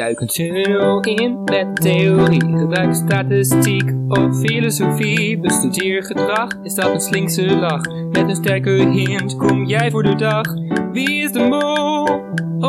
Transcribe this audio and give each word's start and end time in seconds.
Duik 0.00 0.20
een 0.20 0.26
tunnel 0.26 1.00
in 1.00 1.44
met 1.44 1.76
theorie. 1.76 2.40
Gebruik 2.40 2.94
statistiek 2.94 3.92
of 4.08 4.38
filosofie. 4.38 5.38
Bestudeer 5.38 6.04
gedrag, 6.04 6.62
is 6.62 6.74
dat 6.74 6.94
een 6.94 7.00
slinkse 7.00 7.56
lach? 7.56 7.82
Met 7.88 8.28
een 8.28 8.34
sterke 8.34 8.70
hint 8.70 9.36
kom 9.36 9.64
jij 9.64 9.90
voor 9.90 10.02
de 10.02 10.14
dag. 10.14 10.46
Wie 10.92 11.22
is 11.22 11.32
de 11.32 11.38
mol? 11.38 12.08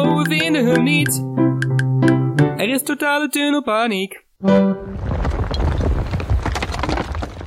Oh, 0.02 0.18
we 0.18 0.30
vinden 0.30 0.66
hem 0.66 0.84
niet. 0.84 1.26
Er 2.58 2.70
is 2.70 2.84
totale 2.84 3.28
tunnelpaniek. 3.28 4.26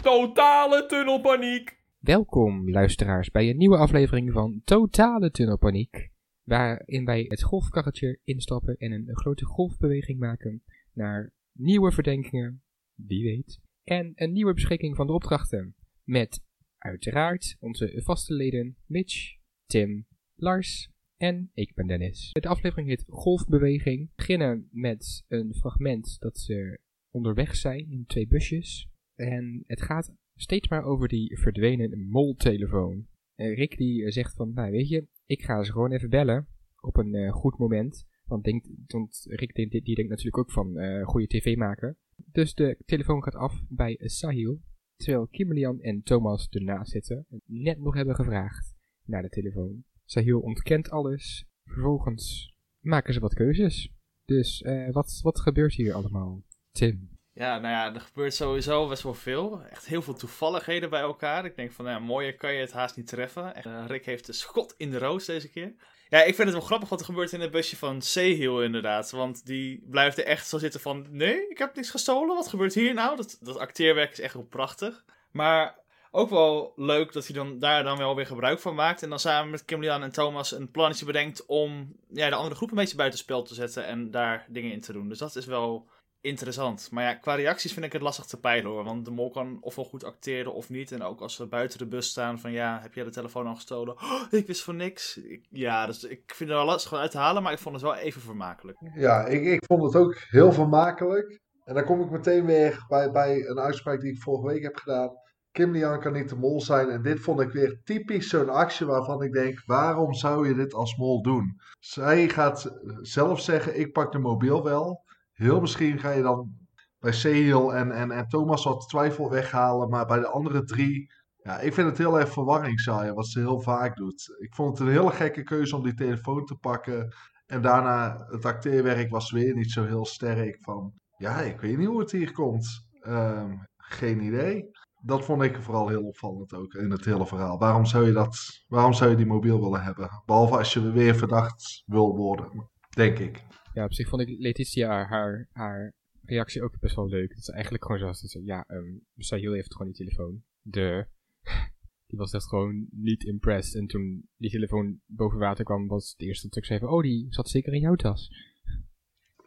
Totale 0.02 0.86
tunnelpaniek. 0.86 1.78
Welkom 1.98 2.70
luisteraars 2.70 3.30
bij 3.30 3.48
een 3.50 3.56
nieuwe 3.56 3.76
aflevering 3.76 4.32
van 4.32 4.60
Totale 4.64 5.30
Tunnelpaniek. 5.30 6.12
Waarin 6.44 7.04
wij 7.04 7.24
het 7.28 7.42
golfkarretje 7.42 8.18
instappen 8.24 8.76
en 8.76 8.92
een 8.92 9.16
grote 9.16 9.44
golfbeweging 9.44 10.18
maken 10.18 10.62
naar 10.92 11.32
nieuwe 11.52 11.92
verdenkingen, 11.92 12.62
wie 12.94 13.24
weet. 13.24 13.60
En 13.84 14.12
een 14.14 14.32
nieuwe 14.32 14.54
beschikking 14.54 14.96
van 14.96 15.06
de 15.06 15.12
opdrachten. 15.12 15.74
Met 16.02 16.44
uiteraard 16.78 17.56
onze 17.60 18.00
vaste 18.02 18.34
leden 18.34 18.76
Mitch, 18.86 19.36
Tim, 19.66 20.06
Lars 20.34 20.90
en 21.16 21.50
ik 21.54 21.74
ben 21.74 21.86
Dennis. 21.86 22.30
De 22.32 22.48
aflevering 22.48 22.88
heet 22.88 23.04
Golfbeweging. 23.08 24.06
We 24.06 24.12
beginnen 24.16 24.68
met 24.70 25.24
een 25.28 25.54
fragment 25.54 26.16
dat 26.20 26.38
ze 26.38 26.78
onderweg 27.10 27.56
zijn 27.56 27.90
in 27.90 28.04
twee 28.06 28.26
busjes. 28.26 28.88
En 29.14 29.62
het 29.66 29.82
gaat 29.82 30.14
steeds 30.34 30.68
maar 30.68 30.84
over 30.84 31.08
die 31.08 31.38
verdwenen 31.38 32.08
moltelefoon. 32.08 33.06
Rick 33.34 33.76
die 33.76 34.10
zegt 34.10 34.34
van, 34.34 34.52
nou 34.52 34.70
weet 34.70 34.88
je, 34.88 35.06
ik 35.26 35.42
ga 35.42 35.62
ze 35.62 35.72
gewoon 35.72 35.92
even 35.92 36.10
bellen 36.10 36.48
op 36.80 36.96
een 36.96 37.14
uh, 37.14 37.32
goed 37.32 37.58
moment. 37.58 38.06
Want, 38.24 38.44
denkt, 38.44 38.68
want 38.86 39.26
Rick 39.28 39.54
denkt 39.54 40.08
natuurlijk 40.08 40.38
ook 40.38 40.50
van 40.50 40.78
uh, 40.78 41.06
goede 41.06 41.26
tv 41.26 41.56
maken. 41.56 41.96
Dus 42.16 42.54
de 42.54 42.78
telefoon 42.84 43.22
gaat 43.22 43.34
af 43.34 43.64
bij 43.68 44.00
Sahil. 44.02 44.60
Terwijl 44.96 45.26
Kimberlian 45.26 45.80
en 45.80 46.02
Thomas 46.02 46.48
ernaast 46.48 46.90
zitten. 46.90 47.26
En 47.30 47.42
net 47.44 47.78
nog 47.78 47.94
hebben 47.94 48.14
gevraagd 48.14 48.74
naar 49.04 49.22
de 49.22 49.28
telefoon. 49.28 49.84
Sahil 50.04 50.40
ontkent 50.40 50.90
alles. 50.90 51.46
Vervolgens 51.64 52.54
maken 52.80 53.14
ze 53.14 53.20
wat 53.20 53.34
keuzes. 53.34 53.92
Dus 54.24 54.62
uh, 54.62 54.90
wat, 54.90 55.20
wat 55.22 55.40
gebeurt 55.40 55.74
hier 55.74 55.94
allemaal? 55.94 56.42
Tim. 56.70 57.13
Ja, 57.34 57.58
nou 57.58 57.74
ja, 57.74 57.94
er 57.94 58.00
gebeurt 58.00 58.34
sowieso 58.34 58.88
best 58.88 59.02
wel 59.02 59.14
veel. 59.14 59.62
Echt 59.70 59.86
heel 59.86 60.02
veel 60.02 60.14
toevalligheden 60.14 60.90
bij 60.90 61.00
elkaar. 61.00 61.44
Ik 61.44 61.56
denk 61.56 61.72
van, 61.72 61.84
nou, 61.84 62.00
mooier 62.00 62.36
kan 62.36 62.52
je 62.52 62.60
het 62.60 62.72
haast 62.72 62.96
niet 62.96 63.06
treffen. 63.06 63.54
Echt, 63.54 63.66
uh, 63.66 63.84
Rick 63.86 64.04
heeft 64.04 64.26
de 64.26 64.32
schot 64.32 64.74
in 64.76 64.90
de 64.90 64.98
roos 64.98 65.24
deze 65.24 65.50
keer. 65.50 65.74
Ja, 66.08 66.18
ik 66.18 66.34
vind 66.34 66.48
het 66.48 66.56
wel 66.56 66.66
grappig 66.66 66.88
wat 66.88 67.00
er 67.00 67.06
gebeurt 67.06 67.32
in 67.32 67.40
het 67.40 67.50
busje 67.50 67.76
van 67.76 68.02
Sehil 68.02 68.62
inderdaad. 68.62 69.10
Want 69.10 69.46
die 69.46 69.86
blijft 69.90 70.18
er 70.18 70.24
echt 70.24 70.48
zo 70.48 70.58
zitten 70.58 70.80
van, 70.80 71.06
nee, 71.10 71.48
ik 71.48 71.58
heb 71.58 71.74
niks 71.74 71.90
gestolen. 71.90 72.34
Wat 72.34 72.48
gebeurt 72.48 72.74
hier 72.74 72.94
nou? 72.94 73.16
Dat, 73.16 73.38
dat 73.40 73.58
acteerwerk 73.58 74.12
is 74.12 74.20
echt 74.20 74.34
wel 74.34 74.46
prachtig. 74.46 75.04
Maar 75.30 75.78
ook 76.10 76.30
wel 76.30 76.72
leuk 76.76 77.12
dat 77.12 77.26
hij 77.26 77.36
dan 77.36 77.58
daar 77.58 77.82
dan 77.82 77.98
wel 77.98 78.16
weer 78.16 78.26
gebruik 78.26 78.60
van 78.60 78.74
maakt. 78.74 79.02
En 79.02 79.08
dan 79.08 79.18
samen 79.18 79.50
met 79.50 79.64
Kim 79.64 79.80
Lian 79.80 80.02
en 80.02 80.12
Thomas 80.12 80.52
een 80.52 80.70
plannetje 80.70 81.04
bedenkt 81.04 81.46
om 81.46 81.96
ja, 82.10 82.28
de 82.28 82.34
andere 82.34 82.54
groep 82.54 82.70
een 82.70 82.76
beetje 82.76 82.96
buitenspel 82.96 83.42
te 83.42 83.54
zetten 83.54 83.86
en 83.86 84.10
daar 84.10 84.46
dingen 84.48 84.72
in 84.72 84.80
te 84.80 84.92
doen. 84.92 85.08
Dus 85.08 85.18
dat 85.18 85.36
is 85.36 85.46
wel 85.46 85.88
interessant. 86.24 86.88
Maar 86.90 87.04
ja, 87.04 87.14
qua 87.14 87.34
reacties 87.34 87.72
vind 87.72 87.84
ik 87.84 87.92
het 87.92 88.02
lastig 88.02 88.24
te 88.24 88.40
peilen 88.40 88.70
hoor. 88.70 88.84
Want 88.84 89.04
de 89.04 89.10
mol 89.10 89.30
kan 89.30 89.58
ofwel 89.60 89.84
goed 89.84 90.04
acteren 90.04 90.54
of 90.54 90.68
niet. 90.68 90.92
En 90.92 91.02
ook 91.02 91.20
als 91.20 91.36
we 91.36 91.46
buiten 91.46 91.78
de 91.78 91.86
bus 91.86 92.08
staan 92.08 92.38
van 92.38 92.52
ja, 92.52 92.78
heb 92.82 92.94
jij 92.94 93.04
de 93.04 93.10
telefoon 93.10 93.46
al 93.46 93.54
gestolen? 93.54 93.94
Oh, 93.94 94.22
ik 94.30 94.46
wist 94.46 94.62
van 94.62 94.76
niks. 94.76 95.16
Ik, 95.16 95.46
ja, 95.50 95.86
dus 95.86 96.04
ik 96.04 96.22
vind 96.26 96.50
het 96.50 96.58
wel 96.58 96.66
lastig 96.66 96.92
uit 96.92 97.10
te 97.10 97.18
halen, 97.18 97.42
maar 97.42 97.52
ik 97.52 97.58
vond 97.58 97.74
het 97.74 97.84
wel 97.84 97.94
even 97.94 98.20
vermakelijk. 98.20 98.78
Ja, 98.94 99.24
ik, 99.24 99.44
ik 99.44 99.64
vond 99.66 99.82
het 99.82 99.96
ook 99.96 100.16
heel 100.28 100.52
vermakelijk. 100.52 101.40
En 101.64 101.74
dan 101.74 101.84
kom 101.84 102.00
ik 102.00 102.10
meteen 102.10 102.46
weer 102.46 102.84
bij, 102.88 103.10
bij 103.10 103.46
een 103.46 103.58
uitspraak 103.58 104.00
die 104.00 104.12
ik 104.12 104.22
vorige 104.22 104.46
week 104.46 104.62
heb 104.62 104.76
gedaan. 104.76 105.10
Kim 105.52 105.70
Lian 105.72 106.00
kan 106.00 106.12
niet 106.12 106.28
de 106.28 106.36
mol 106.36 106.60
zijn. 106.60 106.90
En 106.90 107.02
dit 107.02 107.20
vond 107.20 107.40
ik 107.40 107.50
weer 107.50 107.80
typisch 107.84 108.28
zo'n 108.28 108.48
actie 108.48 108.86
waarvan 108.86 109.22
ik 109.22 109.32
denk: 109.32 109.62
waarom 109.66 110.14
zou 110.14 110.48
je 110.48 110.54
dit 110.54 110.74
als 110.74 110.96
mol 110.96 111.22
doen? 111.22 111.60
Zij 111.78 112.28
gaat 112.28 112.78
zelf 113.00 113.40
zeggen: 113.40 113.78
ik 113.78 113.92
pak 113.92 114.12
de 114.12 114.18
mobiel 114.18 114.62
wel. 114.64 115.03
Heel 115.34 115.60
misschien 115.60 115.98
ga 115.98 116.10
je 116.10 116.22
dan 116.22 116.52
bij 116.98 117.12
Sehil 117.12 117.74
en, 117.74 117.92
en, 117.92 118.10
en 118.10 118.28
Thomas 118.28 118.64
wat 118.64 118.88
twijfel 118.88 119.30
weghalen. 119.30 119.88
Maar 119.88 120.06
bij 120.06 120.18
de 120.18 120.28
andere 120.28 120.64
drie, 120.64 121.12
ja, 121.42 121.58
ik 121.58 121.74
vind 121.74 121.88
het 121.88 121.98
heel 121.98 122.20
erg 122.20 122.32
verwarring 122.32 122.80
zaaien, 122.80 123.14
wat 123.14 123.26
ze 123.26 123.38
heel 123.38 123.60
vaak 123.60 123.96
doet. 123.96 124.36
Ik 124.38 124.54
vond 124.54 124.78
het 124.78 124.86
een 124.86 124.94
hele 124.94 125.10
gekke 125.10 125.42
keuze 125.42 125.76
om 125.76 125.82
die 125.82 125.94
telefoon 125.94 126.44
te 126.44 126.56
pakken. 126.56 127.14
En 127.46 127.62
daarna, 127.62 128.26
het 128.30 128.44
acteerwerk 128.44 129.10
was 129.10 129.30
weer 129.30 129.54
niet 129.54 129.70
zo 129.70 129.84
heel 129.84 130.04
sterk. 130.06 130.58
Van, 130.60 130.92
ja, 131.16 131.40
ik 131.40 131.60
weet 131.60 131.78
niet 131.78 131.86
hoe 131.86 132.00
het 132.00 132.10
hier 132.10 132.32
komt. 132.32 132.88
Um, 133.06 133.66
geen 133.76 134.20
idee. 134.20 134.70
Dat 135.00 135.24
vond 135.24 135.42
ik 135.42 135.62
vooral 135.62 135.88
heel 135.88 136.06
opvallend 136.06 136.54
ook 136.54 136.74
in 136.74 136.90
het 136.90 137.04
hele 137.04 137.26
verhaal. 137.26 137.58
Waarom 137.58 137.86
zou 137.86 138.06
je, 138.06 138.12
dat, 138.12 138.64
waarom 138.68 138.92
zou 138.92 139.10
je 139.10 139.16
die 139.16 139.26
mobiel 139.26 139.60
willen 139.60 139.82
hebben? 139.82 140.22
Behalve 140.26 140.58
als 140.58 140.72
je 140.72 140.92
weer 140.92 141.14
verdacht 141.14 141.82
wil 141.86 142.16
worden, 142.16 142.70
denk 142.88 143.18
ik. 143.18 143.44
Ja, 143.74 143.84
op 143.84 143.92
zich 143.92 144.08
vond 144.08 144.22
ik 144.22 144.38
Letitia 144.38 145.04
haar, 145.04 145.48
haar 145.52 145.94
reactie 146.22 146.62
ook 146.62 146.80
best 146.80 146.96
wel 146.96 147.08
leuk. 147.08 147.28
Dat 147.28 147.38
is 147.38 147.48
eigenlijk 147.48 147.84
gewoon 147.84 148.00
zoals 148.00 148.20
ze 148.20 148.44
ja, 148.44 148.64
um, 148.68 149.06
Sahil 149.16 149.52
heeft 149.52 149.72
gewoon 149.72 149.92
die 149.92 150.06
telefoon. 150.06 150.42
De. 150.60 151.06
Die 152.06 152.18
was 152.18 152.32
echt 152.32 152.48
gewoon 152.48 152.86
niet 152.90 153.24
impressed. 153.24 153.80
En 153.80 153.86
toen 153.86 154.28
die 154.36 154.50
telefoon 154.50 155.00
boven 155.06 155.38
water 155.38 155.64
kwam, 155.64 155.86
was 155.86 156.10
het 156.10 156.20
eerste 156.20 156.48
dat 156.48 156.56
ik 156.56 156.64
zei 156.64 156.78
van, 156.78 156.88
oh, 156.88 157.02
die 157.02 157.26
zat 157.28 157.48
zeker 157.48 157.72
in 157.72 157.80
jouw 157.80 157.94
tas. 157.94 158.30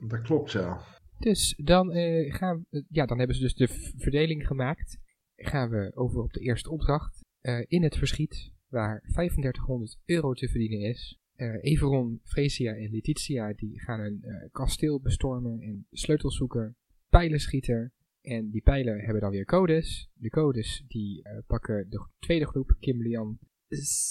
Dat 0.08 0.22
klopt, 0.22 0.52
ja. 0.52 0.86
Dus 1.20 1.54
dan 1.64 1.98
uh, 1.98 2.34
gaan 2.34 2.66
we, 2.70 2.86
ja, 2.90 3.06
dan 3.06 3.18
hebben 3.18 3.36
ze 3.36 3.42
dus 3.42 3.56
de 3.56 3.94
verdeling 3.98 4.48
gemaakt. 4.48 5.00
Gaan 5.36 5.70
we 5.70 5.92
over 5.96 6.22
op 6.22 6.34
de 6.34 6.40
eerste 6.40 6.70
opdracht. 6.70 7.26
Uh, 7.42 7.64
in 7.68 7.84
het 7.84 7.98
verschiet, 7.98 8.52
waar 8.68 9.02
3500 9.02 9.98
euro 10.06 10.34
te 10.34 10.48
verdienen 10.48 10.80
is. 10.80 11.20
Uh, 11.38 11.58
Everon, 11.62 12.20
Fresia 12.24 12.76
en 12.76 12.92
Letitia 12.92 13.54
die 13.54 13.80
gaan 13.80 14.00
een 14.00 14.22
uh, 14.26 14.36
kasteel 14.52 15.02
bestormen 15.02 15.62
en 15.62 15.88
sleutels 15.92 16.36
zoeken, 16.36 16.76
pijlen 17.10 17.40
schieten. 17.40 17.92
En 18.22 18.50
die 18.50 18.62
pijlen 18.62 19.00
hebben 19.00 19.22
dan 19.22 19.32
weer 19.32 19.46
codes. 19.46 20.10
De 20.14 20.30
codes 20.30 20.84
die 20.88 21.18
uh, 21.18 21.38
pakken 21.48 21.90
de 21.90 22.08
tweede 22.20 22.46
groep, 22.46 22.76
Kim, 22.80 23.02
Lian, 23.02 23.40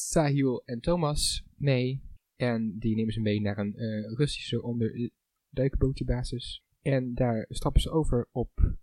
Sahil 0.09 0.63
en 0.65 0.81
Thomas 0.81 1.45
mee. 1.57 2.03
En 2.37 2.79
die 2.79 2.95
nemen 2.95 3.13
ze 3.13 3.21
mee 3.21 3.41
naar 3.41 3.59
een 3.59 3.75
Russische 4.17 4.63
onderduikbotenbasis. 4.63 6.65
En 6.83 7.15
daar 7.15 7.47
stappen 7.49 7.81
ze 7.81 7.91
over 7.91 8.29
op 8.33 8.77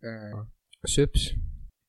subs. 0.82 1.38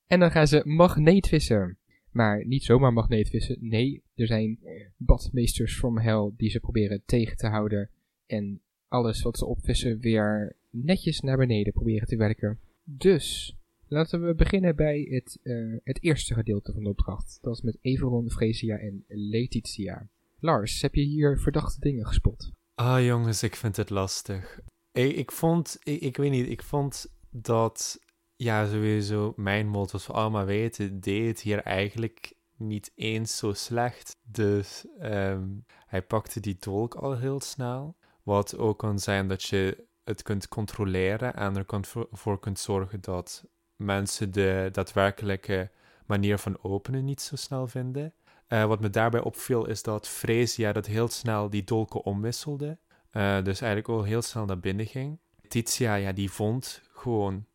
En 0.07 0.21
dan 0.21 0.31
gaan 0.31 0.47
ze 0.47 0.63
magneetvissen. 0.65 1.79
Maar 2.15 2.47
niet 2.47 2.65
zomaar 2.65 2.93
magneetvissen. 2.93 3.57
Nee, 3.61 4.03
er 4.15 4.27
zijn 4.27 4.59
badmeesters 4.97 5.77
from 5.77 5.99
hell 5.99 6.33
die 6.37 6.51
ze 6.51 6.61
proberen 6.61 7.03
tegen 7.07 7.37
te 7.37 7.47
houden. 7.47 7.91
En 8.27 8.61
alles 8.89 9.23
wat 9.23 9.39
ze 9.39 9.47
opvissen 9.47 9.99
weer 9.99 10.57
netjes 10.71 11.21
naar 11.21 11.37
beneden 11.37 11.73
proberen 11.73 12.09
te 12.09 12.17
werken. 12.17 12.59
Dus, 12.85 13.57
laten 13.89 14.27
we 14.27 14.35
beginnen 14.35 14.77
bij 14.77 15.07
het, 15.11 15.39
uh, 15.43 15.79
het 15.85 16.03
eerste 16.03 16.35
gedeelte 16.35 16.73
van 16.73 16.83
de 16.83 16.89
opdracht. 16.89 17.39
Dat 17.41 17.55
is 17.55 17.63
met 17.63 17.79
Everon, 17.81 18.31
Fresia 18.31 18.79
en 18.79 19.05
Letitia. 19.09 20.09
Lars, 20.39 20.83
heb 20.83 20.95
je 20.95 21.03
hier 21.03 21.39
verdachte 21.39 21.81
dingen 21.81 22.07
gespot? 22.07 22.53
Ah 22.75 23.05
jongens, 23.05 23.43
ik 23.43 23.57
vind 23.57 23.77
het 23.77 23.91
lastig. 23.91 24.61
Ik, 24.93 25.17
ik 25.17 25.33
vond, 25.33 25.79
ik, 25.83 26.01
ik 26.01 26.17
weet 26.17 26.31
niet, 26.31 26.49
ik 26.49 26.63
vond 26.63 27.07
dat 27.31 27.99
ja, 28.37 28.67
sowieso, 28.67 29.33
mijn 29.37 29.69
mod, 29.69 29.91
zoals 29.91 30.07
we 30.07 30.13
allemaal 30.13 30.45
weten, 30.45 31.01
deed 31.01 31.27
het 31.27 31.41
hier 31.41 31.63
eigenlijk 31.63 32.33
niet 32.57 32.93
eens 32.95 33.37
zo 33.37 33.53
slecht. 33.53 34.17
Dus 34.23 34.85
um, 35.03 35.65
hij 35.87 36.03
pakte 36.03 36.41
die 36.41 36.57
dolk 36.59 36.95
al 36.95 37.17
heel 37.17 37.41
snel. 37.41 37.97
Wat 38.23 38.57
ook 38.57 38.79
kan 38.79 38.99
zijn 38.99 39.29
dat 39.29 39.43
je 39.43 39.87
het 40.05 40.23
kunt 40.23 40.49
controleren 40.49 41.35
en 41.35 41.57
er 41.57 41.67
voor 42.11 42.41
kunt 42.41 42.59
zorgen 42.59 43.01
dat 43.01 43.45
mensen 43.77 44.33
de 44.33 44.69
daadwerkelijke 44.73 45.71
manier 46.07 46.39
van 46.39 46.59
openen 46.63 47.05
niet 47.05 47.21
zo 47.21 47.37
snel 47.37 47.67
vinden. 47.67 48.15
Uh, 48.49 48.65
wat 48.65 48.81
me 48.81 48.91
daarbij 48.91 49.21
opviel 49.21 49.67
is 49.67 49.83
dat 49.83 50.09
Freesia 50.09 50.73
dat 50.73 50.87
heel 50.87 51.09
snel 51.09 51.51
die 51.51 51.65
dolken 51.65 52.05
omwisselde. 52.05 52.79
Uh, 53.13 53.43
dus 53.43 53.61
eigenlijk 53.61 53.89
al 53.89 54.03
heel 54.03 54.23
snel 54.23 54.45
naar 54.45 54.61
binnen 54.61 54.87
ging. 54.87 55.19
Titia, 55.49 55.95
ja, 55.95 56.13
die 56.13 56.31
vond 56.31 56.83
gewoon 56.93 57.47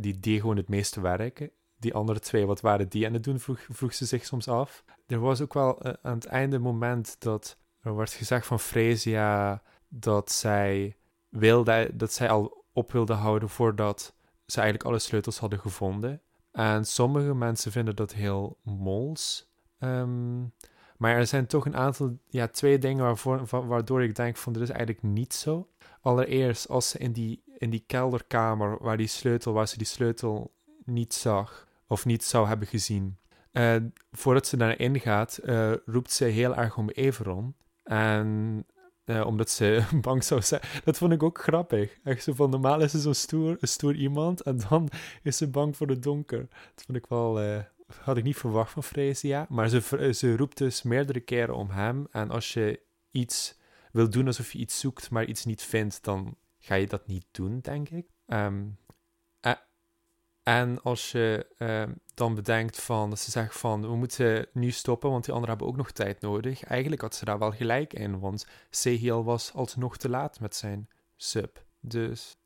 die 0.00 0.20
deed 0.20 0.40
gewoon 0.40 0.56
het 0.56 0.68
meeste 0.68 1.00
werken. 1.00 1.50
Die 1.78 1.94
andere 1.94 2.20
twee, 2.20 2.46
wat 2.46 2.60
waren 2.60 2.88
die 2.88 3.06
aan 3.06 3.12
het 3.12 3.24
doen, 3.24 3.40
vroeg, 3.40 3.60
vroeg 3.68 3.94
ze 3.94 4.06
zich 4.06 4.24
soms 4.24 4.48
af. 4.48 4.84
Er 5.06 5.18
was 5.20 5.40
ook 5.40 5.54
wel 5.54 5.86
uh, 5.86 5.92
aan 6.02 6.14
het 6.14 6.26
einde 6.26 6.58
moment 6.58 7.16
dat 7.18 7.58
er 7.80 7.96
werd 7.96 8.12
gezegd 8.12 8.46
van 8.46 8.60
Fresia 8.60 9.62
dat 9.88 10.30
zij, 10.32 10.96
wilde, 11.28 11.90
dat 11.94 12.12
zij 12.12 12.28
al 12.30 12.64
op 12.72 12.92
wilde 12.92 13.12
houden 13.12 13.48
voordat 13.48 14.14
ze 14.46 14.60
eigenlijk 14.60 14.88
alle 14.88 14.98
sleutels 14.98 15.38
hadden 15.38 15.58
gevonden. 15.60 16.20
En 16.52 16.84
sommige 16.84 17.34
mensen 17.34 17.72
vinden 17.72 17.96
dat 17.96 18.12
heel 18.12 18.58
mols. 18.62 19.52
Um, 19.78 20.52
Maar 20.96 21.16
er 21.16 21.26
zijn 21.26 21.46
toch 21.46 21.66
een 21.66 21.76
aantal, 21.76 22.18
ja, 22.26 22.48
twee 22.48 22.78
dingen 22.78 23.04
waarvoor, 23.04 23.46
wa- 23.50 23.66
waardoor 23.66 24.02
ik 24.02 24.14
denk 24.14 24.36
van, 24.36 24.52
dit 24.52 24.62
is 24.62 24.70
eigenlijk 24.70 25.02
niet 25.02 25.34
zo. 25.34 25.68
Allereerst, 26.00 26.68
als 26.68 26.88
ze 26.88 26.98
in 26.98 27.12
die, 27.12 27.42
in 27.58 27.70
die 27.70 27.84
kelderkamer 27.86 28.78
waar 28.80 28.96
die 28.96 29.06
sleutel, 29.06 29.52
waar 29.52 29.68
ze 29.68 29.76
die 29.78 29.86
sleutel 29.86 30.52
niet 30.84 31.14
zag, 31.14 31.66
of 31.86 32.04
niet 32.04 32.24
zou 32.24 32.46
hebben 32.48 32.68
gezien. 32.68 33.18
eh, 33.52 33.76
voordat 34.12 34.46
ze 34.46 34.56
daarin 34.56 35.00
gaat, 35.00 35.36
eh, 35.38 35.72
roept 35.84 36.12
ze 36.12 36.24
heel 36.24 36.56
erg 36.56 36.76
om 36.76 36.88
Everon. 36.88 37.54
En 37.82 38.66
eh, 39.04 39.26
omdat 39.26 39.50
ze 39.50 39.82
bang 40.00 40.24
zou 40.24 40.42
zijn. 40.42 40.60
Dat 40.84 40.98
vond 40.98 41.12
ik 41.12 41.22
ook 41.22 41.38
grappig. 41.38 41.98
Echt 42.04 42.22
zo 42.22 42.32
van, 42.32 42.50
normaal 42.50 42.80
is 42.80 42.90
ze 42.90 42.98
zo'n 42.98 43.14
stoer, 43.14 43.56
stoer 43.60 43.94
iemand 43.94 44.40
en 44.40 44.60
dan 44.68 44.88
is 45.22 45.36
ze 45.36 45.48
bang 45.48 45.76
voor 45.76 45.88
het 45.88 46.02
donker. 46.02 46.48
Dat 46.74 46.84
vond 46.86 46.98
ik 46.98 47.06
wel, 47.08 47.40
had 48.00 48.16
ik 48.16 48.24
niet 48.24 48.36
verwacht 48.36 48.72
van 48.72 48.82
Freesia. 48.84 49.46
Maar 49.48 49.68
ze, 49.68 50.10
ze 50.14 50.36
roept 50.36 50.58
dus 50.58 50.82
meerdere 50.82 51.20
keren 51.20 51.54
om 51.54 51.70
hem. 51.70 52.06
En 52.10 52.30
als 52.30 52.52
je 52.52 52.80
iets 53.10 53.58
wil 53.90 54.10
doen 54.10 54.26
alsof 54.26 54.52
je 54.52 54.58
iets 54.58 54.80
zoekt, 54.80 55.10
maar 55.10 55.24
iets 55.24 55.44
niet 55.44 55.62
vindt, 55.62 56.04
dan 56.04 56.36
ga 56.58 56.74
je 56.74 56.86
dat 56.86 57.06
niet 57.06 57.26
doen, 57.30 57.60
denk 57.60 57.88
ik. 57.88 58.06
Ehm, 58.26 58.68
eh, 59.40 59.52
en 60.42 60.82
als 60.82 61.12
je 61.12 61.46
ehm, 61.58 61.92
dan 62.14 62.34
bedenkt 62.34 62.80
van, 62.80 63.10
dat 63.10 63.18
ze 63.18 63.30
zegt 63.30 63.58
van, 63.58 63.80
we 63.80 63.96
moeten 63.96 64.46
nu 64.52 64.70
stoppen, 64.70 65.10
want 65.10 65.24
die 65.24 65.34
anderen 65.34 65.56
hebben 65.56 65.72
ook 65.72 65.80
nog 65.80 65.90
tijd 65.90 66.20
nodig. 66.20 66.64
Eigenlijk 66.64 67.02
had 67.02 67.14
ze 67.14 67.24
daar 67.24 67.38
wel 67.38 67.52
gelijk 67.52 67.92
in, 67.92 68.18
want 68.18 68.46
Sehiel 68.70 69.24
was 69.24 69.52
alsnog 69.52 69.96
te 69.96 70.08
laat 70.08 70.40
met 70.40 70.56
zijn 70.56 70.88
sub. 71.16 71.64
Dus 71.80 72.36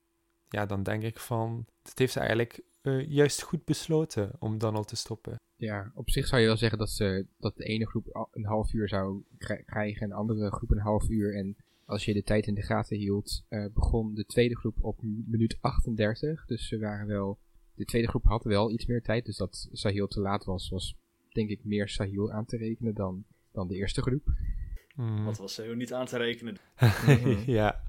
ja, 0.49 0.67
dan 0.67 0.83
denk 0.83 1.03
ik 1.03 1.19
van, 1.19 1.67
het 1.83 1.99
heeft 1.99 2.13
ze 2.13 2.21
eigenlijk 2.21 2.61
eh, 2.85 3.11
juist 3.11 3.43
goed 3.43 3.65
besloten 3.65 4.31
om 4.39 4.59
dan 4.59 4.75
al 4.75 4.85
te 4.85 4.97
stoppen. 4.97 5.41
Ja, 5.57 5.93
op 5.95 6.11
zich 6.11 6.27
zou 6.27 6.41
je 6.41 6.47
wel 6.47 6.57
zeggen 6.57 6.79
dat, 6.79 6.91
ze, 6.91 7.27
dat 7.39 7.57
de 7.57 7.65
ene 7.65 7.87
groep 7.87 8.29
een 8.33 8.45
half 8.45 8.73
uur 8.73 8.89
zou 8.89 9.23
kri- 9.39 9.63
krijgen 9.65 10.03
en 10.03 10.09
de 10.09 10.15
andere 10.15 10.51
groep 10.51 10.71
een 10.71 10.79
half 10.79 11.09
uur. 11.09 11.37
En 11.37 11.57
als 11.85 12.05
je 12.05 12.13
de 12.13 12.23
tijd 12.23 12.47
in 12.47 12.55
de 12.55 12.63
gaten 12.63 12.97
hield, 12.97 13.45
eh, 13.49 13.67
begon 13.75 14.15
de 14.15 14.25
tweede 14.25 14.57
groep 14.57 14.77
op 14.81 14.99
minuut 15.03 15.59
38. 15.61 16.47
Dus 16.47 16.69
ze 16.69 16.79
waren 16.79 17.07
wel. 17.07 17.39
De 17.75 17.85
tweede 17.85 18.09
groep 18.09 18.25
had 18.25 18.45
wel 18.45 18.71
iets 18.71 18.87
meer 18.87 19.03
tijd. 19.03 19.25
Dus 19.25 19.37
dat 19.37 19.69
Sahil 19.73 20.07
te 20.07 20.21
laat 20.21 20.45
was, 20.45 20.69
was 20.69 20.97
denk 21.33 21.51
ik 21.51 21.65
meer 21.65 21.89
Sahil 21.89 22.33
aan 22.33 22.45
te 22.45 22.57
rekenen 22.57 22.95
dan, 22.95 23.25
dan 23.53 23.69
de 23.69 23.75
eerste 23.75 24.03
groep. 24.03 24.33
Hmm. 24.95 25.25
Dat 25.25 25.39
was 25.39 25.55
Seo 25.55 25.75
niet 25.75 25.93
aan 25.93 26.07
te 26.07 26.17
rekenen. 26.17 26.57
ja. 27.47 27.83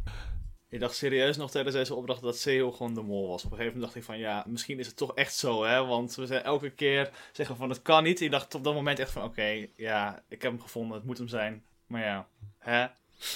Ik 0.70 0.80
dacht 0.80 0.96
serieus 0.96 1.38
nog 1.38 1.52
tijdens 1.52 1.76
deze 1.76 1.96
opdracht 1.96 2.22
dat 2.22 2.38
Seo 2.38 2.72
gewoon 2.72 2.94
de 2.94 3.02
mol 3.02 3.28
was. 3.28 3.46
Op 3.46 3.52
een 3.52 3.58
gegeven 3.58 3.80
moment 3.80 3.82
dacht 3.82 3.96
ik 3.96 4.04
van 4.04 4.18
ja, 4.18 4.44
misschien 4.48 4.80
is 4.80 4.88
het 4.88 4.98
toch 4.98 5.16
echt 5.16 5.36
zo, 5.36 5.64
hè. 5.64 5.86
Want 5.86 6.16
we 6.16 6.26
zijn 6.26 6.44
elke 6.44 6.70
keer 6.70 7.12
zeggen 7.32 7.56
van 7.56 7.70
het 7.70 7.82
kan 7.82 8.04
niet. 8.04 8.22
Ik 8.22 8.32
dacht 8.32 8.56
op 8.56 8.64
dat 8.64 8.74
moment 8.74 9.00
echt 9.00 9.12
van 9.12 9.24
oké, 9.24 9.68
ja, 9.76 10.24
ik 10.28 10.42
heb 10.42 10.52
hem 10.52 10.62
gevonden, 10.62 10.98
het 10.98 11.06
moet 11.06 11.18
hem 11.18 11.28
zijn. 11.28 11.64
Maar 11.88 12.02
ja, 12.02 12.28
hè. 12.58 12.88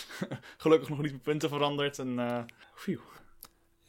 Gelukkig 0.58 0.90
nog 0.90 1.02
niet 1.02 1.12
mijn 1.12 1.22
punten 1.22 1.50
veranderd 1.50 2.00
en 2.00 2.46
phew. 2.76 3.00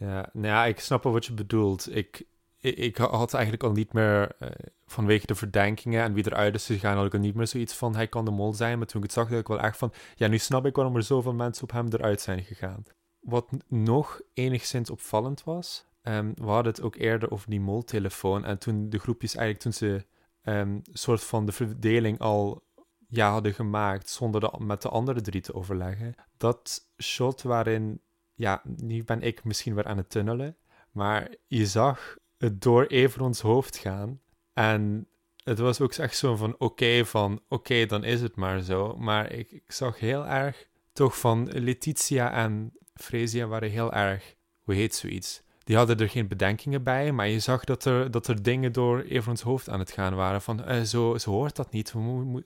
Ja, 0.00 0.28
nou 0.32 0.46
ja, 0.46 0.64
ik 0.64 0.80
snap 0.80 1.02
wel 1.02 1.12
wat 1.12 1.26
je 1.26 1.32
bedoelt. 1.32 1.96
Ik, 1.96 2.22
ik, 2.58 2.76
ik 2.76 2.96
had 2.96 3.34
eigenlijk 3.34 3.64
al 3.64 3.72
niet 3.72 3.92
meer, 3.92 4.32
eh, 4.38 4.48
vanwege 4.86 5.26
de 5.26 5.34
verdenkingen 5.34 6.02
en 6.02 6.12
wie 6.12 6.26
eruit 6.26 6.54
is 6.54 6.66
gegaan, 6.66 6.96
had 6.96 7.06
ik 7.06 7.14
al 7.14 7.20
niet 7.20 7.34
meer 7.34 7.46
zoiets 7.46 7.74
van, 7.74 7.94
hij 7.94 8.06
kan 8.08 8.24
de 8.24 8.30
mol 8.30 8.52
zijn. 8.52 8.78
Maar 8.78 8.86
toen 8.86 9.02
ik 9.02 9.06
het 9.06 9.16
zag, 9.16 9.28
dacht 9.28 9.40
ik 9.40 9.48
wel 9.48 9.60
echt 9.60 9.76
van, 9.76 9.92
ja, 10.16 10.26
nu 10.26 10.38
snap 10.38 10.66
ik 10.66 10.76
waarom 10.76 10.96
er 10.96 11.02
zoveel 11.02 11.32
mensen 11.32 11.62
op 11.62 11.72
hem 11.72 11.86
eruit 11.90 12.20
zijn 12.20 12.42
gegaan. 12.44 12.84
Wat 13.20 13.48
nog 13.68 14.20
enigszins 14.34 14.90
opvallend 14.90 15.44
was, 15.44 15.86
ehm, 16.02 16.32
we 16.34 16.46
hadden 16.46 16.72
het 16.72 16.82
ook 16.82 16.96
eerder 16.96 17.30
over 17.30 17.50
die 17.50 17.60
moltelefoon. 17.60 18.44
En 18.44 18.58
toen 18.58 18.90
de 18.90 18.98
groepjes 18.98 19.34
eigenlijk, 19.34 19.64
toen 19.64 19.88
ze 19.88 20.06
een 20.42 20.84
soort 20.92 21.24
van 21.24 21.46
de 21.46 21.52
verdeling 21.52 22.18
al 22.18 22.64
ja, 23.08 23.30
hadden 23.30 23.54
gemaakt, 23.54 24.10
zonder 24.10 24.40
de, 24.40 24.52
met 24.58 24.82
de 24.82 24.88
andere 24.88 25.20
drie 25.20 25.40
te 25.40 25.54
overleggen. 25.54 26.14
Dat 26.36 26.90
shot 27.02 27.42
waarin 27.42 28.00
ja, 28.34 28.62
nu 28.76 29.04
ben 29.04 29.22
ik 29.22 29.44
misschien 29.44 29.74
weer 29.74 29.86
aan 29.86 29.96
het 29.96 30.10
tunnelen, 30.10 30.56
maar 30.90 31.34
je 31.46 31.66
zag 31.66 32.16
het 32.38 32.62
door 32.62 32.86
Everons 32.86 33.40
hoofd 33.40 33.76
gaan. 33.76 34.20
En 34.52 35.08
het 35.44 35.58
was 35.58 35.80
ook 35.80 35.92
echt 35.92 36.16
zo 36.16 36.36
van, 36.36 36.54
oké, 36.58 37.04
van, 37.04 37.40
oké, 37.48 37.86
dan 37.86 38.04
is 38.04 38.20
het 38.20 38.36
maar 38.36 38.60
zo. 38.60 38.96
Maar 38.96 39.32
ik, 39.32 39.50
ik 39.50 39.72
zag 39.72 39.98
heel 39.98 40.26
erg, 40.26 40.68
toch 40.92 41.18
van 41.18 41.48
Letitia 41.52 42.32
en 42.32 42.72
Fresia 43.02 43.46
waren 43.46 43.70
heel 43.70 43.92
erg, 43.92 44.36
hoe 44.60 44.74
heet 44.74 44.94
zoiets? 44.94 45.42
Die 45.64 45.76
hadden 45.76 45.98
er 45.98 46.08
geen 46.08 46.28
bedenkingen 46.28 46.82
bij, 46.82 47.12
maar 47.12 47.28
je 47.28 47.38
zag 47.38 47.64
dat 47.64 47.84
er, 47.84 48.10
dat 48.10 48.26
er 48.26 48.42
dingen 48.42 48.72
door 48.72 49.02
Everons 49.02 49.40
hoofd 49.40 49.68
aan 49.68 49.78
het 49.78 49.90
gaan 49.90 50.14
waren. 50.14 50.42
Van, 50.42 50.64
eh, 50.64 50.82
zo, 50.82 51.18
zo 51.18 51.30
hoort 51.30 51.56
dat 51.56 51.72
niet, 51.72 51.94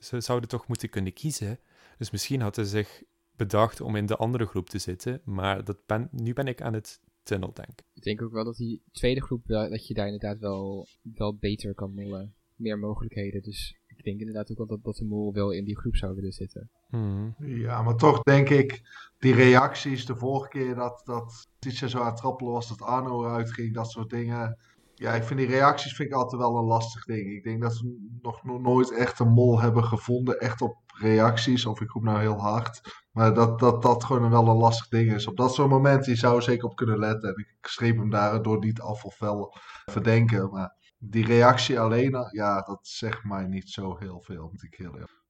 ze 0.00 0.20
zouden 0.20 0.48
toch 0.48 0.68
moeten 0.68 0.88
kunnen 0.88 1.12
kiezen. 1.12 1.58
Dus 1.98 2.10
misschien 2.10 2.40
hadden 2.40 2.64
ze 2.64 2.70
zich 2.70 3.02
bedacht 3.36 3.80
om 3.80 3.96
in 3.96 4.06
de 4.06 4.16
andere 4.16 4.46
groep 4.46 4.68
te 4.68 4.78
zitten. 4.78 5.20
Maar 5.24 5.64
dat 5.64 5.86
ben, 5.86 6.08
nu 6.10 6.32
ben 6.32 6.46
ik 6.46 6.62
aan 6.62 6.74
het 6.74 7.00
tunnel, 7.22 7.52
denk 7.52 7.68
ik. 7.68 8.02
Denk 8.02 8.22
ook 8.22 8.32
wel 8.32 8.44
dat 8.44 8.56
die 8.56 8.82
tweede 8.92 9.22
groep, 9.22 9.46
dat 9.46 9.86
je 9.86 9.94
daar 9.94 10.06
inderdaad 10.06 10.38
wel, 10.38 10.88
wel 11.02 11.36
beter 11.36 11.74
kan 11.74 11.94
mollen. 11.94 12.34
Meer 12.54 12.78
mogelijkheden. 12.78 13.42
Dus 13.42 13.76
ik 14.04 14.10
denk 14.10 14.28
inderdaad 14.28 14.50
ook 14.50 14.56
wel 14.56 14.66
dat, 14.66 14.84
dat 14.84 14.96
de 14.96 15.04
mol 15.04 15.32
wel 15.32 15.50
in 15.50 15.64
die 15.64 15.78
groep 15.78 15.96
zou 15.96 16.14
willen 16.14 16.32
zitten. 16.32 16.70
Hmm. 16.88 17.34
Ja, 17.38 17.82
maar 17.82 17.96
toch 17.96 18.22
denk 18.22 18.48
ik, 18.48 18.82
die 19.18 19.34
reacties 19.34 20.06
de 20.06 20.16
vorige 20.16 20.48
keer 20.48 20.74
dat, 20.74 21.02
dat 21.04 21.48
Tietje 21.58 21.88
zo 21.88 21.98
aan 21.98 22.06
het 22.06 22.16
trappelen 22.16 22.52
was, 22.52 22.68
dat 22.68 22.82
Arno 22.82 23.24
eruit 23.24 23.52
ging, 23.52 23.74
dat 23.74 23.90
soort 23.90 24.10
dingen. 24.10 24.58
Ja, 24.94 25.12
ik 25.12 25.22
vind 25.22 25.38
die 25.38 25.48
reacties 25.48 25.94
vind 25.94 26.08
ik 26.08 26.14
altijd 26.14 26.42
wel 26.42 26.56
een 26.56 26.64
lastig 26.64 27.04
ding. 27.04 27.32
Ik 27.32 27.44
denk 27.44 27.62
dat 27.62 27.74
ze 27.74 28.18
nog, 28.22 28.44
nog 28.44 28.60
nooit 28.60 28.92
echt 28.96 29.18
een 29.18 29.28
mol 29.28 29.60
hebben 29.60 29.84
gevonden, 29.84 30.38
echt 30.38 30.60
op 30.60 30.76
reacties. 31.00 31.66
Of 31.66 31.80
ik 31.80 31.90
roep 31.90 32.02
nou 32.02 32.20
heel 32.20 32.40
hard. 32.40 32.80
Maar 33.12 33.34
dat 33.34 33.58
dat, 33.58 33.82
dat 33.82 34.04
gewoon 34.04 34.30
wel 34.30 34.48
een 34.48 34.56
lastig 34.56 34.88
ding 34.88 35.12
is. 35.12 35.26
Op 35.26 35.36
dat 35.36 35.54
soort 35.54 35.70
momenten, 35.70 36.12
je 36.12 36.18
zou 36.18 36.36
er 36.36 36.42
zeker 36.42 36.68
op 36.68 36.76
kunnen 36.76 36.98
letten. 36.98 37.28
En 37.28 37.38
ik 37.38 37.66
streep 37.66 37.96
hem 37.96 38.10
daardoor 38.10 38.58
niet 38.58 38.80
af 38.80 39.04
of 39.04 39.18
wel 39.18 39.56
verdenken. 39.84 40.50
Maar 40.50 40.76
die 41.10 41.26
reactie 41.26 41.80
alleen, 41.80 42.28
ja, 42.30 42.60
dat 42.60 42.78
zegt 42.82 43.24
mij 43.24 43.46
niet 43.46 43.70
zo 43.70 43.96
heel 43.98 44.20
veel, 44.20 44.48
moet 44.52 44.62
ik 44.62 44.74
heel 44.74 44.92
eerlijk 44.92 45.24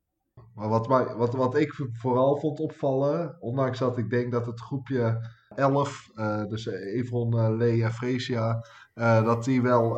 maar 0.55 0.69
wat, 0.69 0.89
mij, 0.89 1.15
wat, 1.15 1.35
wat 1.35 1.57
ik 1.57 1.75
vooral 1.93 2.37
vond 2.37 2.61
opvallen, 2.61 3.37
ondanks 3.41 3.79
dat 3.79 3.99
ik 3.99 4.11
denk 4.11 4.33
dat 4.33 4.47
het 4.47 4.61
groepje 4.61 5.31
11, 5.49 6.11
eh, 6.15 6.45
dus 6.45 6.67
Evron, 6.67 7.39
eh, 7.39 7.57
Lee 7.57 7.83
en 7.83 7.93
Fresia, 7.93 8.65
eh, 8.95 9.25
dat 9.25 9.45
die 9.45 9.63
wel, 9.63 9.95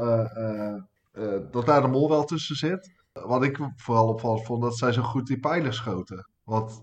dat 1.51 1.67
daar 1.67 1.83
de 1.83 1.89
mol 1.89 2.09
wel 2.09 2.25
tussen 2.25 2.57
zit. 2.57 2.95
Wat 3.13 3.43
ik 3.43 3.59
vooral 3.77 4.09
opvallend 4.09 4.45
vond, 4.45 4.63
dat 4.63 4.77
zij 4.77 4.93
zo 4.93 5.03
goed 5.03 5.27
die 5.27 5.41
pijlen 5.41 5.75
schoten. 5.75 6.31
Want 6.45 6.83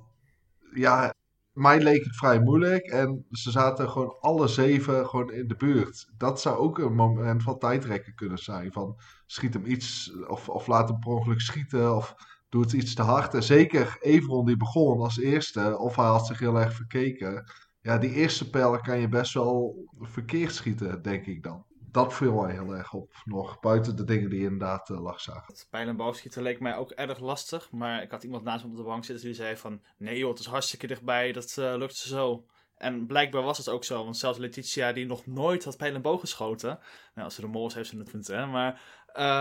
ja, 0.73 1.13
mij 1.53 1.79
leek 1.81 2.03
het 2.03 2.15
vrij 2.15 2.41
moeilijk 2.41 2.86
en 2.86 3.25
ze 3.29 3.51
zaten 3.51 3.89
gewoon 3.89 4.17
alle 4.19 4.48
zeven 4.48 5.07
gewoon 5.07 5.31
in 5.31 5.48
de 5.48 5.55
buurt. 5.55 6.10
Dat 6.17 6.41
zou 6.41 6.57
ook 6.57 6.77
een 6.77 6.95
moment 6.95 7.43
van 7.43 7.60
tijdrekken 7.60 8.15
kunnen 8.15 8.38
zijn. 8.38 8.72
Van 8.72 9.00
schiet 9.25 9.53
hem 9.53 9.65
iets 9.65 10.13
of, 10.27 10.50
of 10.50 10.67
laat 10.67 10.89
hem 10.89 11.00
per 11.00 11.12
ongeluk 11.12 11.41
schieten 11.41 11.95
of 11.95 12.15
doe 12.50 12.62
het 12.62 12.74
iets 12.74 12.93
te 12.93 13.01
hard. 13.01 13.33
En 13.33 13.43
zeker 13.43 13.98
Evron 14.00 14.45
die 14.45 14.57
begon 14.57 15.00
als 15.00 15.19
eerste, 15.19 15.77
of 15.77 15.95
hij 15.95 16.05
had 16.05 16.27
zich 16.27 16.39
heel 16.39 16.60
erg 16.60 16.74
verkeken. 16.74 17.51
Ja, 17.81 17.98
die 17.98 18.12
eerste 18.12 18.50
pijlen 18.50 18.81
kan 18.81 19.00
je 19.00 19.10
best 19.10 19.33
wel 19.33 19.75
verkeerd 20.00 20.53
schieten, 20.53 21.01
denk 21.01 21.25
ik 21.25 21.43
dan. 21.43 21.65
Dat 21.93 22.13
viel 22.13 22.33
mij 22.33 22.51
heel 22.51 22.75
erg 22.75 22.93
op 22.93 23.13
nog, 23.25 23.59
buiten 23.59 23.95
de 23.95 24.03
dingen 24.03 24.29
die 24.29 24.41
inderdaad 24.41 24.89
uh, 24.89 25.01
lag 25.01 25.21
zagen. 25.21 25.43
Het 25.47 25.67
pijl- 25.69 25.88
en 25.88 25.95
boogschieten 25.95 26.41
leek 26.41 26.59
mij 26.59 26.75
ook 26.75 26.91
erg 26.91 27.19
lastig, 27.19 27.71
maar 27.71 28.01
ik 28.01 28.12
had 28.12 28.23
iemand 28.23 28.43
naast 28.43 28.63
me 28.63 28.69
op 28.69 28.77
de 28.77 28.83
bank 28.83 29.05
zitten 29.05 29.25
die 29.25 29.35
zei 29.35 29.57
van... 29.57 29.81
Nee 29.97 30.17
joh, 30.17 30.29
het 30.29 30.39
is 30.39 30.45
hartstikke 30.45 30.88
dichtbij, 30.88 31.31
dat 31.31 31.55
uh, 31.59 31.73
lukt 31.75 31.95
zo. 31.95 32.45
En 32.77 33.05
blijkbaar 33.05 33.43
was 33.43 33.57
het 33.57 33.69
ook 33.69 33.83
zo, 33.83 34.03
want 34.03 34.17
zelfs 34.17 34.38
Letitia 34.38 34.91
die 34.91 35.05
nog 35.05 35.25
nooit 35.25 35.63
had 35.63 35.77
pijl 35.77 35.93
en 35.93 36.01
boog 36.01 36.19
geschoten... 36.19 36.79
Nou, 37.13 37.25
als 37.25 37.35
ze 37.35 37.41
de 37.41 37.47
mol 37.47 37.67
is, 37.67 37.73
heeft 37.73 37.89
ze 37.89 37.97
het 37.97 38.12
punt, 38.12 38.27
hè, 38.27 38.45
maar... 38.45 38.81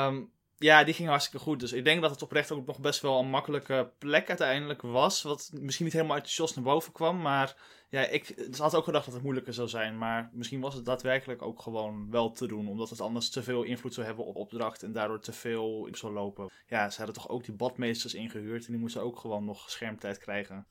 Um, 0.07 0.31
ja, 0.63 0.85
die 0.85 0.95
ging 0.95 1.09
hartstikke 1.09 1.45
goed. 1.45 1.61
Dus 1.61 1.73
ik 1.73 1.85
denk 1.85 2.03
dat 2.03 2.11
het 2.11 2.23
oprecht 2.23 2.53
ook 2.53 2.67
nog 2.67 2.81
best 2.81 3.01
wel 3.01 3.19
een 3.19 3.31
makkelijke 3.31 3.91
plek 3.99 4.29
uiteindelijk 4.29 4.83
was. 4.83 5.23
Wat 5.23 5.51
misschien 5.53 5.85
niet 5.85 5.95
helemaal 5.95 6.17
uit 6.17 6.55
naar 6.55 6.65
boven 6.65 6.93
kwam. 6.93 7.21
Maar 7.21 7.57
ja, 7.93 8.09
ik 8.09 8.51
had 8.57 8.75
ook 8.75 8.85
gedacht 8.85 9.05
dat 9.05 9.15
het 9.15 9.23
moeilijker 9.23 9.55
zou 9.55 9.69
zijn. 9.69 9.99
Maar 9.99 10.31
misschien 10.33 10.61
was 10.61 10.75
het 10.75 10.85
daadwerkelijk 10.85 11.43
ook 11.43 11.63
gewoon 11.63 12.11
wel 12.11 12.31
te 12.31 12.47
doen. 12.47 12.69
Omdat 12.69 12.91
het 12.91 13.01
anders 13.01 13.31
te 13.31 13.43
veel 13.43 13.63
invloed 13.63 13.95
zou 13.95 14.07
hebben 14.07 14.25
op 14.25 14.37
opdracht. 14.37 14.83
En 14.83 14.93
daardoor 14.93 15.21
te 15.21 15.33
veel 15.33 15.89
zou 15.91 16.13
lopen. 16.13 16.51
Ja, 16.67 16.91
ze 16.91 16.97
hadden 16.97 17.15
toch 17.15 17.29
ook 17.29 17.45
die 17.45 17.55
badmeesters 17.55 18.15
ingehuurd. 18.15 18.67
En 18.67 18.73
die 18.73 18.81
moesten 18.81 19.03
ook 19.03 19.19
gewoon 19.19 19.45
nog 19.45 19.71
schermtijd 19.71 20.19
krijgen. 20.19 20.67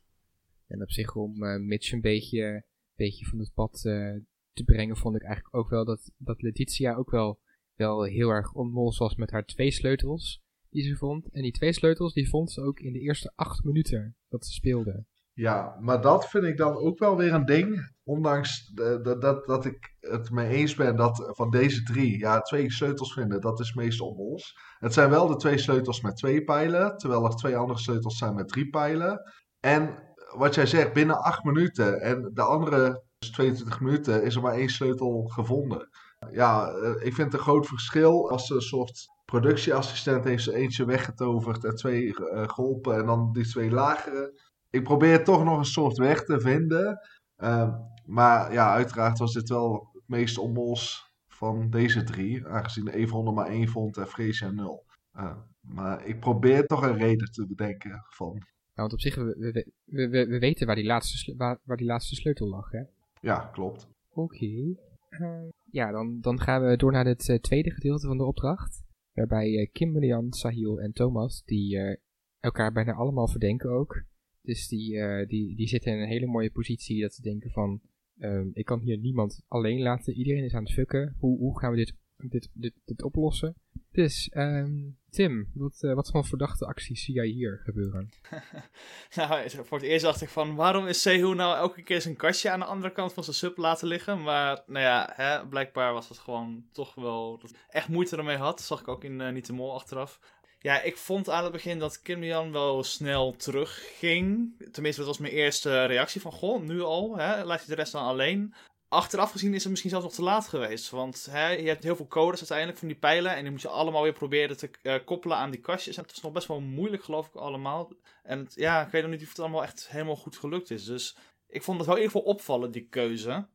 En 0.68 0.82
op 0.82 0.92
zich 0.92 1.16
om 1.16 1.44
uh, 1.44 1.60
Mitch 1.60 1.92
een 1.92 2.02
beetje, 2.02 2.66
beetje 2.96 3.26
van 3.26 3.40
het 3.40 3.54
pad 3.54 3.84
uh, 3.86 4.18
te 4.54 4.64
brengen, 4.64 4.98
vond 4.98 5.16
ik 5.16 5.24
eigenlijk 5.24 5.56
ook 5.56 5.70
wel 5.70 5.86
dat, 5.86 6.12
dat 6.18 6.42
Letitia 6.42 6.96
ook 6.96 7.12
wel 7.12 7.40
wel 7.76 8.04
heel 8.04 8.30
erg 8.30 8.54
onmols 8.54 8.98
was 8.98 9.16
met 9.16 9.32
haar 9.32 9.46
twee 9.46 9.72
sleutels 9.72 10.42
die 10.70 10.84
ze 10.84 10.96
vond. 10.96 11.30
En 11.30 11.42
die 11.42 11.52
twee 11.52 11.74
sleutels 11.74 12.14
die 12.14 12.30
vond 12.30 12.52
ze 12.52 12.62
ook 12.62 12.80
in 12.80 12.94
de 12.94 13.00
eerste 13.00 13.32
acht 13.36 13.64
minuten 13.64 14.16
dat 14.30 14.46
ze 14.46 14.52
speelde. 14.52 15.06
Ja, 15.34 15.78
maar 15.80 16.02
dat 16.02 16.30
vind 16.30 16.44
ik 16.44 16.58
dan 16.58 16.76
ook 16.76 17.00
wel 17.00 17.18
weer 17.18 17.34
een 17.34 17.46
ding. 17.46 17.92
Ondanks 18.04 18.72
de- 18.74 19.18
dat, 19.20 19.46
dat 19.46 19.66
ik 19.66 19.96
het 20.00 20.30
mee 20.32 20.50
eens 20.50 20.76
ben 20.76 20.96
dat 20.96 21.32
van 21.36 21.50
deze 21.50 21.84
drie, 21.84 22.20
ja, 22.20 22.42
twee 22.42 22.72
sleutels 22.72 23.14
vinden, 23.14 23.42
dat 23.42 23.60
is 23.60 23.74
meestal 23.74 24.08
onbols. 24.08 24.58
Het 24.80 24.94
zijn 24.94 25.10
wel 25.10 25.28
de 25.28 25.36
twee 25.36 25.58
sleutels 25.58 26.02
met 26.02 26.16
twee 26.18 26.44
pijlen, 26.44 26.98
terwijl 26.98 27.26
er 27.26 27.36
twee 27.36 27.56
andere 27.58 27.80
sleutels 27.80 28.18
zijn 28.18 28.36
met 28.36 28.48
drie 28.48 28.70
pijlen. 28.70 29.22
En 29.60 30.10
wat 30.38 30.56
jij 30.56 30.66
zegt, 30.66 30.94
binnen 30.94 31.22
acht 31.22 31.44
minuten 31.44 32.02
en 32.02 32.30
de 32.34 32.42
andere 32.42 33.04
dus 33.20 33.32
22 33.32 33.80
minuten 33.80 34.24
is 34.24 34.36
er 34.36 34.42
maar 34.42 34.54
één 34.54 34.70
sleutel 34.70 35.24
gevonden. 35.26 35.90
Ja, 36.32 36.68
eh, 36.70 37.06
ik 37.06 37.14
vind 37.14 37.34
een 37.34 37.40
groot 37.40 37.68
verschil 37.68 38.30
als 38.30 38.50
een 38.50 38.62
soort 38.62 39.06
productieassistent 39.26 40.24
heeft 40.24 40.44
ze 40.44 40.54
eentje 40.56 40.86
weggetoverd 40.86 41.64
en 41.64 41.76
twee 41.76 42.16
eh, 42.16 42.50
geholpen 42.50 42.96
en 42.96 43.06
dan 43.06 43.32
die 43.32 43.48
twee 43.48 43.72
lagere. 43.72 44.40
Ik 44.72 44.84
probeer 44.84 45.24
toch 45.24 45.44
nog 45.44 45.58
een 45.58 45.66
soort 45.66 45.98
weg 45.98 46.24
te 46.24 46.40
vinden. 46.40 47.00
Ehm, 47.36 47.72
maar 48.06 48.54
ja, 48.54 48.74
uiteraard 48.74 49.18
was 49.20 49.34
dit 49.34 49.50
wel 49.50 49.90
het 49.94 50.04
meest 50.06 50.38
onmols 50.38 51.14
van 51.28 51.70
deze 51.70 52.04
drie. 52.04 52.48
Aangezien 52.48 52.88
Evron 52.88 53.28
er 53.28 53.34
maar 53.34 53.48
één 53.48 53.68
vond 53.68 53.98
en 53.98 54.08
Freesia 54.08 54.52
nul. 54.52 54.86
Eh, 55.12 55.38
maar 55.62 56.06
ik 56.06 56.20
probeer 56.20 56.66
toch 56.66 56.82
een 56.82 56.98
reden 56.98 57.32
te 57.32 57.48
bedenken 57.48 58.06
van... 58.10 58.32
Nou, 58.74 58.90
want 58.90 58.94
op 58.94 59.00
zich, 59.00 59.16
we, 59.16 59.36
we, 59.38 59.72
we, 59.86 60.10
we, 60.10 60.28
we 60.28 60.40
weten 60.40 60.68
waar 60.68 60.76
die, 60.76 60.86
laatste, 60.86 61.36
waar, 61.36 61.60
waar 61.64 61.78
die 61.78 61.86
laatste 61.86 62.16
sleutel 62.16 62.48
lag, 62.48 62.72
hè? 62.72 62.82
Ja, 63.20 63.40
klopt. 63.40 63.88
Oké. 64.14 64.76
Eh, 65.10 65.50
ja, 65.72 65.92
dan, 65.92 66.22
dan 66.22 66.40
gaan 66.40 66.66
we 66.66 66.78
door 66.78 66.92
naar 66.92 67.06
het 67.06 67.30
eh, 67.30 67.40
tweede 67.40 67.72
gedeelte 67.72 68.08
van 68.08 68.18
de 68.18 68.26
opdracht. 68.26 68.84
Waarbij 69.14 69.58
eh, 69.58 69.72
Kim, 69.72 70.32
Sahil 70.34 70.80
en 70.80 70.92
Thomas, 70.92 71.44
die 71.44 71.98
elkaar 72.40 72.72
bijna 72.72 72.94
allemaal 72.94 73.28
verdenken 73.28 73.70
ook. 73.70 74.04
Dus 74.42 74.68
die, 74.68 75.00
eh, 75.00 75.28
die, 75.28 75.56
die 75.56 75.68
zitten 75.68 75.92
in 75.92 76.00
een 76.00 76.08
hele 76.08 76.26
mooie 76.26 76.52
positie 76.52 77.02
dat 77.02 77.14
ze 77.14 77.22
denken 77.22 77.52
van... 77.52 77.82
ehm, 78.20 78.48
ik 78.54 78.66
kan 78.66 78.80
hier 78.80 78.98
niemand 78.98 79.44
alleen 79.48 79.82
laten, 79.82 80.14
iedereen 80.14 80.44
is 80.44 80.54
aan 80.54 80.64
het 80.64 80.74
fucken. 80.74 81.16
Hoe, 81.20 81.38
hoe 81.38 81.60
gaan 81.60 81.72
we 81.72 81.78
dit, 81.78 81.94
dit, 82.18 82.50
dit, 82.54 82.74
dit 82.86 83.04
oplossen? 83.04 83.56
Dus, 83.92 84.30
ehm, 84.30 84.90
Tim, 85.10 85.52
wat, 85.54 85.84
eh, 85.84 85.94
wat 85.94 86.10
voor 86.12 86.26
verdachte 86.26 86.66
acties 86.66 87.04
zie 87.04 87.14
jij 87.14 87.28
hier 87.28 87.62
gebeuren? 87.64 88.10
Nou, 89.16 89.50
voor 89.50 89.78
het 89.78 89.88
eerst 89.88 90.04
dacht 90.04 90.22
ik 90.22 90.30
van, 90.30 90.56
waarom 90.56 90.88
is 90.88 91.02
Sehu 91.02 91.36
nou 91.36 91.58
elke 91.58 91.82
keer 91.82 92.02
zijn 92.02 92.16
kastje 92.16 92.50
aan 92.50 92.60
de 92.60 92.66
andere 92.66 92.94
kant 92.94 93.14
van 93.14 93.24
zijn 93.24 93.36
sub 93.36 93.58
laten 93.58 93.88
liggen? 93.88 94.22
Maar, 94.22 94.64
nou 94.68 94.86
ja, 94.86 95.10
hè, 95.14 95.48
blijkbaar 95.48 95.94
was 95.94 96.10
het 96.10 96.18
gewoon 96.18 96.66
toch 96.72 96.96
wel, 96.96 97.38
dat 97.40 97.54
echt 97.70 97.88
moeite 97.88 98.18
ermee 98.18 98.38
had. 98.38 98.58
Dat 98.58 98.66
zag 98.66 98.80
ik 98.80 98.88
ook 98.88 99.04
in 99.04 99.22
eh 99.22 99.34
Niet 99.34 99.46
de 99.46 99.54
Mol 99.54 99.74
achteraf. 99.74 100.20
Ja, 100.64 100.82
ik 100.82 100.98
vond 100.98 101.30
aan 101.30 101.44
het 101.44 101.52
begin 101.52 101.80
dat 101.80 102.02
Kim 102.02 102.24
Jan 102.24 102.52
wel 102.52 102.84
snel 102.84 103.36
terugging. 103.36 104.54
Tenminste, 104.72 105.02
dat 105.02 105.10
was 105.10 105.18
mijn 105.18 105.34
eerste 105.34 105.86
reactie 105.86 106.22
van, 106.22 106.32
goh, 106.32 106.62
nu 106.62 106.82
al, 106.82 107.18
hè, 107.18 107.44
laat 107.44 107.62
je 107.62 107.68
de 107.68 107.76
rest 107.76 107.92
dan 107.92 108.04
alleen. 108.04 108.54
Achteraf 108.88 109.32
gezien 109.32 109.54
is 109.54 109.62
het 109.62 109.70
misschien 109.70 109.90
zelfs 109.90 110.06
nog 110.06 110.16
te 110.16 110.24
laat 110.24 110.48
geweest. 110.48 110.90
Want 110.90 111.28
hè, 111.32 111.50
je 111.50 111.68
hebt 111.68 111.84
heel 111.84 111.96
veel 111.96 112.08
codes 112.08 112.40
uiteindelijk 112.40 112.78
van 112.78 112.88
die 112.88 112.98
pijlen. 112.98 113.36
En 113.36 113.42
die 113.42 113.52
moet 113.52 113.62
je 113.62 113.68
allemaal 113.68 114.04
weer 114.04 114.14
proberen 114.14 114.58
te 114.58 114.70
eh, 114.82 114.96
koppelen 115.06 115.38
aan 115.38 115.52
die 115.52 115.60
kastjes. 115.60 115.98
En 115.98 116.04
het 116.04 116.12
is 116.12 116.22
nog 116.22 116.32
best 116.32 116.48
wel 116.48 116.60
moeilijk, 116.60 117.04
geloof 117.04 117.28
ik, 117.28 117.36
allemaal. 117.36 117.92
En 118.24 118.48
ja, 118.56 118.86
ik 118.86 118.92
weet 118.92 119.02
nog 119.02 119.12
niet 119.12 119.22
of 119.22 119.30
het 119.30 119.40
allemaal 119.40 119.64
echt 119.64 119.90
helemaal 119.90 120.16
goed 120.16 120.38
gelukt 120.38 120.72
is. 120.72 120.86
Dus 120.86 121.16
ik 121.48 121.64
vond 121.64 121.78
het 121.78 121.88
wel 121.88 121.96
in 121.96 122.02
ieder 122.02 122.18
geval 122.18 122.34
opvallen, 122.34 122.72
die 122.72 122.88
keuze. 122.90 123.48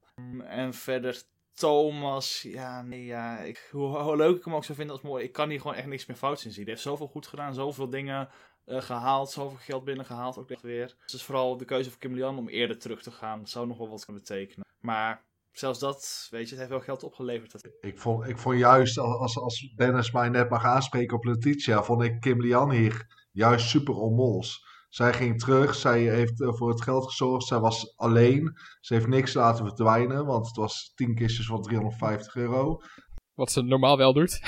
En 0.46 0.74
verder 0.74 1.22
Thomas, 1.60 2.42
ja, 2.42 2.82
nee, 2.82 3.04
ja. 3.04 3.38
Ik, 3.38 3.68
hoe, 3.72 4.16
leuk 4.16 4.36
ik 4.36 4.44
hem 4.44 4.54
ook 4.54 4.64
zou 4.64 4.78
vinden 4.78 4.96
als 4.96 5.04
mooi. 5.04 5.24
Ik 5.24 5.32
kan 5.32 5.48
hier 5.48 5.60
gewoon 5.60 5.76
echt 5.76 5.86
niks 5.86 6.06
meer 6.06 6.16
fout 6.16 6.44
in 6.44 6.50
zien. 6.52 6.62
Hij 6.64 6.72
heeft 6.72 6.84
zoveel 6.84 7.06
goed 7.06 7.26
gedaan, 7.26 7.54
zoveel 7.54 7.88
dingen 7.90 8.28
eh, 8.64 8.80
gehaald, 8.82 9.30
zoveel 9.30 9.58
geld 9.60 9.84
binnengehaald, 9.84 10.38
ook 10.38 10.50
echt 10.50 10.62
weer. 10.62 10.96
Dus 11.06 11.22
vooral 11.22 11.56
de 11.56 11.64
keuze 11.64 11.90
van 11.90 11.98
Kim 11.98 12.14
Lian 12.14 12.38
om 12.38 12.48
eerder 12.48 12.78
terug 12.78 13.02
te 13.02 13.10
gaan. 13.10 13.46
zou 13.46 13.66
nog 13.66 13.78
wel 13.78 13.88
wat 13.88 14.04
kunnen 14.04 14.22
betekenen. 14.22 14.64
Maar 14.80 15.24
zelfs 15.52 15.78
dat, 15.78 16.28
weet 16.30 16.42
je, 16.44 16.48
het 16.48 16.58
heeft 16.58 16.70
wel 16.70 16.80
geld 16.80 17.02
opgeleverd. 17.02 17.52
Dat- 17.52 17.68
Ik 17.80 17.98
vond, 17.98 18.28
ik 18.28 18.38
vond 18.38 18.58
juist, 18.58 18.98
als, 18.98 19.38
als 19.38 19.72
Dennis 19.76 20.10
mij 20.10 20.28
net 20.28 20.50
mag 20.50 20.64
aanspreken 20.64 21.16
op 21.16 21.24
Letitia, 21.24 21.82
vond 21.82 22.02
ik 22.02 22.20
Kim 22.20 22.40
Lian 22.40 22.70
hier 22.70 23.06
juist 23.32 23.68
super 23.68 23.94
onmols. 23.94 24.64
Zij 24.96 25.12
ging 25.12 25.38
terug, 25.38 25.74
zij 25.74 26.00
heeft 26.00 26.40
eh, 26.42 26.52
voor 26.52 26.68
het 26.68 26.82
geld 26.82 27.04
gezorgd, 27.04 27.46
zij 27.46 27.58
was 27.58 27.96
alleen. 27.96 28.56
Ze 28.80 28.94
heeft 28.94 29.06
niks 29.06 29.34
laten 29.34 29.66
verdwijnen, 29.66 30.26
want 30.26 30.46
het 30.46 30.56
was 30.56 30.92
10 30.94 31.14
kistjes 31.14 31.46
van 31.46 31.62
350 31.62 32.36
euro. 32.36 32.80
Wat 33.34 33.50
ze 33.52 33.62
normaal 33.62 33.96
wel 33.96 34.12
doet. 34.12 34.40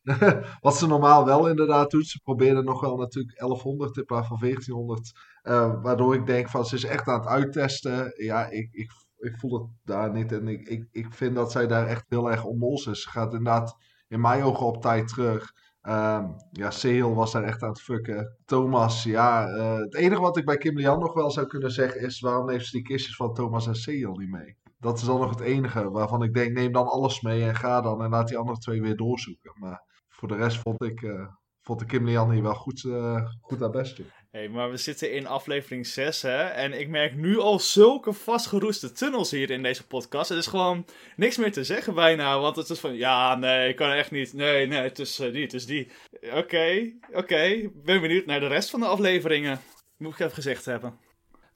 Wat 0.60 0.76
ze 0.76 0.86
normaal 0.86 1.24
wel 1.24 1.48
inderdaad 1.48 1.90
doet. 1.90 2.06
Ze 2.06 2.20
probeerde 2.22 2.62
nog 2.62 2.80
wel 2.80 2.96
natuurlijk 2.96 3.38
1100 3.38 3.96
in 3.96 4.04
plaats 4.04 4.28
van 4.28 4.38
1400. 4.40 5.12
eh, 5.42 5.82
waardoor 5.82 6.14
ik 6.14 6.26
denk 6.26 6.48
van 6.48 6.66
ze 6.66 6.74
is 6.74 6.84
echt 6.84 7.08
aan 7.08 7.20
het 7.20 7.28
uittesten. 7.28 8.12
Ja, 8.16 8.46
ik, 8.46 8.68
ik, 8.72 8.90
ik 9.16 9.38
voel 9.38 9.60
het 9.60 9.70
daar 9.84 10.12
niet. 10.12 10.32
En 10.32 10.48
ik, 10.48 10.68
ik, 10.68 10.88
ik 10.90 11.14
vind 11.14 11.34
dat 11.34 11.52
zij 11.52 11.66
daar 11.66 11.86
echt 11.86 12.04
heel 12.08 12.30
erg 12.30 12.44
onmols 12.44 12.86
is. 12.86 13.02
Ze 13.02 13.10
gaat 13.10 13.32
inderdaad 13.32 13.76
in 14.08 14.20
mijn 14.20 14.42
ogen 14.42 14.66
op 14.66 14.82
tijd 14.82 15.08
terug. 15.08 15.52
Ehm, 15.84 16.28
ja, 16.50 16.70
Sehil 16.70 17.14
was 17.14 17.32
daar 17.32 17.42
echt 17.42 17.62
aan 17.62 17.68
het 17.68 17.80
fucken. 17.80 18.36
Thomas, 18.44 19.02
ja. 19.02 19.46
eh, 19.46 19.78
het 19.78 19.94
enige 19.94 20.20
wat 20.20 20.36
ik 20.36 20.44
bij 20.44 20.56
Kim 20.56 20.76
Lian 20.76 20.98
nog 20.98 21.14
wel 21.14 21.30
zou 21.30 21.46
kunnen 21.46 21.70
zeggen 21.70 22.00
is... 22.00 22.20
waarom 22.20 22.48
heeft 22.48 22.64
ze 22.64 22.76
die 22.76 22.82
kistjes 22.82 23.16
van 23.16 23.34
Thomas 23.34 23.66
en 23.66 23.74
Sehil 23.74 24.16
niet 24.16 24.30
mee? 24.30 24.56
Dat 24.78 24.96
is 24.98 25.04
dan 25.04 25.20
nog 25.20 25.30
het 25.30 25.40
enige 25.40 25.90
waarvan 25.90 26.22
ik 26.22 26.34
denk... 26.34 26.52
neem 26.52 26.72
dan 26.72 26.86
alles 26.86 27.20
mee 27.20 27.44
en 27.44 27.54
ga 27.54 27.80
dan 27.80 28.02
en 28.02 28.10
laat 28.10 28.28
die 28.28 28.36
andere 28.36 28.58
twee 28.58 28.82
weer 28.82 28.96
doorzoeken. 28.96 29.52
Maar 29.54 29.82
voor 30.08 30.28
de 30.28 30.36
rest 30.36 30.58
vond 30.58 30.82
ik, 30.82 31.02
eh, 31.02 31.26
vond 31.60 31.80
ik 31.80 31.86
Kim 31.88 32.04
Lian 32.04 32.30
hier 32.30 32.42
wel 32.42 32.54
goed, 32.54 32.84
eh, 32.84 33.26
goed 33.40 33.60
haar 33.60 33.70
best 33.70 33.96
doen. 33.96 34.10
Hé, 34.34 34.48
maar 34.48 34.70
we 34.70 34.76
zitten 34.76 35.12
in 35.12 35.26
aflevering 35.26 35.86
6, 35.86 36.22
hè. 36.22 36.42
En 36.44 36.80
ik 36.80 36.88
merk 36.88 37.14
nu 37.14 37.38
al 37.38 37.58
zulke 37.58 38.12
vastgeroeste 38.12 38.92
tunnels 38.92 39.30
hier 39.30 39.50
in 39.50 39.62
deze 39.62 39.86
podcast. 39.86 40.30
Er 40.30 40.36
is 40.36 40.46
gewoon 40.46 40.86
niks 41.16 41.36
meer 41.36 41.52
te 41.52 41.64
zeggen 41.64 41.94
bijna. 41.94 42.38
Want 42.40 42.56
het 42.56 42.70
is 42.70 42.78
van, 42.78 42.94
ja, 42.94 43.34
nee, 43.34 43.68
ik 43.68 43.76
kan 43.76 43.90
echt 43.90 44.10
niet. 44.10 44.32
Nee, 44.32 44.66
nee, 44.66 44.80
het 44.80 44.98
is 44.98 45.18
eh, 45.18 45.32
die, 45.32 45.42
het 45.42 45.52
is 45.52 45.66
die. 45.66 45.88
Oké, 46.32 46.92
oké. 47.12 47.70
Ben 47.74 48.00
benieuwd 48.00 48.26
naar 48.26 48.40
de 48.40 48.46
rest 48.46 48.70
van 48.70 48.80
de 48.80 48.86
afleveringen. 48.86 49.60
Moet 49.96 50.12
ik 50.12 50.18
even 50.18 50.34
gezegd 50.34 50.64
hebben. 50.64 50.98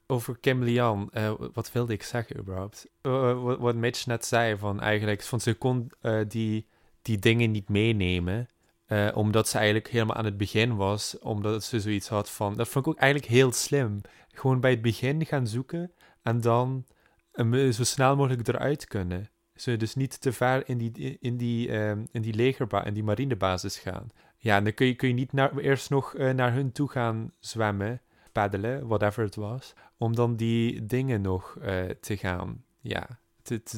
Over 0.07 0.37
Kim 0.39 0.63
Lian, 0.63 1.09
eh, 1.11 1.33
wat 1.53 1.71
wilde 1.71 1.93
ik 1.93 2.03
zeggen 2.03 2.37
überhaupt? 2.37 2.87
Eh, 3.01 3.57
wat, 3.57 3.75
Mitch 3.75 4.05
net 4.05 4.25
zei, 4.25 4.57
van 4.57 4.81
eigenlijk, 4.81 5.23
van 5.23 5.39
ze 5.39 5.53
kon 5.53 5.91
eh, 6.01 6.19
die, 6.27 6.67
die 7.01 7.19
dingen 7.19 7.51
niet 7.51 7.69
meenemen. 7.69 8.49
Eh, 8.89 9.07
omdat 9.13 9.47
ze 9.47 9.57
eigenlijk 9.57 9.87
helemaal 9.87 10.15
aan 10.15 10.25
het 10.25 10.37
begin 10.37 10.75
was. 10.75 11.19
Omdat 11.19 11.63
ze 11.63 11.79
zoiets 11.79 12.07
had 12.07 12.29
van. 12.29 12.55
Dat 12.55 12.67
vond 12.67 12.85
ik 12.85 12.91
ook 12.91 12.99
eigenlijk 12.99 13.31
heel 13.31 13.51
slim. 13.51 14.01
Gewoon 14.31 14.59
bij 14.59 14.71
het 14.71 14.81
begin 14.81 15.25
gaan 15.25 15.47
zoeken. 15.47 15.91
En 16.21 16.41
dan 16.41 16.85
eh, 17.31 17.69
zo 17.69 17.83
snel 17.83 18.15
mogelijk 18.15 18.47
eruit 18.47 18.85
kunnen. 18.85 19.29
Zo 19.55 19.77
dus 19.77 19.95
niet 19.95 20.21
te 20.21 20.31
ver 20.31 20.69
in 20.69 20.77
die, 20.77 21.17
in 21.19 21.37
die, 21.37 21.71
ehm, 21.71 22.05
in 22.11 22.21
die 22.21 22.33
legerba 22.33 22.85
in 22.85 22.93
die 22.93 23.03
marinebasis 23.03 23.77
gaan. 23.79 24.07
Ja, 24.37 24.57
en 24.57 24.63
dan 24.63 24.73
kun 24.73 24.87
je, 24.87 24.95
kun 24.95 25.07
je 25.07 25.13
niet 25.13 25.33
naar, 25.33 25.57
eerst 25.57 25.89
nog 25.89 26.15
eh, 26.15 26.33
naar 26.33 26.53
hun 26.53 26.71
toe 26.71 26.89
gaan 26.89 27.31
zwemmen, 27.39 28.01
paddelen, 28.31 28.87
whatever 28.87 29.23
het 29.23 29.35
was. 29.35 29.73
Om 29.97 30.15
dan 30.15 30.35
die 30.35 30.85
dingen 30.85 31.21
nog 31.21 31.57
te 31.99 32.17
gaan, 32.17 32.63
ja, 32.79 33.19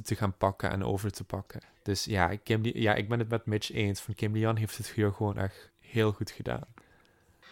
te, 0.04 0.16
gaan 0.16 0.38
pakken 0.38 0.70
en 0.70 0.84
over 0.84 1.12
te 1.12 1.24
pakken. 1.24 1.62
Dus 1.84 2.06
ja, 2.06 2.36
Kim, 2.44 2.60
ja, 2.63 2.96
ik 2.96 3.10
ben 3.10 3.20
het 3.20 3.30
met 3.30 3.46
Mitch 3.46 3.72
eens. 3.72 4.01
Van 4.01 4.13
Kim 4.13 4.34
Lian 4.34 4.56
heeft 4.56 4.78
het 4.78 4.88
hier 4.88 5.12
gewoon 5.12 5.38
echt 5.38 5.72
heel 5.80 6.12
goed 6.12 6.32
gedaan. 6.32 6.63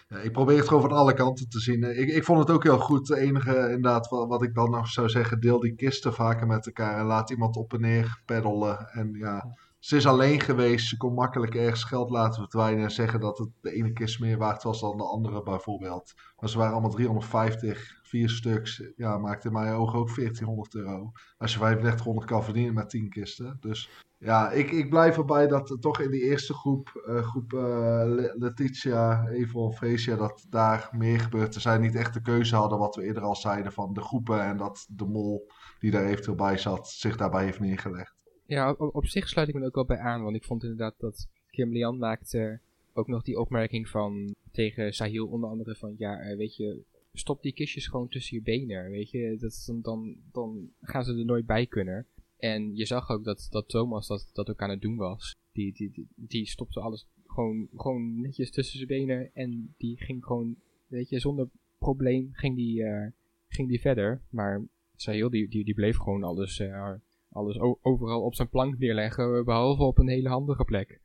Ja, 0.10 0.18
ik 0.18 0.32
probeer 0.32 0.58
het 0.58 0.68
gewoon 0.68 0.82
van 0.82 0.92
alle 0.92 1.14
kanten 1.14 1.50
te 1.50 1.60
zien. 1.60 2.00
Ik, 2.00 2.10
ik 2.10 2.24
vond 2.24 2.40
het 2.40 2.50
ook 2.50 2.64
heel 2.64 2.80
goed. 2.80 3.08
Het 3.08 3.18
enige 3.18 3.56
inderdaad 3.56 4.10
wat, 4.10 4.28
wat 4.28 4.44
ik 4.44 4.54
dan 4.54 4.72
nog 4.72 4.88
zou 4.88 5.10
zeggen, 5.10 5.40
deel 5.40 5.60
die 5.60 5.76
kisten 5.76 6.14
vaker 6.14 6.48
met 6.48 6.66
elkaar 6.66 7.00
en 7.00 7.06
laat 7.06 7.30
iemand 7.30 7.56
op 7.56 7.74
en 7.74 7.82
neer 7.82 8.22
peddelen. 8.26 8.90
En 8.92 9.14
ja, 9.14 9.56
ze 9.80 9.96
is 9.96 10.06
alleen 10.06 10.40
geweest. 10.40 10.88
Ze 10.88 10.98
kon 10.98 11.14
makkelijk 11.14 11.56
ergens 11.56 11.84
geld 11.84 12.10
laten 12.10 12.42
verdwijnen 12.42 12.84
en 12.84 12.92
zeggen 12.92 13.20
dat 13.20 13.38
het 13.38 13.50
de 13.62 13.72
ene 13.72 13.94
kist 13.94 14.20
meer 14.20 14.38
waard 14.38 14.64
was 14.64 14.80
dan 14.80 14.98
de 14.98 15.04
andere 15.04 15.44
bijvoorbeeld. 15.44 16.14
Maar 16.40 16.50
ze 16.50 16.58
waren 16.58 16.74
allemaal 16.74 16.92
350, 16.92 17.99
vier 18.10 18.30
stuks. 18.30 18.84
Ja, 18.96 19.18
maakt 19.18 19.46
in 19.46 19.52
mijn 19.52 19.74
ogen 19.74 20.00
ook 20.00 20.16
1400 20.16 20.76
euro. 20.76 21.12
Als 21.38 21.54
je 21.54 21.60
3500 21.60 22.28
kan 22.28 22.44
verdienen 22.44 22.74
met 22.74 22.90
10 22.90 23.10
kisten. 23.10 23.58
Dus 23.60 23.90
ja, 24.18 24.52
ik, 24.52 24.72
ik 24.72 24.90
blijf 24.90 25.18
erbij 25.18 25.48
dat 25.48 25.70
er 25.70 25.80
toch 25.80 26.00
in 26.02 26.12
die 26.12 26.22
eerste 26.22 26.54
groep, 26.54 27.04
eh, 27.08 27.22
groep 27.22 27.52
Le- 27.52 28.34
Letitia, 28.38 29.28
Evil, 29.28 29.72
Freesia, 29.72 30.16
dat 30.16 30.46
daar 30.50 30.90
meer 30.92 31.20
gebeurt. 31.20 31.56
Er 31.56 31.62
zij 31.62 31.78
niet 31.78 31.96
echt 31.96 32.14
de 32.14 32.22
keuze 32.22 32.56
hadden, 32.56 32.80
wat 32.80 32.96
we 32.96 33.04
eerder 33.04 33.24
al 33.24 33.36
zeiden, 33.36 33.72
van 33.72 33.94
de 33.94 34.02
groepen. 34.02 34.42
En 34.44 34.58
dat 34.58 34.88
de 34.90 35.06
mol 35.06 35.48
die 35.80 35.92
daar 35.92 36.06
eventueel 36.06 36.36
bij 36.36 36.58
zat, 36.58 36.90
zich 36.90 37.18
daarbij 37.18 37.44
heeft 37.44 37.60
neergelegd. 37.60 38.18
Ja, 38.46 38.72
op, 38.72 39.06
zich 39.06 39.28
sluit 39.28 39.48
ik 39.48 39.56
me 39.56 39.66
ook 39.66 39.76
wel 39.76 39.86
bij 39.86 39.98
aan, 40.00 40.24
want 40.24 40.36
ik 40.36 40.44
vond 40.44 40.64
inderdaad 40.64 40.96
dat 40.98 41.28
Kim 41.52 41.72
Lian 41.72 41.98
maakte 41.98 42.60
ook 42.94 43.08
nog 43.08 43.24
die 43.24 43.40
opmerking 43.40 43.90
van 43.90 44.36
tegen 44.52 44.94
Sahil 44.94 45.28
onder 45.28 45.50
andere 45.50 45.76
van 45.76 45.96
ja, 45.98 46.20
eh, 46.20 46.38
weet 46.38 46.56
je, 46.56 46.84
stop 47.14 47.42
die 47.42 47.54
kistjes 47.54 47.88
gewoon 47.88 48.08
tussen 48.08 48.38
je 48.38 48.44
benen, 48.44 48.90
weet 48.90 49.10
je, 49.10 49.38
dat, 49.40 49.64
dan, 49.66 49.82
dan, 49.82 50.16
dan 50.32 50.72
gaan 50.82 51.04
ze 51.04 51.18
er 51.18 51.26
nooit 51.26 51.46
bij 51.46 51.66
kunnen. 51.66 52.08
En 52.38 52.76
je 52.76 52.86
zag 52.86 53.10
ook 53.10 53.24
dat, 53.24 53.48
dat 53.50 53.70
Thomas 53.70 54.08
dat, 54.08 54.30
dat 54.34 54.50
ook 54.50 54.62
aan 54.62 54.70
het 54.70 54.82
doen 54.82 54.96
was. 54.96 55.36
Die, 55.52 55.74
die, 55.74 55.92
die, 55.92 56.08
die 56.16 56.46
stopte 56.46 56.80
alles 56.80 57.08
gewoon, 57.26 57.68
gewoon 57.76 58.22
netjes 58.22 58.52
tussen 58.52 58.78
zijn 58.78 58.88
benen 58.88 59.34
en 59.34 59.74
die 59.78 59.98
ging 59.98 60.26
gewoon, 60.26 60.56
weet 60.88 61.10
je, 61.10 61.20
zonder 61.20 61.50
probleem 61.78 62.30
ging 62.32 62.56
die, 62.56 62.84
eh, 62.84 63.12
ging 63.48 63.70
die 63.70 63.82
verder, 63.82 64.22
maar 64.30 64.68
Sahil 64.96 65.30
die, 65.30 65.48
die, 65.48 65.66
die 65.66 65.74
bleef 65.74 65.98
gewoon 65.98 66.24
alles, 66.24 66.60
eh, 66.60 66.94
alles 67.30 67.60
overal 67.82 68.22
op 68.22 68.36
zijn 68.36 68.50
plank 68.50 68.78
neerleggen, 68.78 69.46
behalve 69.46 69.84
op 69.84 69.98
een 69.98 70.08
hele 70.08 70.30
handige 70.30 70.64
plek. 70.64 71.02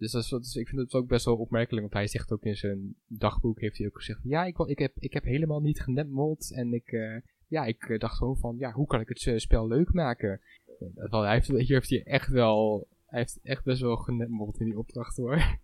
Dus 0.00 0.12
dat 0.12 0.22
is, 0.22 0.28
dat 0.28 0.44
is- 0.44 0.54
ik 0.54 0.68
vind 0.68 0.80
het 0.80 0.94
ook 0.94 1.06
best 1.06 1.24
wel 1.24 1.36
opmerkelijk, 1.36 1.80
want 1.82 1.92
hij 1.92 2.06
zegt 2.06 2.32
ook 2.32 2.42
in 2.42 2.56
zijn 2.56 2.94
dagboek, 3.06 3.60
heeft 3.60 3.78
hij 3.78 3.86
ook 3.86 3.96
gezegd, 3.96 4.20
ja, 4.22 4.44
ik, 4.44 4.58
ik, 4.58 4.78
heb, 4.78 4.92
ik 4.98 5.12
heb 5.12 5.24
helemaal 5.24 5.60
niet 5.60 5.80
genetmold 5.80 6.52
en 6.52 6.72
ik, 6.72 6.92
eh, 6.92 7.16
ja, 7.46 7.64
ik 7.64 7.88
eh, 7.88 7.98
dacht 7.98 8.16
gewoon 8.16 8.36
van, 8.38 8.56
ja, 8.58 8.72
hoe 8.72 8.86
kan 8.86 9.00
ik 9.00 9.08
het 9.08 9.26
eh, 9.26 9.36
spel 9.38 9.66
leuk 9.68 9.92
maken? 9.92 10.40
Eh, 10.66 11.10
Wel, 11.10 11.22
hij 11.22 11.32
heeft, 11.34 11.48
hier 11.48 11.66
heeft 11.66 11.90
hij 11.90 12.02
echt 12.04 12.28
wel, 12.28 12.86
hij 13.06 13.18
heeft 13.18 13.38
echt 13.42 13.64
best 13.64 13.80
wel 13.80 13.96
genetmold 13.96 14.60
in 14.60 14.64
die 14.66 14.78
opdracht 14.78 15.16
hoor. 15.16 15.58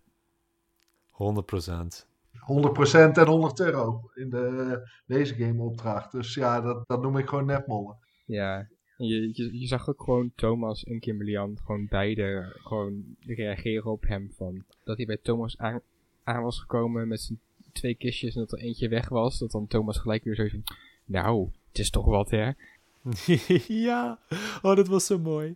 100%. 1.11 2.07
100% 2.31 3.17
en 3.17 3.27
100 3.27 3.59
euro 3.59 4.09
in 4.15 4.29
de, 4.29 4.79
deze 5.05 5.35
game 5.35 5.63
opdracht. 5.63 6.11
Dus 6.11 6.33
ja, 6.33 6.61
dat, 6.61 6.87
dat 6.87 7.01
noem 7.01 7.17
ik 7.17 7.27
gewoon 7.27 7.45
netmollen. 7.45 7.97
Ja, 8.25 8.67
je, 8.97 9.29
je, 9.33 9.59
je 9.59 9.67
zag 9.67 9.89
ook 9.89 10.01
gewoon 10.03 10.31
Thomas 10.35 10.83
en 10.83 10.99
Kimberly-Ann 10.99 11.57
gewoon 11.65 11.87
beide 11.87 12.55
gewoon 12.57 13.03
reageren 13.19 13.91
op 13.91 14.03
hem. 14.07 14.31
Van, 14.35 14.63
dat 14.83 14.97
hij 14.97 15.05
bij 15.05 15.17
Thomas 15.21 15.57
aan, 15.57 15.81
aan 16.23 16.43
was 16.43 16.59
gekomen 16.59 17.07
met 17.07 17.21
zijn 17.21 17.39
twee 17.71 17.95
kistjes 17.95 18.35
en 18.35 18.41
dat 18.41 18.51
er 18.51 18.59
eentje 18.59 18.89
weg 18.89 19.09
was. 19.09 19.39
Dat 19.39 19.51
dan 19.51 19.67
Thomas 19.67 19.97
gelijk 19.97 20.23
weer 20.23 20.35
zo 20.35 20.47
van, 20.47 20.63
nou, 21.05 21.49
het 21.67 21.79
is 21.79 21.89
toch 21.89 22.05
wat 22.05 22.29
hè. 22.29 22.51
ja, 23.87 24.19
oh, 24.61 24.75
dat 24.75 24.87
was 24.87 25.05
zo 25.05 25.19
mooi. 25.19 25.55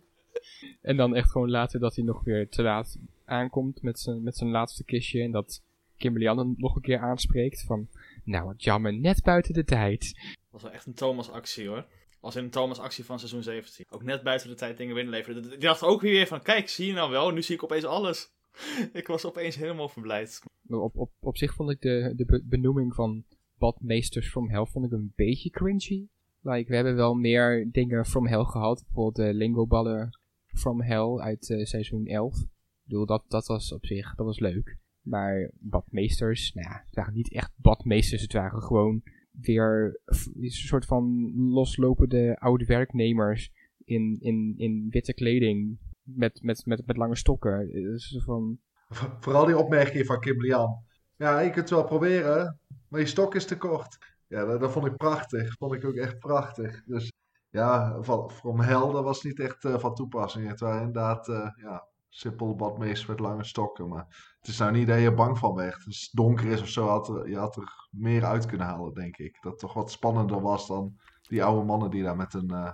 En 0.80 0.96
dan 0.96 1.14
echt 1.14 1.30
gewoon 1.30 1.50
later 1.50 1.80
dat 1.80 1.94
hij 1.94 2.04
nog 2.04 2.24
weer 2.24 2.48
te 2.48 2.62
laat 2.62 2.98
aankomt 3.24 3.82
met 3.82 3.98
zijn, 3.98 4.22
met 4.22 4.36
zijn 4.36 4.50
laatste 4.50 4.84
kistje. 4.84 5.22
En 5.22 5.30
dat 5.30 5.62
Kimberly-Ann 5.96 6.38
hem 6.38 6.54
nog 6.56 6.76
een 6.76 6.82
keer 6.82 6.98
aanspreekt 6.98 7.62
van, 7.62 7.88
nou 8.24 8.46
wat 8.46 8.64
jammer, 8.64 8.92
net 8.92 9.22
buiten 9.22 9.54
de 9.54 9.64
tijd. 9.64 10.14
Dat 10.14 10.50
was 10.50 10.62
wel 10.62 10.72
echt 10.72 10.86
een 10.86 10.94
Thomas-actie 10.94 11.68
hoor. 11.68 11.86
Als 12.22 12.36
in 12.36 12.44
een 12.44 12.50
Thomas-actie 12.50 13.04
van 13.04 13.18
seizoen 13.18 13.42
17. 13.42 13.84
Ook 13.88 14.02
net 14.02 14.22
buiten 14.22 14.48
de 14.48 14.54
tijd 14.54 14.76
dingen 14.76 14.94
binnenleveren. 14.94 15.42
Die 15.42 15.58
dacht 15.58 15.82
ook 15.82 16.00
weer 16.00 16.26
van, 16.26 16.42
kijk, 16.42 16.68
zie 16.68 16.86
je 16.86 16.92
nou 16.92 17.10
wel, 17.10 17.30
nu 17.30 17.42
zie 17.42 17.54
ik 17.54 17.62
opeens 17.62 17.84
alles. 17.84 18.32
ik 18.92 19.06
was 19.06 19.24
opeens 19.24 19.56
helemaal 19.56 19.88
verblijd. 19.88 20.42
Op, 20.68 20.96
op, 20.96 21.10
op 21.20 21.36
zich 21.36 21.54
vond 21.54 21.70
ik 21.70 21.80
de, 21.80 22.12
de 22.16 22.24
be- 22.24 22.44
benoeming 22.44 22.94
van 22.94 23.24
badmeesters 23.58 24.30
from 24.30 24.50
hell 24.50 24.64
vond 24.64 24.84
ik 24.84 24.92
een 24.92 25.12
beetje 25.16 25.50
cringy. 25.50 26.06
Like, 26.40 26.68
we 26.68 26.74
hebben 26.74 26.94
wel 26.96 27.14
meer 27.14 27.68
dingen 27.72 28.06
from 28.06 28.26
hell 28.26 28.44
gehad. 28.44 28.82
Bijvoorbeeld 28.84 29.16
de 29.28 29.34
lingoballen 29.34 30.18
from 30.46 30.82
hell 30.82 31.18
uit 31.18 31.50
eh, 31.50 31.64
seizoen 31.64 32.06
11. 32.06 32.40
Ik 32.40 32.48
bedoel, 32.84 33.06
dat, 33.06 33.24
dat 33.28 33.46
was 33.46 33.72
op 33.72 33.86
zich, 33.86 34.14
dat 34.14 34.26
was 34.26 34.38
leuk. 34.38 34.78
Maar 35.00 35.50
badmeesters, 35.54 36.52
nou 36.52 36.68
ja, 36.68 36.82
het 36.86 36.94
waren 36.94 37.14
niet 37.14 37.32
echt 37.32 37.52
badmeesters. 37.56 38.22
Het 38.22 38.32
waren 38.32 38.62
gewoon 38.62 39.02
weer 39.40 40.00
een 40.04 40.50
soort 40.50 40.84
van 40.84 41.32
loslopende 41.36 42.36
oude 42.38 42.64
werknemers 42.64 43.52
in, 43.84 44.16
in, 44.20 44.54
in 44.56 44.86
witte 44.90 45.14
kleding 45.14 45.78
met, 46.02 46.42
met, 46.42 46.66
met, 46.66 46.86
met 46.86 46.96
lange 46.96 47.16
stokken. 47.16 47.70
Dus 47.72 48.20
van, 48.24 48.58
Vo- 48.88 49.16
Vooral 49.20 49.46
die 49.46 49.58
opmerking 49.58 50.06
van 50.06 50.20
Kim 50.20 50.40
Lian. 50.40 50.84
Ja, 51.16 51.40
je 51.40 51.50
kunt 51.50 51.68
het 51.68 51.70
wel 51.70 51.84
proberen, 51.84 52.58
maar 52.88 53.00
je 53.00 53.06
stok 53.06 53.34
is 53.34 53.46
te 53.46 53.56
kort. 53.56 53.98
Ja, 54.26 54.58
dat, 54.58 54.72
vond 54.72 54.86
ik 54.86 54.96
prachtig. 54.96 55.56
Vond 55.58 55.74
ik 55.74 55.84
ook 55.84 55.94
echt 55.94 56.18
prachtig. 56.18 56.84
Dus 56.84 57.12
ja, 57.50 58.02
van, 58.02 58.30
From 58.30 58.60
Hell, 58.60 58.92
dat 58.92 59.04
was 59.04 59.22
niet 59.22 59.40
echt 59.40 59.64
eh, 59.64 59.78
van 59.78 59.94
toepassing. 59.94 60.48
Het 60.48 60.60
inderdaad, 60.60 61.28
eh, 61.28 61.48
ja, 61.56 61.86
simpel 62.14 62.56
badmeesters 62.56 63.06
met 63.06 63.20
lange 63.20 63.44
stokken. 63.44 63.88
Maar 63.88 64.34
het 64.38 64.48
is 64.48 64.58
nou 64.58 64.72
niet 64.72 64.86
dat 64.86 65.00
je 65.00 65.14
bang 65.14 65.38
van 65.38 65.54
werd. 65.54 65.82
Als 65.86 66.00
het 66.00 66.10
donker 66.12 66.46
is 66.46 66.60
of 66.60 66.68
zo, 66.68 66.86
had 66.86 67.08
er, 67.08 67.28
je 67.28 67.36
had 67.36 67.56
er 67.56 67.88
meer 67.90 68.24
uit 68.24 68.46
kunnen 68.46 68.66
halen, 68.66 68.94
denk 68.94 69.16
ik. 69.16 69.38
Dat 69.40 69.52
het 69.52 69.60
toch 69.60 69.72
wat 69.72 69.90
spannender 69.90 70.40
was 70.40 70.66
dan 70.66 70.96
die 71.28 71.44
oude 71.44 71.64
mannen 71.64 71.90
die 71.90 72.02
daar 72.02 72.16
met 72.16 72.34
een 72.34 72.50
eh, 72.50 72.72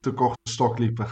te 0.00 0.12
korte 0.12 0.50
stok 0.50 0.78
liepen. 0.78 1.06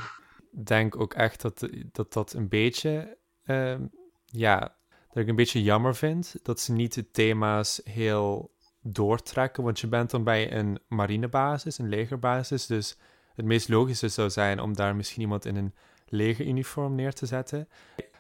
Ik 0.53 0.67
denk 0.67 1.01
ook 1.01 1.15
echt 1.15 1.43
dat 1.43 1.69
dat, 1.93 2.13
dat 2.13 2.33
een 2.33 2.49
beetje, 2.49 3.19
ehm, 3.45 3.87
ja, 4.25 4.77
dat 5.09 5.23
ik 5.23 5.29
een 5.29 5.37
beetje 5.37 5.63
jammer 5.63 5.95
vind 5.95 6.37
dat 6.43 6.61
ze 6.61 6.73
niet 6.73 6.95
de 6.95 7.11
thema's 7.11 7.81
heel 7.85 8.55
doortrekken. 8.81 9.65
Want 9.65 9.81
je 9.81 9.89
bent 9.89 10.11
dan 10.11 10.25
bij 10.25 10.53
een 10.53 10.79
marinebasis, 10.89 11.79
een 11.79 11.89
legerbasis. 11.89 12.67
Dus 12.67 12.99
het 13.35 13.45
meest 13.45 13.69
logische 13.69 14.09
zou 14.09 14.31
zijn 14.31 14.61
om 14.61 14.75
daar 14.75 14.97
misschien 14.97 15.23
iemand 15.23 15.45
in 15.45 15.57
een 15.57 15.75
legeruniform 16.13 16.95
neer 16.95 17.13
te 17.13 17.27
zetten. 17.27 17.69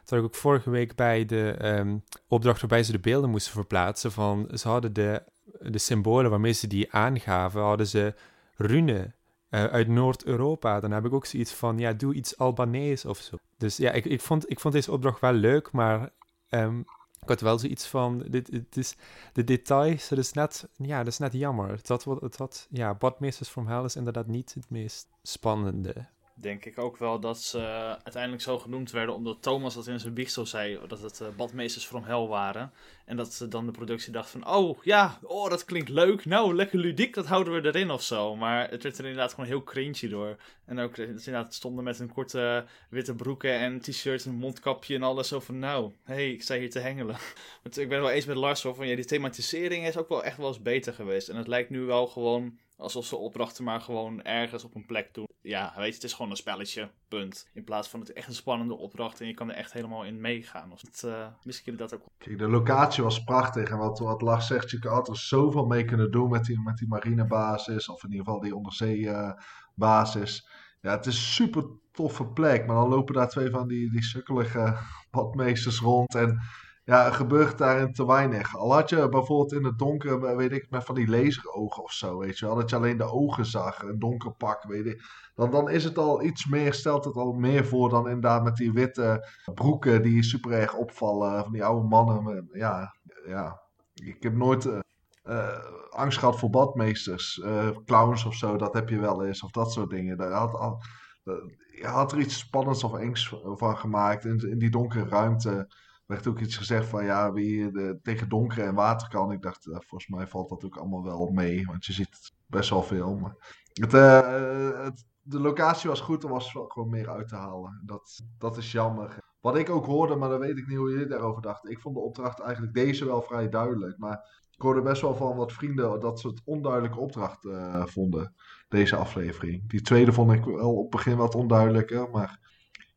Dat 0.04 0.18
ik 0.18 0.24
ook 0.24 0.34
vorige 0.34 0.70
week 0.70 0.94
bij 0.94 1.24
de 1.24 1.50
ehm, 1.50 1.98
opdracht 2.28 2.60
waarbij 2.60 2.82
ze 2.82 2.92
de 2.92 2.98
beelden 2.98 3.30
moesten 3.30 3.52
verplaatsen. 3.52 4.12
Van, 4.12 4.48
ze 4.54 4.68
hadden 4.68 4.92
de, 4.92 5.22
de 5.60 5.78
symbolen 5.78 6.30
waarmee 6.30 6.52
ze 6.52 6.66
die 6.66 6.92
aangaven, 6.92 7.60
hadden 7.60 7.86
ze 7.86 8.14
runen 8.56 9.14
eh, 9.48 9.64
uit 9.64 9.88
Noord-Europa. 9.88 10.80
Dan 10.80 10.90
heb 10.90 11.04
ik 11.04 11.12
ook 11.12 11.26
zoiets 11.26 11.52
van, 11.52 11.78
ja, 11.78 11.92
doe 11.92 12.14
iets 12.14 12.38
Albanees 12.38 13.04
of 13.04 13.18
zo. 13.18 13.36
Dus 13.58 13.76
ja, 13.76 13.90
ik, 13.90 14.04
ik, 14.04 14.20
vond, 14.20 14.50
ik 14.50 14.60
vond 14.60 14.74
deze 14.74 14.92
opdracht 14.92 15.20
wel 15.20 15.32
leuk, 15.32 15.72
maar 15.72 16.10
ehm, 16.48 16.78
ik 17.22 17.28
had 17.28 17.40
wel 17.40 17.58
zoiets 17.58 17.86
van, 17.86 18.24
dit, 18.28 18.50
het 18.50 18.76
is, 18.76 18.96
de 19.32 19.44
details, 19.44 20.08
dat 20.08 20.18
is 20.18 20.32
net, 20.32 20.68
ja, 20.76 20.98
dat 20.98 21.12
is 21.12 21.18
net 21.18 21.32
jammer. 21.32 21.70
Het 21.70 22.36
had, 22.36 22.66
ja, 22.70 22.94
Badmeesters 22.94 23.48
from 23.48 23.66
Hell 23.66 23.84
is 23.84 23.96
inderdaad 23.96 24.26
niet 24.26 24.54
het 24.54 24.70
meest 24.70 25.08
spannende. 25.22 26.06
Denk 26.42 26.64
ik 26.64 26.78
ook 26.78 26.96
wel 26.96 27.20
dat 27.20 27.42
ze 27.42 27.58
uiteindelijk 28.02 28.42
zo 28.42 28.58
genoemd 28.58 28.90
werden 28.90 29.14
omdat 29.14 29.42
Thomas 29.42 29.74
dat 29.74 29.86
in 29.86 30.00
zijn 30.00 30.14
biechtstoel 30.14 30.46
zei, 30.46 30.78
dat 30.88 31.00
het 31.00 31.20
eh, 31.20 31.28
badmeesters 31.36 31.86
from 31.86 32.04
hell 32.04 32.26
waren. 32.26 32.72
En 33.04 33.16
dat 33.16 33.32
ze 33.32 33.48
dan 33.48 33.66
de 33.66 33.72
productie 33.72 34.12
dacht 34.12 34.30
van, 34.30 34.48
oh 34.48 34.82
ja, 34.84 35.18
oh 35.22 35.50
dat 35.50 35.64
klinkt 35.64 35.88
leuk, 35.88 36.24
nou 36.24 36.54
lekker 36.54 36.78
ludiek, 36.78 37.14
dat 37.14 37.26
houden 37.26 37.52
we 37.52 37.68
erin 37.68 37.90
of 37.90 38.02
zo. 38.02 38.36
Maar 38.36 38.70
het 38.70 38.82
werd 38.82 38.98
er 38.98 39.04
inderdaad 39.04 39.30
gewoon 39.30 39.46
heel 39.46 39.62
cringy 39.62 40.08
door. 40.08 40.36
En 40.64 40.78
ook 40.78 40.96
eh, 40.96 41.08
inderdaad 41.08 41.54
stonden 41.54 41.84
met 41.84 41.98
een 41.98 42.12
korte 42.12 42.64
witte 42.88 43.14
broeken 43.14 43.52
en 43.52 43.80
t-shirt 43.80 44.24
en 44.24 44.34
mondkapje 44.34 44.94
en 44.94 45.02
alles 45.02 45.28
zo 45.28 45.40
van, 45.40 45.58
nou, 45.58 45.92
hey, 46.02 46.32
ik 46.32 46.42
sta 46.42 46.56
hier 46.56 46.70
te 46.70 46.78
hengelen. 46.78 47.16
Want 47.62 47.78
ik 47.78 47.88
ben 47.88 48.00
wel 48.00 48.10
eens 48.10 48.26
met 48.26 48.36
Lars 48.36 48.62
hoor, 48.62 48.74
van 48.74 48.88
ja, 48.88 48.96
die 48.96 49.04
thematisering 49.04 49.86
is 49.86 49.96
ook 49.96 50.08
wel 50.08 50.24
echt 50.24 50.36
wel 50.36 50.48
eens 50.48 50.62
beter 50.62 50.92
geweest. 50.92 51.28
En 51.28 51.36
het 51.36 51.48
lijkt 51.48 51.70
nu 51.70 51.80
wel 51.80 52.06
gewoon 52.06 52.58
alsof 52.82 53.04
ze 53.04 53.16
opdrachten 53.16 53.64
maar 53.64 53.80
gewoon 53.80 54.22
ergens 54.22 54.64
op 54.64 54.74
een 54.74 54.86
plek 54.86 55.14
doen. 55.14 55.28
Ja, 55.40 55.72
weet 55.76 55.86
je, 55.86 55.94
het 55.94 56.04
is 56.04 56.12
gewoon 56.12 56.30
een 56.30 56.36
spelletje, 56.36 56.90
punt. 57.08 57.48
In 57.54 57.64
plaats 57.64 57.88
van 57.88 58.00
het 58.00 58.12
echt 58.12 58.28
een 58.28 58.34
spannende 58.34 58.74
opdracht 58.74 59.20
en 59.20 59.26
je 59.26 59.34
kan 59.34 59.50
er 59.50 59.56
echt 59.56 59.72
helemaal 59.72 60.04
in 60.04 60.20
meegaan. 60.20 60.72
Of 60.72 60.80
het, 60.80 61.02
eh 61.02 61.26
misschien 61.42 61.76
dat 61.76 61.94
ook 61.94 62.00
Kijk, 62.18 62.38
de 62.38 62.48
locatie 62.48 63.02
was 63.02 63.24
prachtig. 63.24 63.70
En 63.70 63.78
wat, 63.78 63.98
wat 63.98 64.22
Lars 64.22 64.46
zegt, 64.46 64.70
je 64.70 64.88
had 64.88 65.08
er 65.08 65.16
zoveel 65.16 65.66
mee 65.66 65.84
kunnen 65.84 66.10
doen 66.10 66.30
met 66.30 66.44
die, 66.44 66.60
met 66.60 66.76
die 66.76 66.88
marinebasis. 66.88 67.88
Of 67.88 68.04
in 68.04 68.10
ieder 68.10 68.24
geval 68.24 68.40
die 68.40 68.56
onderzeebasis. 68.56 70.48
ja, 70.80 70.90
het 70.90 71.06
is 71.06 71.14
een 71.14 71.22
super 71.22 71.64
toffe 71.92 72.26
plek. 72.26 72.66
Maar 72.66 72.76
dan 72.76 72.88
lopen 72.88 73.14
daar 73.14 73.28
twee 73.28 73.50
van 73.50 73.68
die, 73.68 73.90
die 73.90 74.04
sukkelige 74.04 74.76
badmeesters 75.10 75.78
rond. 75.78 76.14
En 76.14 76.40
ja, 76.84 77.10
gebeurt 77.10 77.58
daarin 77.58 77.92
te 77.92 78.06
weinig. 78.06 78.56
Al 78.56 78.72
had 78.74 78.88
je 78.88 79.08
bijvoorbeeld 79.08 79.52
in 79.52 79.64
het 79.64 79.78
donker, 79.78 80.36
weet 80.36 80.52
ik, 80.52 80.66
met 80.70 80.84
van 80.84 80.94
die 80.94 81.08
laserogen 81.08 81.82
of 81.82 81.92
zo, 81.92 82.18
weet 82.18 82.38
je 82.38 82.46
wel. 82.46 82.54
Dat 82.54 82.70
je 82.70 82.76
alleen 82.76 82.96
de 82.96 83.10
ogen 83.12 83.46
zag, 83.46 83.82
een 83.82 83.98
donker 83.98 84.32
pak, 84.32 84.62
weet 84.62 84.86
ik. 84.86 85.02
Dan, 85.34 85.50
dan 85.50 85.70
is 85.70 85.84
het 85.84 85.98
al 85.98 86.22
iets 86.22 86.46
meer, 86.46 86.74
stelt 86.74 87.04
het 87.04 87.14
al 87.16 87.32
meer 87.32 87.66
voor 87.66 87.88
dan 87.88 88.06
inderdaad 88.06 88.44
met 88.44 88.56
die 88.56 88.72
witte 88.72 89.28
broeken 89.54 90.02
die 90.02 90.22
super 90.22 90.52
erg 90.52 90.74
opvallen. 90.74 91.42
Van 91.42 91.52
die 91.52 91.64
oude 91.64 91.88
mannen. 91.88 92.48
Ja, 92.52 92.94
ja. 93.26 93.60
Ik 93.94 94.22
heb 94.22 94.34
nooit 94.34 94.64
eh, 94.66 94.78
eh, 95.22 95.58
angst 95.90 96.18
gehad 96.18 96.38
voor 96.38 96.50
badmeesters. 96.50 97.40
eh, 97.40 97.68
clowns 97.84 98.24
of 98.24 98.34
zo, 98.34 98.56
dat 98.56 98.74
heb 98.74 98.88
je 98.88 98.98
wel 99.00 99.24
eens. 99.24 99.42
Of 99.42 99.50
dat 99.50 99.72
soort 99.72 99.90
dingen. 99.90 100.16
Daar 100.16 100.32
had, 100.32 100.54
al- 100.54 100.80
eh, 101.24 101.34
je 101.80 101.86
had 101.86 102.12
er 102.12 102.18
iets 102.18 102.38
spannends 102.38 102.84
of 102.84 102.94
engs 102.94 103.34
van 103.44 103.76
gemaakt. 103.78 104.24
In, 104.24 104.38
in 104.50 104.58
die 104.58 104.70
donkere 104.70 105.08
ruimte 105.08 105.68
werd 106.12 106.26
ook 106.26 106.40
iets 106.40 106.56
gezegd 106.56 106.86
van 106.88 107.04
ja, 107.04 107.32
wie 107.32 107.70
de, 107.70 107.98
tegen 108.02 108.28
donker 108.28 108.64
en 108.64 108.74
water 108.74 109.08
kan. 109.08 109.32
Ik 109.32 109.42
dacht, 109.42 109.66
eh, 109.66 109.72
volgens 109.72 110.06
mij 110.06 110.26
valt 110.26 110.48
dat 110.48 110.64
ook 110.64 110.76
allemaal 110.76 111.04
wel 111.04 111.30
mee. 111.30 111.66
Want 111.66 111.84
je 111.84 111.92
ziet 111.92 112.32
best 112.46 112.70
wel 112.70 112.82
veel. 112.82 113.16
Maar 113.16 113.60
het, 113.72 113.94
eh, 113.94 114.88
de 115.22 115.40
locatie 115.40 115.88
was 115.88 116.00
goed, 116.00 116.22
er 116.22 116.28
was 116.28 116.50
gewoon 116.50 116.88
meer 116.88 117.10
uit 117.10 117.28
te 117.28 117.36
halen. 117.36 117.82
Dat, 117.84 118.20
dat 118.38 118.56
is 118.56 118.72
jammer. 118.72 119.18
Wat 119.40 119.56
ik 119.56 119.70
ook 119.70 119.86
hoorde, 119.86 120.16
maar 120.16 120.28
dan 120.28 120.38
weet 120.38 120.58
ik 120.58 120.66
niet 120.66 120.76
hoe 120.76 120.90
jullie 120.90 121.06
daarover 121.06 121.42
dachten. 121.42 121.70
Ik 121.70 121.80
vond 121.80 121.94
de 121.94 122.00
opdracht 122.00 122.40
eigenlijk 122.40 122.74
deze 122.74 123.04
wel 123.04 123.22
vrij 123.22 123.48
duidelijk. 123.48 123.98
Maar 123.98 124.48
ik 124.50 124.62
hoorde 124.62 124.82
best 124.82 125.02
wel 125.02 125.16
van 125.16 125.36
wat 125.36 125.52
vrienden 125.52 126.00
dat 126.00 126.20
ze 126.20 126.28
het 126.28 126.42
onduidelijke 126.44 126.98
opdracht 126.98 127.44
eh, 127.44 127.86
vonden. 127.86 128.34
Deze 128.68 128.96
aflevering. 128.96 129.68
Die 129.68 129.80
tweede 129.80 130.12
vond 130.12 130.32
ik 130.32 130.44
wel 130.44 130.74
op 130.74 130.82
het 130.82 130.90
begin 130.90 131.16
wat 131.16 131.34
onduidelijker. 131.34 132.10
Maar 132.10 132.38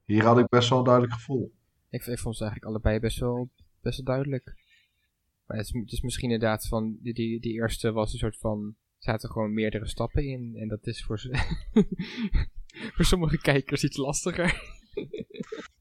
hier 0.03 0.25
had 0.25 0.37
ik 0.37 0.47
best 0.47 0.69
wel 0.69 0.77
een 0.77 0.83
duidelijk 0.83 1.13
gevoel. 1.13 1.53
Ik, 1.95 2.19
vond 2.19 2.37
ze 2.37 2.43
eigenlijk 2.43 2.65
allebei 2.65 2.99
best 2.99 3.19
wel, 3.19 3.49
best 3.81 3.97
wel 3.97 4.05
duidelijk. 4.05 4.55
Maar 5.45 5.57
het 5.57 5.65
is, 5.65 5.73
het 5.73 5.91
is 5.91 6.01
misschien 6.01 6.31
inderdaad 6.31 6.67
van, 6.67 6.97
die, 7.01 7.13
die, 7.13 7.53
eerste 7.53 7.91
was 7.91 8.13
een 8.13 8.19
soort 8.19 8.37
van, 8.37 8.75
zaten 8.97 9.29
gewoon 9.29 9.53
meerdere 9.53 9.87
stappen 9.87 10.23
in. 10.23 10.55
En 10.55 10.67
dat 10.67 10.87
is 10.87 11.03
voor, 11.03 11.21
voor 12.95 13.05
sommige 13.05 13.37
kijkers 13.37 13.83
iets 13.83 13.97
lastiger. 13.97 14.61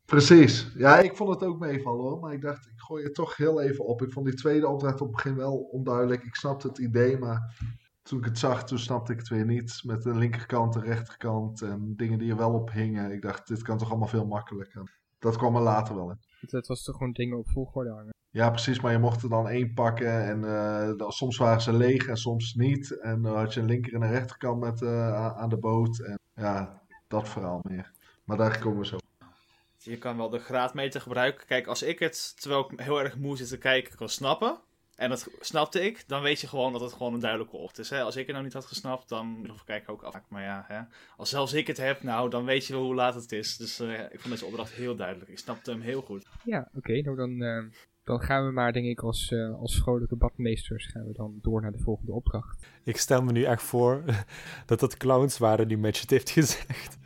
Precies. 0.05 0.73
Ja, 0.77 0.99
ik 0.99 1.17
vond 1.17 1.31
het 1.31 1.49
ook 1.49 1.59
meevallen 1.59 2.01
hoor. 2.01 2.21
Maar 2.21 2.33
ik 2.33 2.41
dacht, 2.41 2.67
ik 2.67 2.81
gooi 2.81 3.05
het 3.05 3.15
toch 3.15 3.37
heel 3.37 3.61
even 3.61 3.85
op. 3.85 4.03
Ik 4.03 4.13
vond 4.13 4.27
die 4.27 4.35
tweede 4.35 4.69
opdracht 4.69 5.01
op 5.01 5.07
het 5.07 5.17
begin 5.17 5.37
wel 5.37 5.57
onduidelijk. 5.57 6.25
Ik 6.25 6.35
snapte 6.35 6.69
het 6.69 6.79
idee, 6.79 7.19
maar 7.19 7.55
toen 8.03 8.19
ik 8.19 8.25
het 8.25 8.39
zag, 8.39 8.65
toen 8.65 8.79
snapte 8.79 9.13
ik 9.13 9.19
het 9.19 9.29
weer 9.29 9.45
niet. 9.45 9.81
Met 9.85 10.03
de 10.03 10.15
linkerkant, 10.15 10.73
de 10.73 10.81
rechterkant 10.81 11.63
en 11.63 11.97
dingen 11.97 12.19
die 12.19 12.31
er 12.31 12.37
wel 12.37 12.53
op 12.53 12.73
hingen. 12.73 13.13
Ik 13.13 13.23
dacht, 13.23 13.49
dit 13.49 13.63
kan 13.63 13.79
toch 13.79 13.91
allemaal 13.91 14.09
veel 14.09 14.27
makkelijker. 14.27 15.03
Dat 15.25 15.37
kwam 15.37 15.57
er 15.57 15.63
later 15.63 15.95
wel 15.95 16.11
in. 16.11 16.19
Het, 16.41 16.51
het 16.51 16.67
was 16.67 16.83
toch 16.83 16.97
gewoon 16.97 17.13
dingen 17.13 17.39
op 17.39 17.49
volgorde 17.49 17.91
hangen. 17.91 18.13
Ja, 18.31 18.51
precies, 18.51 18.81
maar 18.81 18.93
je 18.93 18.99
mocht 18.99 19.23
er 19.23 19.29
dan 19.29 19.49
één 19.49 19.75
pakken 19.75 20.25
en 20.25 20.45
eh, 20.45 20.97
dan- 20.97 21.13
soms 21.13 21.37
waren 21.37 21.61
ze 21.61 21.73
leeg 21.73 22.07
en 22.07 22.17
soms 22.17 22.55
niet. 22.55 23.01
En 23.01 23.23
dan 23.23 23.37
had 23.37 23.55
je 23.55 23.61
een 23.61 23.67
linker 23.67 23.95
en 23.95 24.03
een 24.03 24.11
rechterkant 24.11 24.61
met, 24.61 24.83
eh, 24.83 25.37
aan 25.37 25.49
de 25.49 25.57
boot. 25.57 25.99
En 25.99 26.19
ja, 26.35 26.83
dat 27.09 27.29
verhaal 27.29 27.61
meer. 27.63 27.93
Maar 28.25 28.37
daar 28.37 28.59
komen 28.59 28.79
we 28.79 28.87
zo. 28.87 28.97
Je 29.79 29.99
kan 29.99 30.17
wel 30.17 30.29
de 30.31 30.39
graadmeter 30.39 31.01
gebruiken. 31.01 31.47
Kijk, 31.47 31.67
als 31.67 31.83
ik 31.83 31.99
het, 31.99 32.41
terwijl 32.41 32.71
ik 32.73 32.81
heel 32.81 33.01
erg 33.01 33.17
moe 33.17 33.37
zit 33.37 33.49
te 33.49 33.59
kijken, 33.59 33.97
kan 33.97 34.09
snappen. 34.09 34.59
En 34.97 35.09
dat 35.09 35.29
snapte 35.41 35.81
ik, 35.81 36.05
dan 36.07 36.23
weet 36.23 36.41
je 36.41 36.47
gewoon 36.47 36.73
dat 36.73 36.81
het 36.81 36.93
gewoon 36.93 37.15
een 37.15 37.21
duidelijke 37.21 37.57
ocht 37.57 37.79
is. 37.79 37.91
Hè? 37.91 38.03
Als 38.03 38.17
ik 38.17 38.23
het 38.23 38.33
nou 38.33 38.45
niet 38.45 38.55
had 38.55 38.65
gesnapt, 38.65 39.09
dan 39.09 39.51
of 39.53 39.65
kijk 39.65 39.83
ik 39.83 39.89
ook 39.89 40.03
af. 40.03 40.21
Maar 40.29 40.43
ja, 40.43 40.65
hè? 40.69 40.81
als 41.17 41.31
zelfs 41.31 41.53
ik 41.53 41.67
het 41.67 41.77
heb, 41.77 42.03
nou, 42.03 42.31
dan 42.31 42.45
weet 42.45 42.67
je 42.67 42.73
wel 42.73 42.83
hoe 42.83 42.95
laat 42.95 43.15
het 43.15 43.33
is. 43.33 43.57
Dus 43.57 43.81
eh, 43.81 44.01
ik 44.01 44.21
vond 44.21 44.35
deze 44.35 44.45
opdracht 44.47 44.73
heel 44.73 44.97
duidelijk. 44.97 45.31
Ik 45.31 45.39
snapte 45.39 45.71
hem 45.71 45.81
heel 45.81 46.03
goed. 46.03 46.27
Ja, 46.45 46.69
oké. 46.75 47.01
nou 47.01 47.17
dan, 47.17 47.43
eh, 47.43 47.65
dan 48.05 48.21
gaan 48.21 48.47
we 48.47 48.53
maar, 48.53 48.73
denk 48.73 48.87
ik, 48.87 49.01
als, 49.01 49.31
eh, 49.33 49.61
als 49.61 49.77
vrolijke 49.77 50.17
badmeesters 50.17 50.87
gaan 50.87 51.07
we 51.07 51.13
dan 51.13 51.39
door 51.43 51.63
naar 51.63 51.73
de 51.73 51.83
volgende 51.83 52.13
opdracht. 52.13 52.67
Ik 52.85 52.97
stel 52.97 53.23
me 53.23 53.33
nu 53.33 53.43
echt 53.43 53.63
voor 53.63 54.05
dat 54.67 54.81
dat 54.81 54.97
clowns 54.97 55.39
waren 55.39 55.69
die 55.69 55.79
Match 55.79 56.01
het 56.01 56.11
heeft 56.11 56.31
gezegd. 56.31 56.99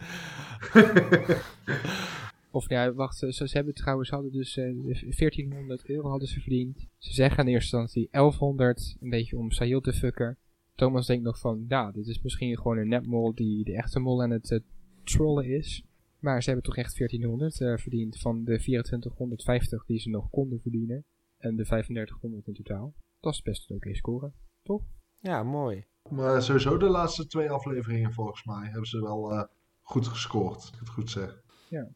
Of 2.50 2.68
ja, 2.68 2.92
wacht, 2.92 3.16
ze, 3.16 3.32
ze 3.32 3.56
hebben 3.56 3.74
trouwens, 3.74 4.10
hadden 4.10 4.32
dus 4.32 4.56
eh, 4.56 4.74
1400 4.82 5.88
euro 5.88 6.08
hadden 6.08 6.28
ze 6.28 6.40
verdiend. 6.40 6.86
Ze 6.98 7.12
zeggen 7.12 7.46
in 7.46 7.52
eerste 7.52 7.76
instantie 7.76 8.08
1100, 8.10 8.96
een 9.00 9.10
beetje 9.10 9.36
om 9.36 9.50
Sahil 9.50 9.80
te 9.80 9.92
fucken. 9.92 10.36
Thomas 10.74 11.06
denkt 11.06 11.24
nog 11.24 11.38
van, 11.38 11.64
ja, 11.68 11.90
dit 11.92 12.06
is 12.06 12.22
misschien 12.22 12.56
gewoon 12.56 12.78
een 12.78 12.88
nepmol 12.88 13.34
die 13.34 13.64
de 13.64 13.76
echte 13.76 13.98
mol 13.98 14.22
aan 14.22 14.30
het 14.30 14.50
eh, 14.50 14.58
trollen 15.04 15.44
is. 15.44 15.82
Maar 16.18 16.42
ze 16.42 16.50
hebben 16.50 16.66
toch 16.66 16.76
echt 16.76 16.98
1400 16.98 17.60
eh, 17.60 17.76
verdiend 17.76 18.18
van 18.18 18.44
de 18.44 18.58
2450 18.58 19.84
die 19.84 19.98
ze 19.98 20.08
nog 20.08 20.30
konden 20.30 20.60
verdienen. 20.60 21.04
En 21.38 21.56
de 21.56 21.64
3500 21.64 22.46
in 22.46 22.54
totaal. 22.54 22.94
Dat 23.20 23.32
is 23.32 23.42
best 23.42 23.70
een 23.70 23.76
oké 23.76 23.94
score, 23.94 24.32
toch? 24.62 24.82
Ja, 25.18 25.42
mooi. 25.42 25.86
Maar 26.10 26.42
sowieso 26.42 26.76
de 26.76 26.88
laatste 26.88 27.26
twee 27.26 27.50
afleveringen 27.50 28.12
volgens 28.12 28.44
mij 28.44 28.64
hebben 28.64 28.88
ze 28.88 29.00
wel 29.00 29.32
eh, 29.32 29.44
goed 29.82 30.06
gescoord. 30.06 30.54
Als 30.54 30.68
ik 30.72 30.78
het 30.78 30.88
goed 30.88 31.10
zeg. 31.10 31.42
Ja. 31.68 31.88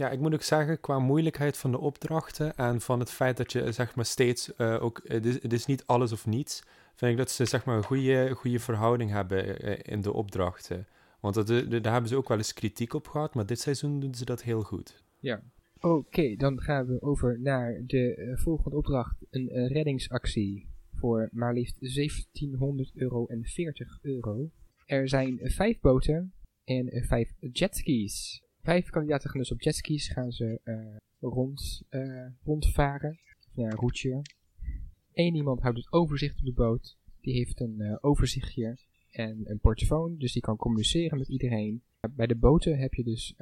Ja, 0.00 0.10
ik 0.10 0.20
moet 0.20 0.34
ook 0.34 0.42
zeggen, 0.42 0.80
qua 0.80 0.98
moeilijkheid 0.98 1.56
van 1.56 1.70
de 1.70 1.78
opdrachten 1.78 2.56
en 2.56 2.80
van 2.80 3.00
het 3.00 3.10
feit 3.10 3.36
dat 3.36 3.52
je 3.52 3.72
zeg 3.72 3.94
maar 3.94 4.04
steeds 4.04 4.54
eh, 4.54 4.82
ook, 4.82 5.00
het 5.04 5.26
is, 5.26 5.42
het 5.42 5.52
is 5.52 5.66
niet 5.66 5.86
alles 5.86 6.12
of 6.12 6.26
niets, 6.26 6.62
vind 6.94 7.10
ik 7.12 7.16
dat 7.16 7.30
ze 7.30 7.44
zeg 7.44 7.64
maar 7.64 7.76
een 7.76 7.84
goede, 7.84 8.30
goede 8.30 8.58
verhouding 8.58 9.10
hebben 9.10 9.60
eh, 9.60 9.92
in 9.94 10.00
de 10.00 10.12
opdrachten. 10.12 10.86
Want 11.20 11.34
dat, 11.34 11.50
eh, 11.50 11.70
daar 11.82 11.92
hebben 11.92 12.10
ze 12.10 12.16
ook 12.16 12.28
wel 12.28 12.36
eens 12.36 12.52
kritiek 12.52 12.94
op 12.94 13.08
gehad, 13.08 13.34
maar 13.34 13.46
dit 13.46 13.60
seizoen 13.60 14.00
doen 14.00 14.14
ze 14.14 14.24
dat 14.24 14.42
heel 14.42 14.62
goed. 14.62 15.02
Oké, 15.80 16.34
dan 16.36 16.60
gaan 16.60 16.86
we 16.86 17.02
over 17.02 17.40
naar 17.40 17.82
de 17.86 18.32
volgende 18.34 18.76
opdracht. 18.76 19.16
Een 19.30 19.68
reddingsactie 19.68 20.68
voor 20.94 21.28
maar 21.32 21.54
liefst 21.54 21.76
1700 21.80 22.90
euro 22.94 23.26
en 23.26 23.44
40 23.44 23.98
euro. 24.02 24.50
Er 24.86 25.08
zijn 25.08 25.38
vijf 25.42 25.80
boten 25.80 26.32
en 26.64 27.04
vijf 27.06 27.32
jetskis. 27.52 28.42
Vijf 28.62 28.90
kandidaten 28.90 29.30
gaan 29.30 29.40
dus 29.40 29.52
op 29.52 29.60
jetskis 29.60 30.08
gaan 30.08 30.32
ze 30.32 30.60
eh, 30.64 30.96
rond, 31.20 31.82
eh, 31.88 32.26
rondvaren. 32.44 33.18
Ja, 33.52 33.64
een 33.64 33.76
routje. 33.76 34.22
Eén 35.12 35.34
iemand 35.34 35.60
houdt 35.60 35.78
het 35.78 35.92
overzicht 35.92 36.38
op 36.38 36.44
de 36.44 36.52
boot. 36.52 36.98
Die 37.20 37.34
heeft 37.34 37.60
een 37.60 37.80
eh, 37.80 37.96
overzichtje 38.00 38.78
en 39.10 39.40
een 39.44 39.58
portofoon, 39.58 40.16
dus 40.18 40.32
die 40.32 40.42
kan 40.42 40.56
communiceren 40.56 41.18
met 41.18 41.28
iedereen. 41.28 41.82
Bij 42.10 42.26
de 42.26 42.36
boten 42.36 42.78
heb 42.78 42.94
je 42.94 43.04
dus, 43.04 43.34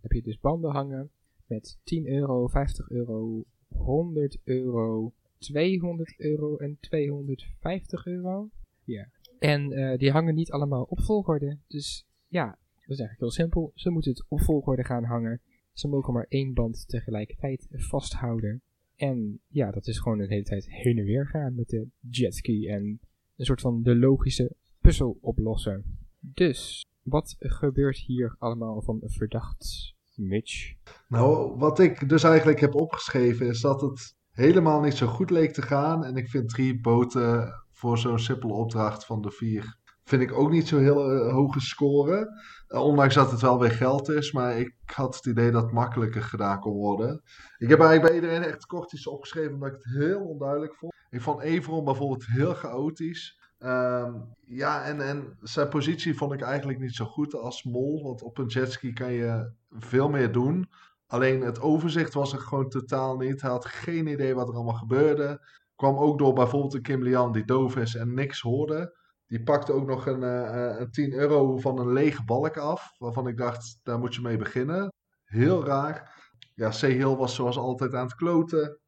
heb 0.00 0.12
je 0.12 0.22
dus 0.22 0.40
banden 0.40 0.70
hangen 0.70 1.10
met 1.46 1.78
10 1.84 2.08
euro, 2.08 2.46
50 2.48 2.90
euro, 2.90 3.44
100 3.68 4.38
euro, 4.44 5.12
200 5.38 6.14
euro 6.18 6.56
en 6.56 6.76
250 6.80 8.06
euro. 8.06 8.50
Ja. 8.84 9.08
En 9.38 9.96
die 9.98 10.10
hangen 10.10 10.34
niet 10.34 10.52
allemaal 10.52 10.82
op 10.82 11.00
volgorde. 11.00 11.58
Dus 11.66 12.06
ja, 12.28 12.58
dat 12.90 12.98
is 12.98 13.04
eigenlijk 13.04 13.34
heel 13.34 13.44
simpel. 13.44 13.72
Ze 13.74 13.90
moeten 13.90 14.10
het 14.10 14.24
op 14.28 14.40
volgorde 14.40 14.84
gaan 14.84 15.04
hangen. 15.04 15.40
Ze 15.72 15.88
mogen 15.88 16.12
maar 16.12 16.26
één 16.28 16.54
band 16.54 16.88
tegelijkertijd 16.88 17.66
vasthouden. 17.70 18.62
En 18.96 19.40
ja, 19.46 19.70
dat 19.70 19.86
is 19.86 19.98
gewoon 19.98 20.18
de 20.18 20.26
hele 20.26 20.42
tijd 20.42 20.70
heen 20.70 20.98
en 20.98 21.04
weer 21.04 21.26
gaan 21.26 21.54
met 21.54 21.68
de 21.68 21.88
jetski 22.00 22.68
en 22.68 23.00
een 23.36 23.44
soort 23.44 23.60
van 23.60 23.82
de 23.82 23.96
logische 23.96 24.52
puzzel 24.80 25.18
oplossen. 25.20 25.98
Dus, 26.20 26.86
wat 27.02 27.36
gebeurt 27.38 27.96
hier 27.96 28.36
allemaal 28.38 28.82
van 28.82 29.00
verdacht, 29.04 29.94
Mitch? 30.14 30.74
Nou, 31.08 31.56
wat 31.58 31.78
ik 31.78 32.08
dus 32.08 32.22
eigenlijk 32.22 32.60
heb 32.60 32.74
opgeschreven 32.74 33.46
is 33.46 33.60
dat 33.60 33.80
het 33.80 34.16
helemaal 34.30 34.80
niet 34.80 34.94
zo 34.94 35.06
goed 35.06 35.30
leek 35.30 35.52
te 35.52 35.62
gaan. 35.62 36.04
En 36.04 36.16
ik 36.16 36.28
vind 36.28 36.48
drie 36.48 36.80
boten 36.80 37.54
voor 37.70 37.98
zo'n 37.98 38.18
simpele 38.18 38.52
opdracht 38.52 39.04
van 39.04 39.22
de 39.22 39.30
vier, 39.30 39.78
vind 40.10 40.22
ik 40.22 40.32
ook 40.32 40.50
niet 40.50 40.68
zo 40.68 40.78
heel 40.78 41.10
eh, 41.10 41.32
hoge 41.32 41.60
score. 41.60 42.42
Eh, 42.66 42.82
ondanks 42.84 43.14
dat 43.14 43.30
het 43.30 43.40
wel 43.40 43.58
weer 43.58 43.70
geld 43.70 44.08
is, 44.08 44.32
maar 44.32 44.58
ik 44.58 44.74
had 44.84 45.14
het 45.14 45.26
idee 45.26 45.50
dat 45.50 45.62
het 45.62 45.72
makkelijker 45.72 46.22
gedaan 46.22 46.60
kon 46.60 46.72
worden. 46.72 47.22
Ik 47.58 47.68
heb 47.68 47.80
eigenlijk 47.80 48.02
bij 48.02 48.14
iedereen 48.14 48.42
echt 48.42 48.66
kort 48.66 48.92
iets 48.92 49.06
opgeschreven 49.06 49.52
omdat 49.52 49.68
ik 49.68 49.74
het 49.74 49.92
heel 50.02 50.20
onduidelijk 50.20 50.74
vond. 50.74 50.92
Ik 51.10 51.20
vond 51.20 51.40
Everon 51.40 51.84
bijvoorbeeld 51.84 52.26
heel 52.26 52.54
chaotisch. 52.54 53.38
Ehm, 53.58 54.12
ja, 54.40 54.84
en, 54.84 55.00
en 55.00 55.36
zijn 55.40 55.68
positie 55.68 56.16
vond 56.16 56.32
ik 56.32 56.40
eigenlijk 56.40 56.78
niet 56.78 56.94
zo 56.94 57.04
goed 57.04 57.34
als 57.34 57.64
mol. 57.64 58.02
Want 58.02 58.22
op 58.22 58.38
een 58.38 58.46
jetski 58.46 58.92
kan 58.92 59.12
je 59.12 59.52
veel 59.70 60.08
meer 60.08 60.32
doen. 60.32 60.68
Alleen 61.06 61.40
het 61.40 61.60
overzicht 61.60 62.14
was 62.14 62.32
er 62.32 62.38
gewoon 62.38 62.68
totaal 62.68 63.16
niet. 63.16 63.40
Hij 63.40 63.50
had 63.50 63.64
geen 63.64 64.06
idee 64.06 64.34
wat 64.34 64.48
er 64.48 64.54
allemaal 64.54 64.74
gebeurde. 64.74 65.46
Kwam 65.76 65.96
ook 65.96 66.18
door 66.18 66.32
bijvoorbeeld 66.32 66.74
een 66.74 66.82
Kim 66.82 67.02
Lian 67.02 67.32
die 67.32 67.44
doof 67.44 67.76
is 67.76 67.94
en 67.94 68.14
niks 68.14 68.40
hoorde. 68.40 68.98
Die 69.30 69.42
pakte 69.42 69.72
ook 69.72 69.86
nog 69.86 70.06
een, 70.06 70.22
eh, 70.22 70.78
een 70.78 70.90
10 70.90 71.12
euro 71.12 71.58
van 71.58 71.78
een 71.78 71.92
lege 71.92 72.24
balk 72.24 72.56
af. 72.56 72.94
Waarvan 72.98 73.28
ik 73.28 73.36
dacht, 73.36 73.78
daar 73.82 73.98
moet 73.98 74.14
je 74.14 74.20
mee 74.20 74.36
beginnen. 74.36 74.92
Heel 75.24 75.64
raar. 75.64 76.18
Ja, 76.54 76.70
Sehil 76.70 77.16
was 77.16 77.34
zoals 77.34 77.56
altijd 77.56 77.94
aan 77.94 78.04
het 78.04 78.14
kloten. 78.14 78.78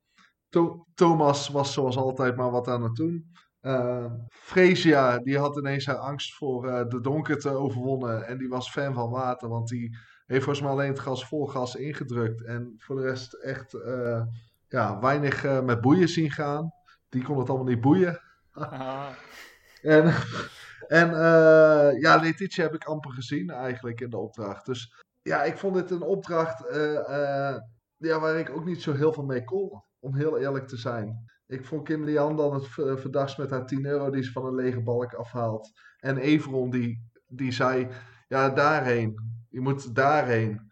Thomas 0.94 1.48
was 1.48 1.72
zoals 1.72 1.96
altijd 1.96 2.36
maar 2.36 2.50
wat 2.50 2.68
aan 2.68 2.82
het 2.82 2.94
doen. 2.94 3.30
Uh, 3.62 4.12
die 5.22 5.38
had 5.38 5.56
ineens 5.56 5.86
haar 5.86 5.96
angst 5.96 6.34
voor 6.34 6.68
eh, 6.68 6.88
de 6.88 7.00
donkerte 7.00 7.48
overwonnen. 7.48 8.26
En 8.26 8.38
die 8.38 8.48
was 8.48 8.70
fan 8.70 8.94
van 8.94 9.10
water, 9.10 9.48
want 9.48 9.68
die 9.68 9.96
heeft 10.26 10.44
volgens 10.44 10.60
mij 10.60 10.70
alleen 10.70 10.88
het 10.88 10.98
gas 10.98 11.26
vol 11.26 11.46
gas 11.46 11.74
ingedrukt. 11.74 12.44
En 12.44 12.74
voor 12.78 12.96
de 12.96 13.02
rest 13.02 13.32
echt 13.32 13.74
eh, 13.74 14.22
ja, 14.68 15.00
weinig 15.00 15.44
eh, 15.44 15.60
met 15.60 15.80
boeien 15.80 16.08
zien 16.08 16.30
gaan. 16.30 16.72
Die 17.08 17.22
kon 17.22 17.38
het 17.38 17.48
allemaal 17.48 17.66
niet 17.66 17.80
boeien. 17.80 18.20
En, 19.82 20.04
en 21.00 21.08
eh, 21.14 22.00
ja, 22.00 22.16
Letitia 22.16 22.62
heb 22.64 22.74
ik 22.74 22.84
amper 22.84 23.10
gezien 23.12 23.50
eigenlijk 23.50 24.00
in 24.00 24.10
de 24.10 24.18
opdracht. 24.18 24.66
Dus 24.66 24.94
ja, 25.22 25.42
ik 25.42 25.56
vond 25.58 25.74
dit 25.74 25.90
een 25.90 26.02
opdracht 26.02 26.66
eh, 26.66 26.96
eh, 27.50 27.56
ja, 27.96 28.20
waar 28.20 28.38
ik 28.38 28.50
ook 28.50 28.64
niet 28.64 28.82
zo 28.82 28.92
heel 28.92 29.12
veel 29.12 29.24
mee 29.24 29.44
kon. 29.44 29.82
Om 29.98 30.16
heel 30.16 30.38
eerlijk 30.38 30.66
te 30.68 30.76
zijn. 30.76 31.30
Ik 31.46 31.64
vond 31.64 31.84
Kim 31.84 32.04
Lian 32.04 32.36
dan 32.36 32.54
het 32.54 32.68
v- 32.68 33.00
verdachtst 33.00 33.38
met 33.38 33.50
haar 33.50 33.66
10 33.66 33.86
euro 33.86 34.10
die 34.10 34.22
ze 34.22 34.32
van 34.32 34.46
een 34.46 34.54
lege 34.54 34.82
balk 34.82 35.14
afhaalt. 35.14 35.70
En 35.98 36.16
Everon 36.18 36.70
die, 36.70 37.10
die 37.26 37.52
zei, 37.52 37.88
ja 38.28 38.48
daarheen. 38.50 39.14
Je 39.48 39.60
moet 39.60 39.94
daarheen. 39.94 40.71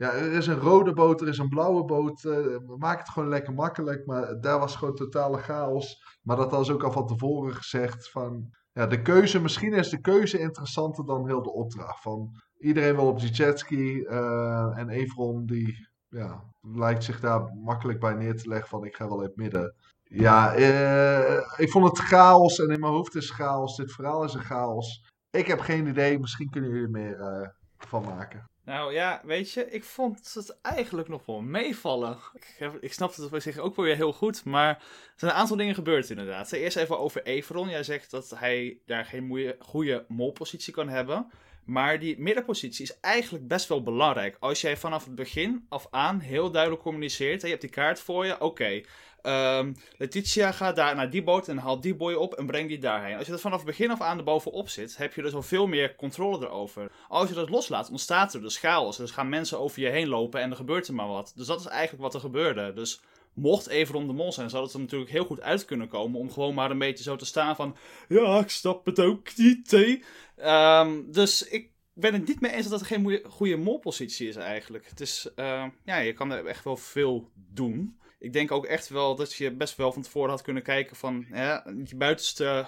Ja, 0.00 0.12
er 0.12 0.32
is 0.32 0.46
een 0.46 0.58
rode 0.60 0.92
boot, 0.92 1.20
er 1.20 1.28
is 1.28 1.38
een 1.38 1.48
blauwe 1.48 1.84
boot. 1.84 2.24
eh, 2.24 2.56
maak 2.78 2.98
het 2.98 3.08
gewoon 3.08 3.28
lekker 3.28 3.54
makkelijk. 3.54 4.06
Maar 4.06 4.40
daar 4.40 4.58
was 4.58 4.76
gewoon 4.76 4.94
totale 4.94 5.38
chaos. 5.38 6.02
Maar 6.22 6.36
dat 6.36 6.50
was 6.50 6.70
ook 6.70 6.82
al 6.82 6.92
van 6.92 7.06
tevoren 7.06 7.54
gezegd. 7.54 8.10
Van, 8.10 8.50
ja, 8.72 8.86
de 8.86 9.02
keuze, 9.02 9.40
misschien 9.40 9.72
is 9.72 9.88
de 9.88 10.00
keuze 10.00 10.38
interessanter 10.38 11.04
dan 11.04 11.26
heel 11.26 11.42
de 11.42 11.52
opdracht. 11.52 12.02
Van, 12.02 12.30
iedereen 12.58 12.96
wil 12.96 13.06
op 13.06 13.20
die 13.20 13.30
jetski. 13.30 14.02
eh, 14.02 14.78
en 14.78 14.88
Evron 14.88 15.46
die 15.46 15.88
ja, 16.08 16.44
lijkt 16.60 17.04
zich 17.04 17.20
daar 17.20 17.42
makkelijk 17.64 18.00
bij 18.00 18.14
neer 18.14 18.36
te 18.36 18.48
leggen. 18.48 18.68
Van 18.68 18.84
ik 18.84 18.96
ga 18.96 19.08
wel 19.08 19.20
in 19.20 19.26
het 19.26 19.36
midden. 19.36 19.74
Ja, 20.02 20.54
eh, 20.54 21.36
ik 21.56 21.70
vond 21.70 21.84
het 21.88 21.98
chaos. 21.98 22.58
En 22.58 22.68
in 22.68 22.80
mijn 22.80 22.92
hoofd 22.92 23.14
is 23.14 23.30
chaos. 23.30 23.76
Dit 23.76 23.92
verhaal 23.92 24.24
is 24.24 24.34
een 24.34 24.44
chaos. 24.44 25.04
Ik 25.30 25.46
heb 25.46 25.60
geen 25.60 25.86
idee. 25.86 26.18
Misschien 26.18 26.50
kunnen 26.50 26.70
jullie 26.70 26.84
er 26.84 26.90
meer 26.90 27.54
van 27.78 28.02
maken. 28.04 28.48
Nou 28.70 28.92
ja, 28.92 29.20
weet 29.24 29.52
je, 29.52 29.70
ik 29.70 29.84
vond 29.84 30.34
het 30.34 30.58
eigenlijk 30.62 31.08
nog 31.08 31.26
wel 31.26 31.40
meevallen. 31.40 32.18
Ik, 32.34 32.72
ik 32.80 32.92
snap 32.92 33.14
het 33.14 33.32
op 33.32 33.40
zich 33.40 33.58
ook 33.58 33.76
wel 33.76 33.84
weer 33.84 33.96
heel 33.96 34.12
goed, 34.12 34.44
maar 34.44 34.68
er 34.68 35.12
zijn 35.16 35.30
een 35.30 35.36
aantal 35.36 35.56
dingen 35.56 35.74
gebeurd 35.74 36.10
inderdaad. 36.10 36.52
Eerst 36.52 36.76
even 36.76 36.98
over 36.98 37.22
Everon. 37.22 37.68
Jij 37.68 37.82
zegt 37.82 38.10
dat 38.10 38.30
hij 38.36 38.78
daar 38.86 39.04
geen 39.04 39.54
goede 39.58 40.04
molpositie 40.08 40.72
kan 40.72 40.88
hebben. 40.88 41.30
Maar 41.64 41.98
die 41.98 42.20
middenpositie 42.20 42.84
is 42.84 43.00
eigenlijk 43.00 43.48
best 43.48 43.68
wel 43.68 43.82
belangrijk. 43.82 44.36
Als 44.40 44.60
jij 44.60 44.76
vanaf 44.76 45.04
het 45.04 45.14
begin 45.14 45.66
af 45.68 45.86
aan 45.90 46.20
heel 46.20 46.50
duidelijk 46.50 46.82
communiceert 46.82 47.40
en 47.40 47.44
je 47.44 47.54
hebt 47.54 47.60
die 47.60 47.70
kaart 47.70 48.00
voor 48.00 48.26
je, 48.26 48.40
oké, 48.40 48.82
Ehm, 49.22 49.72
Letitia 49.96 50.52
gaat 50.52 50.76
daar 50.76 50.94
naar 50.94 51.10
die 51.10 51.22
boot 51.22 51.48
en 51.48 51.58
haalt 51.58 51.82
die 51.82 51.94
boy 51.94 52.14
op 52.14 52.34
en 52.34 52.46
brengt 52.46 52.68
die 52.68 52.78
daarheen. 52.78 53.16
Als 53.16 53.26
je 53.26 53.32
dat 53.32 53.40
vanaf 53.40 53.64
begin 53.64 53.90
af 53.90 54.00
aan 54.00 54.18
er 54.18 54.24
bovenop 54.24 54.68
zit, 54.68 54.96
heb 54.96 55.14
je 55.14 55.22
dus 55.22 55.34
al 55.34 55.42
veel 55.42 55.66
meer 55.66 55.96
controle 55.96 56.46
erover. 56.46 56.92
Als 57.08 57.28
je 57.28 57.34
dat 57.34 57.50
loslaat, 57.50 57.90
ontstaat 57.90 58.34
er 58.34 58.42
dus 58.42 58.58
chaos. 58.58 58.96
Dus 58.96 59.10
gaan 59.10 59.28
mensen 59.28 59.58
over 59.58 59.80
je 59.80 59.88
heen 59.88 60.08
lopen 60.08 60.40
en 60.40 60.50
er 60.50 60.56
gebeurt 60.56 60.88
er 60.88 60.94
maar 60.94 61.08
wat. 61.08 61.32
Dus 61.36 61.46
dat 61.46 61.60
is 61.60 61.66
eigenlijk 61.66 62.02
wat 62.02 62.14
er 62.14 62.20
gebeurde. 62.20 62.72
Dus 62.72 63.00
mocht 63.34 63.68
Everon 63.68 64.06
de 64.06 64.12
mol 64.12 64.32
zijn, 64.32 64.50
zou 64.50 64.64
het 64.64 64.72
er 64.72 64.80
natuurlijk 64.80 65.10
heel 65.10 65.24
goed 65.24 65.40
uit 65.40 65.64
kunnen 65.64 65.88
komen 65.88 66.20
om 66.20 66.30
gewoon 66.30 66.54
maar 66.54 66.70
een 66.70 66.78
beetje 66.78 67.04
zo 67.04 67.16
te 67.16 67.24
staan 67.26 67.56
van... 67.56 67.76
Ja, 68.08 68.38
ik 68.38 68.50
snap 68.50 68.86
het 68.86 69.00
ook 69.00 69.36
niet, 69.36 69.70
hè. 69.70 69.98
Ehm, 70.36 71.02
dus 71.06 71.48
ik 71.48 71.70
ben 71.92 72.12
het 72.12 72.26
niet 72.26 72.40
mee 72.40 72.52
eens 72.52 72.68
dat 72.68 72.78
het 72.78 72.88
geen 72.88 73.22
goede, 73.28 73.56
molpositie 73.56 74.28
is 74.28 74.36
eigenlijk. 74.36 74.88
Het 74.88 75.00
is, 75.00 75.28
uh, 75.36 75.64
ja, 75.84 75.96
je 75.96 76.12
kan 76.12 76.32
er 76.32 76.46
echt 76.46 76.64
wel 76.64 76.76
veel 76.76 77.30
doen. 77.34 77.98
Ik 78.20 78.32
denk 78.32 78.50
ook 78.50 78.66
echt 78.66 78.88
wel 78.88 79.16
dat 79.16 79.34
je 79.34 79.50
best 79.50 79.76
wel 79.76 79.92
van 79.92 80.02
tevoren 80.02 80.30
had 80.30 80.42
kunnen 80.42 80.62
kijken 80.62 80.96
van... 80.96 81.26
Ja, 81.32 81.64
die 81.74 81.96
buitenste, 81.96 82.66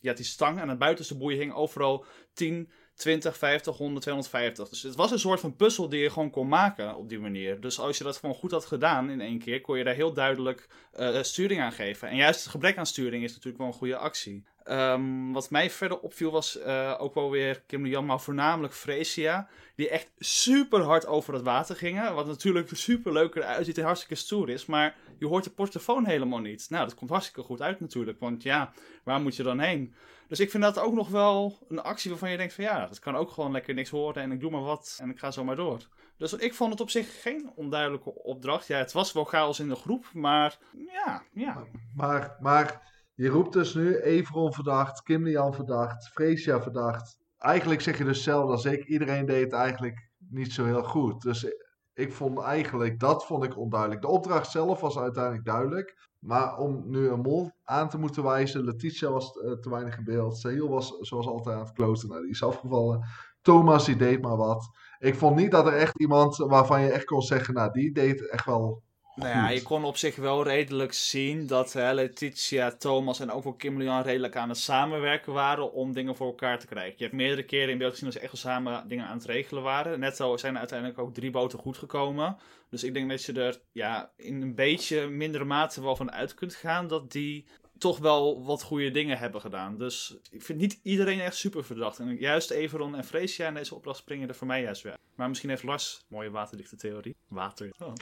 ja, 0.00 0.12
die 0.12 0.24
stang 0.24 0.60
en 0.60 0.68
de 0.68 0.76
buitenste 0.76 1.16
boei 1.16 1.36
hing 1.36 1.54
overal 1.54 2.04
10... 2.32 2.70
20, 2.94 3.36
50, 3.38 3.76
100, 3.76 4.02
250. 4.02 4.68
Dus 4.68 4.82
het 4.82 4.94
was 4.94 5.10
een 5.10 5.18
soort 5.18 5.40
van 5.40 5.56
puzzel 5.56 5.88
die 5.88 6.00
je 6.00 6.10
gewoon 6.10 6.30
kon 6.30 6.48
maken 6.48 6.96
op 6.96 7.08
die 7.08 7.18
manier. 7.18 7.60
Dus 7.60 7.78
als 7.78 7.98
je 7.98 8.04
dat 8.04 8.16
gewoon 8.16 8.34
goed 8.34 8.50
had 8.50 8.64
gedaan 8.64 9.10
in 9.10 9.20
één 9.20 9.38
keer, 9.38 9.60
kon 9.60 9.78
je 9.78 9.84
daar 9.84 9.94
heel 9.94 10.12
duidelijk 10.12 10.68
uh, 10.96 11.22
sturing 11.22 11.60
aan 11.60 11.72
geven. 11.72 12.08
En 12.08 12.16
juist 12.16 12.40
het 12.40 12.50
gebrek 12.50 12.76
aan 12.76 12.86
sturing 12.86 13.24
is 13.24 13.30
natuurlijk 13.30 13.58
wel 13.58 13.66
een 13.66 13.72
goede 13.72 13.96
actie. 13.96 14.44
Um, 14.70 15.32
wat 15.32 15.50
mij 15.50 15.70
verder 15.70 15.98
opviel 15.98 16.30
was 16.30 16.58
uh, 16.58 16.94
ook 16.98 17.14
wel 17.14 17.30
weer 17.30 17.62
Kim 17.66 17.86
Jan, 17.86 18.06
maar 18.06 18.20
voornamelijk 18.20 18.74
Freesia. 18.74 19.48
Die 19.74 19.88
echt 19.88 20.10
super 20.18 20.80
hard 20.80 21.06
over 21.06 21.34
het 21.34 21.42
water 21.42 21.76
gingen. 21.76 22.14
Wat 22.14 22.26
natuurlijk 22.26 22.68
super 22.72 23.12
leuk 23.12 23.34
eruit 23.34 23.66
ziet 23.66 23.78
en 23.78 23.84
hartstikke 23.84 24.14
stoer 24.14 24.48
is. 24.48 24.66
Maar 24.66 24.96
je 25.18 25.26
hoort 25.26 25.44
de 25.44 25.50
portofoon 25.50 26.06
helemaal 26.06 26.38
niet. 26.38 26.66
Nou, 26.70 26.84
dat 26.84 26.94
komt 26.94 27.10
hartstikke 27.10 27.42
goed 27.42 27.62
uit 27.62 27.80
natuurlijk. 27.80 28.20
Want 28.20 28.42
ja, 28.42 28.72
waar 29.02 29.20
moet 29.20 29.36
je 29.36 29.42
dan 29.42 29.58
heen? 29.58 29.94
Dus 30.28 30.40
ik 30.40 30.50
vind 30.50 30.62
dat 30.62 30.78
ook 30.78 30.94
nog 30.94 31.08
wel 31.08 31.58
een 31.68 31.82
actie 31.82 32.10
waarvan 32.10 32.30
je 32.30 32.36
denkt 32.36 32.54
van 32.54 32.64
ja, 32.64 32.86
dat 32.86 32.98
kan 32.98 33.16
ook 33.16 33.30
gewoon 33.30 33.52
lekker 33.52 33.74
niks 33.74 33.90
horen 33.90 34.22
en 34.22 34.32
ik 34.32 34.40
doe 34.40 34.50
maar 34.50 34.62
wat 34.62 34.98
en 35.00 35.10
ik 35.10 35.18
ga 35.18 35.30
zo 35.30 35.44
maar 35.44 35.56
door. 35.56 35.88
Dus 36.16 36.32
ik 36.32 36.54
vond 36.54 36.70
het 36.70 36.80
op 36.80 36.90
zich 36.90 37.22
geen 37.22 37.52
onduidelijke 37.54 38.14
opdracht. 38.14 38.66
Ja, 38.66 38.78
het 38.78 38.92
was 38.92 39.12
wel 39.12 39.24
chaos 39.24 39.60
in 39.60 39.68
de 39.68 39.74
groep, 39.74 40.06
maar 40.12 40.58
ja, 40.92 41.22
ja. 41.32 41.64
Maar, 41.94 42.36
maar 42.40 42.93
je 43.14 43.28
roept 43.28 43.52
dus 43.52 43.74
nu 43.74 43.96
Everon 43.96 44.52
verdacht, 44.52 45.02
Kim 45.02 45.24
Lian 45.24 45.54
verdacht, 45.54 46.08
Freesia 46.08 46.62
verdacht. 46.62 47.18
Eigenlijk 47.38 47.80
zeg 47.80 47.98
je 47.98 48.04
dus 48.04 48.16
hetzelfde 48.16 48.52
als 48.52 48.64
ik. 48.64 48.84
Iedereen 48.84 49.26
deed 49.26 49.44
het 49.44 49.52
eigenlijk 49.52 50.10
niet 50.18 50.52
zo 50.52 50.64
heel 50.64 50.82
goed. 50.82 51.22
Dus 51.22 51.46
ik 51.94 52.12
vond 52.12 52.40
eigenlijk, 52.40 53.00
dat 53.00 53.26
vond 53.26 53.44
ik 53.44 53.58
onduidelijk. 53.58 54.00
De 54.00 54.08
opdracht 54.08 54.50
zelf 54.50 54.80
was 54.80 54.98
uiteindelijk 54.98 55.44
duidelijk. 55.44 56.08
Maar 56.18 56.58
om 56.58 56.82
nu 56.86 57.08
een 57.08 57.20
mol 57.20 57.50
aan 57.64 57.88
te 57.88 57.98
moeten 57.98 58.22
wijzen, 58.22 58.64
Letitia 58.64 59.10
was 59.10 59.36
uh, 59.36 59.52
te 59.52 59.70
weinig 59.70 59.98
in 59.98 60.04
beeld. 60.04 60.38
Sahil 60.38 60.68
was 60.68 60.96
zoals 61.00 61.26
altijd 61.26 61.56
aan 61.56 61.64
het 61.64 61.72
kloten, 61.72 62.08
nou, 62.08 62.20
die 62.20 62.30
is 62.30 62.42
afgevallen. 62.42 63.04
Thomas, 63.42 63.84
die 63.84 63.96
deed 63.96 64.22
maar 64.22 64.36
wat. 64.36 64.68
Ik 64.98 65.14
vond 65.14 65.36
niet 65.36 65.50
dat 65.50 65.66
er 65.66 65.72
echt 65.72 66.00
iemand 66.00 66.36
waarvan 66.36 66.80
je 66.80 66.90
echt 66.90 67.04
kon 67.04 67.22
zeggen, 67.22 67.54
nou, 67.54 67.72
die 67.72 67.92
deed 67.92 68.28
echt 68.28 68.46
wel 68.46 68.82
nou 69.14 69.30
ja, 69.30 69.48
je 69.48 69.62
kon 69.62 69.84
op 69.84 69.96
zich 69.96 70.16
wel 70.16 70.44
redelijk 70.44 70.92
zien 70.92 71.46
dat 71.46 71.72
hè, 71.72 71.92
Letitia, 71.92 72.70
Thomas 72.70 73.20
en 73.20 73.30
ook 73.30 73.44
wel 73.44 73.54
Kim 73.54 73.78
Leon 73.78 74.02
redelijk 74.02 74.36
aan 74.36 74.48
het 74.48 74.58
samenwerken 74.58 75.32
waren 75.32 75.72
om 75.72 75.92
dingen 75.92 76.16
voor 76.16 76.26
elkaar 76.26 76.58
te 76.58 76.66
krijgen. 76.66 76.94
Je 76.96 77.04
hebt 77.04 77.16
meerdere 77.16 77.44
keren 77.44 77.68
in 77.68 77.78
beeld 77.78 77.90
gezien 77.90 78.04
dat 78.04 78.14
ze 78.14 78.20
echt 78.20 78.32
wel 78.32 78.52
samen 78.52 78.88
dingen 78.88 79.06
aan 79.06 79.16
het 79.16 79.26
regelen 79.26 79.62
waren. 79.62 80.00
Net 80.00 80.16
zo 80.16 80.36
zijn 80.36 80.52
er 80.52 80.58
uiteindelijk 80.58 80.98
ook 80.98 81.14
drie 81.14 81.30
boten 81.30 81.58
goed 81.58 81.78
gekomen. 81.78 82.36
Dus 82.70 82.84
ik 82.84 82.94
denk 82.94 83.10
dat 83.10 83.24
je 83.24 83.32
er 83.32 83.60
ja, 83.72 84.10
in 84.16 84.42
een 84.42 84.54
beetje 84.54 85.08
mindere 85.08 85.44
mate 85.44 85.82
wel 85.82 85.96
van 85.96 86.12
uit 86.12 86.34
kunt 86.34 86.54
gaan 86.54 86.86
dat 86.86 87.12
die 87.12 87.46
toch 87.84 87.98
wel 87.98 88.44
wat 88.44 88.62
goede 88.62 88.90
dingen 88.90 89.18
hebben 89.18 89.40
gedaan. 89.40 89.78
Dus 89.78 90.16
ik 90.30 90.42
vind 90.42 90.58
niet 90.58 90.80
iedereen 90.82 91.20
echt 91.20 91.36
super 91.36 91.64
verdacht. 91.64 91.98
En 91.98 92.16
juist 92.16 92.50
Everon 92.50 92.96
en 92.96 93.04
Freesia 93.04 93.48
in 93.48 93.54
deze 93.54 93.74
opdracht 93.74 93.98
springen 93.98 94.28
er 94.28 94.34
voor 94.34 94.46
mij 94.46 94.62
juist 94.62 94.82
weer. 94.82 94.96
Maar 95.14 95.28
misschien 95.28 95.48
heeft 95.48 95.62
Lars 95.62 96.04
mooie 96.08 96.30
waterdichte 96.30 96.76
theorie. 96.76 97.16
Water. 97.28 97.70
Oh. 97.78 97.92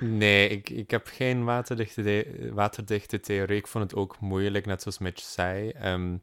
nee, 0.22 0.48
ik, 0.48 0.70
ik 0.70 0.90
heb 0.90 1.06
geen 1.06 1.44
waterdichte, 1.44 2.26
waterdichte 2.52 3.20
theorie. 3.20 3.56
Ik 3.56 3.66
vond 3.66 3.90
het 3.90 4.00
ook 4.00 4.20
moeilijk, 4.20 4.66
net 4.66 4.82
zoals 4.82 4.98
Mitch 4.98 5.22
zei. 5.22 5.70
Ehm, 5.70 6.16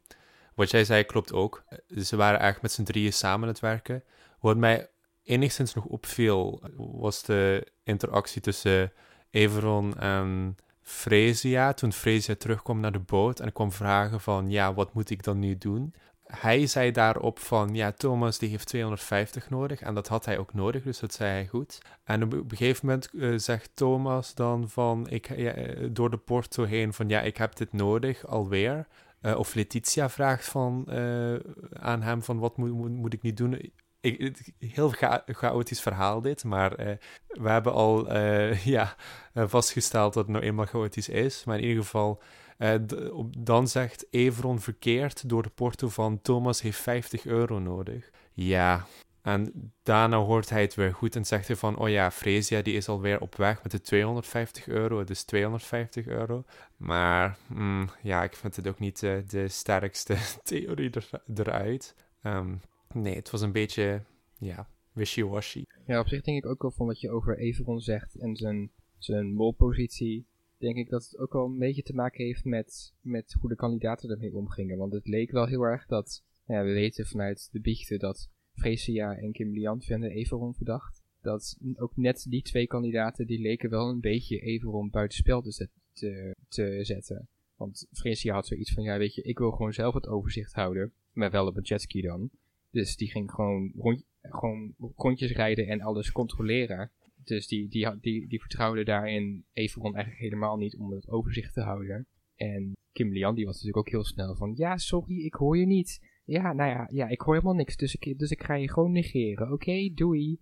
wat 0.56 0.72
jij 0.72 0.86
zei 0.86 1.04
klopt 1.04 1.34
ook. 1.34 1.64
Ze 1.88 2.16
waren 2.16 2.40
eigenlijk 2.40 2.62
met 2.62 2.72
z'n 2.72 2.92
drieën 2.92 3.14
samen 3.14 3.42
aan 3.42 3.54
het 3.54 3.60
werken. 3.60 4.04
Wat 4.40 4.58
mij 4.58 4.90
enigszins 5.24 5.74
nog 5.74 5.86
opviel, 5.86 6.64
was 6.78 7.24
de 7.24 7.68
interactie 7.84 8.42
tussen 8.42 8.92
Everon 9.30 9.98
en 9.98 10.56
Fresia, 10.88 11.74
toen 11.74 11.94
Fresia 11.94 12.36
terugkwam 12.36 12.80
naar 12.80 12.92
de 12.92 13.00
boot 13.00 13.40
en 13.40 13.52
kwam 13.52 13.72
vragen 13.72 14.22
van, 14.22 14.50
ja, 14.50 14.74
wat 14.74 14.94
moet 14.94 15.10
ik 15.10 15.24
dan 15.24 15.40
nu 15.40 15.58
doen? 15.58 15.94
Hij 16.26 16.68
zei 16.68 16.92
daarop 16.92 17.40
van, 17.40 17.76
ja, 17.76 17.92
Thomas 17.92 18.38
die 18.38 18.50
heeft 18.50 18.68
250 18.68 19.50
nodig 19.50 19.82
en 19.82 19.94
dat 19.94 20.08
had 20.08 20.26
hij 20.26 20.38
ook 20.38 20.54
nodig, 20.54 20.84
dus 20.84 21.00
dat 21.00 21.14
zei 21.14 21.32
hij 21.32 21.48
goed. 21.48 21.78
En 22.04 22.24
op 22.24 22.34
een 22.34 22.46
gegeven 22.50 22.86
moment 22.86 23.10
uh, 23.14 23.38
zegt 23.38 23.72
Thomas 23.74 24.34
dan 24.34 24.70
van, 24.70 25.10
ik, 25.10 25.30
eh, 25.30 25.90
door 25.92 26.10
de 26.10 26.18
porto 26.18 26.64
heen 26.64 26.94
van, 26.94 27.10
ja, 27.10 27.22
ik 27.22 27.38
heb 27.38 27.56
dit 27.56 27.74
nodig 27.74 28.28
alweer. 28.28 28.88
Uh, 29.22 29.38
of 29.38 29.54
Letitia 29.54 30.10
vraagt 30.10 30.46
van, 30.46 30.92
aan 31.74 32.02
hem 32.02 32.24
van, 32.24 32.40
wat 32.40 32.58
moet, 32.58 32.72
moet, 32.72 32.92
moet 32.92 33.14
ik 33.14 33.22
nu 33.22 33.34
doen? 33.34 33.72
Ik, 34.06 34.54
heel 34.60 34.90
cha 34.90 35.24
chaotisch 35.26 35.82
verhaal 35.82 36.22
dit, 36.22 36.44
maar 36.44 36.80
uh, 36.80 36.96
we 37.28 37.50
hebben 37.50 37.74
al 37.74 38.16
uh, 38.16 38.66
ja, 38.76 38.96
uh, 39.34 39.44
vastgesteld 39.48 40.14
dat 40.14 40.24
het 40.24 40.32
nou 40.32 40.46
eenmaal 40.46 40.66
chaotisch 40.66 41.10
is. 41.10 41.44
Maar 41.44 41.58
in 41.58 41.68
ieder 41.68 41.84
geval, 41.84 42.22
dan 43.38 43.68
zegt 43.68 44.06
Evron 44.10 44.60
verkeerd 44.60 45.30
door 45.30 45.44
de 45.44 45.50
porto 45.50 45.90
van 45.90 46.22
Thomas 46.22 46.62
heeft 46.62 46.80
50 46.80 47.26
euro 47.26 47.60
nodig. 47.60 48.10
Ja, 48.34 48.86
en 49.26 49.72
daarna 49.84 50.18
hoort 50.18 50.50
hij 50.50 50.62
het 50.62 50.76
weer 50.76 50.94
goed 50.94 51.16
en 51.16 51.26
zegt 51.26 51.48
hij 51.48 51.56
van, 51.56 51.78
oh 51.78 51.90
ja, 51.90 52.12
Fresia 52.12 52.62
die 52.62 52.76
is 52.76 52.88
alweer 52.88 53.20
op 53.20 53.36
weg 53.36 53.64
met 53.64 53.72
de 53.72 53.82
250 53.82 54.68
euro, 54.68 55.04
dus 55.04 55.24
250 55.24 56.08
euro. 56.08 56.44
Maar 56.78 57.38
mm, 57.48 57.90
ja, 58.02 58.24
ik 58.24 58.36
vind 58.36 58.56
het 58.56 58.68
ook 58.68 58.80
niet 58.80 59.00
de 59.00 59.48
sterkste 59.48 60.16
theorie 60.44 60.90
er, 60.90 61.10
eruit. 61.36 61.96
Um, 62.24 62.62
Nee, 62.96 63.16
het 63.16 63.30
was 63.30 63.42
een 63.42 63.52
beetje, 63.52 64.04
ja, 64.40 64.70
wishy-washy. 64.92 65.64
Ja, 65.88 66.00
op 66.00 66.08
zich 66.08 66.22
denk 66.22 66.44
ik 66.44 66.50
ook 66.50 66.62
wel 66.62 66.72
van 66.72 66.86
wat 66.86 67.00
je 67.00 67.10
over 67.10 67.38
Everon 67.38 67.80
zegt 67.80 68.16
en 68.16 68.36
zijn, 68.36 68.72
zijn 68.98 69.34
molpositie. 69.34 70.26
Denk 70.58 70.78
ik 70.78 70.90
dat 70.90 71.04
het 71.04 71.18
ook 71.18 71.34
wel 71.34 71.46
een 71.46 71.58
beetje 71.58 71.84
te 71.84 71.94
maken 71.94 72.26
heeft 72.26 72.46
met, 72.46 72.94
met 73.02 73.36
hoe 73.40 73.50
de 73.50 73.56
kandidaten 73.56 74.10
ermee 74.10 74.36
omgingen. 74.36 74.78
Want 74.78 74.94
het 74.94 75.08
leek 75.08 75.32
wel 75.32 75.46
heel 75.46 75.62
erg 75.62 75.86
dat, 75.86 76.24
ja, 76.46 76.64
we 76.64 76.72
weten 76.72 77.06
vanuit 77.06 77.50
de 77.52 77.60
biechten 77.60 78.00
dat 78.00 78.30
Freesia 78.54 79.18
en 79.18 79.32
Kim 79.32 79.52
Lian 79.52 79.82
vinden 79.82 80.12
Everon 80.12 80.54
verdacht. 80.54 81.04
Dat 81.22 81.58
ook 81.76 81.96
net 81.96 82.26
die 82.30 82.42
twee 82.42 82.68
kandidaten, 82.68 83.28
die 83.28 83.42
leken 83.42 83.70
wel 83.70 83.90
een 83.90 84.00
beetje 84.00 84.40
Everon 84.40 84.90
buitenspel 84.90 85.42
te, 85.42 85.70
te, 85.94 86.36
te 86.48 86.80
zetten. 86.82 87.28
Want 87.56 87.88
Freesia 87.92 88.34
had 88.34 88.48
zoiets 88.48 88.74
van, 88.74 88.84
ja 88.84 88.98
weet 88.98 89.16
je, 89.16 89.22
ik 89.22 89.38
wil 89.38 89.52
gewoon 89.52 89.74
zelf 89.74 89.94
het 89.94 90.08
overzicht 90.08 90.54
houden. 90.54 90.94
Maar 91.14 91.32
wel 91.32 91.48
op 91.48 91.58
een 91.58 91.64
jetski 91.64 92.02
dan. 92.02 92.30
Dus 92.76 92.96
die 92.96 93.12
ging 93.12 93.32
gewoon, 93.32 93.72
rond, 93.76 94.06
gewoon 94.22 94.74
rondjes 94.96 95.32
rijden 95.32 95.68
en 95.68 95.82
alles 95.82 96.12
controleren. 96.12 96.92
Dus 97.24 97.48
die, 97.48 97.68
die, 97.70 98.00
die, 98.00 98.28
die 98.28 98.40
vertrouwde 98.40 98.84
daarin 98.84 99.46
Everon 99.54 99.96
eigenlijk 99.96 100.24
helemaal 100.24 100.58
niet 100.58 100.78
om 100.78 100.92
het 100.92 101.10
overzicht 101.10 101.54
te 101.54 101.62
houden. 101.62 102.08
En 102.36 102.72
Kim 102.92 103.12
Lian, 103.12 103.36
die 103.36 103.46
was 103.46 103.54
natuurlijk 103.54 103.78
ook 103.78 103.90
heel 103.90 104.04
snel 104.04 104.36
van, 104.36 104.54
ja, 104.56 104.78
sorry, 104.78 105.26
ik 105.26 105.34
hoor 105.34 105.58
je 105.58 105.66
niet. 105.66 106.00
Ja, 106.26 106.54
nou 106.54 106.70
ja, 106.70 106.90
ja 106.92 107.08
ik 107.08 107.22
hoor 107.22 107.34
helemaal 107.34 107.56
niks, 107.56 107.78
dus 107.78 107.96
ik, 107.96 108.20
dus 108.20 108.32
ik 108.32 108.44
ga 108.44 108.56
je 108.56 108.72
gewoon 108.72 108.92
negeren. 108.92 109.52
Oké, 109.52 109.90
doei. 109.94 110.40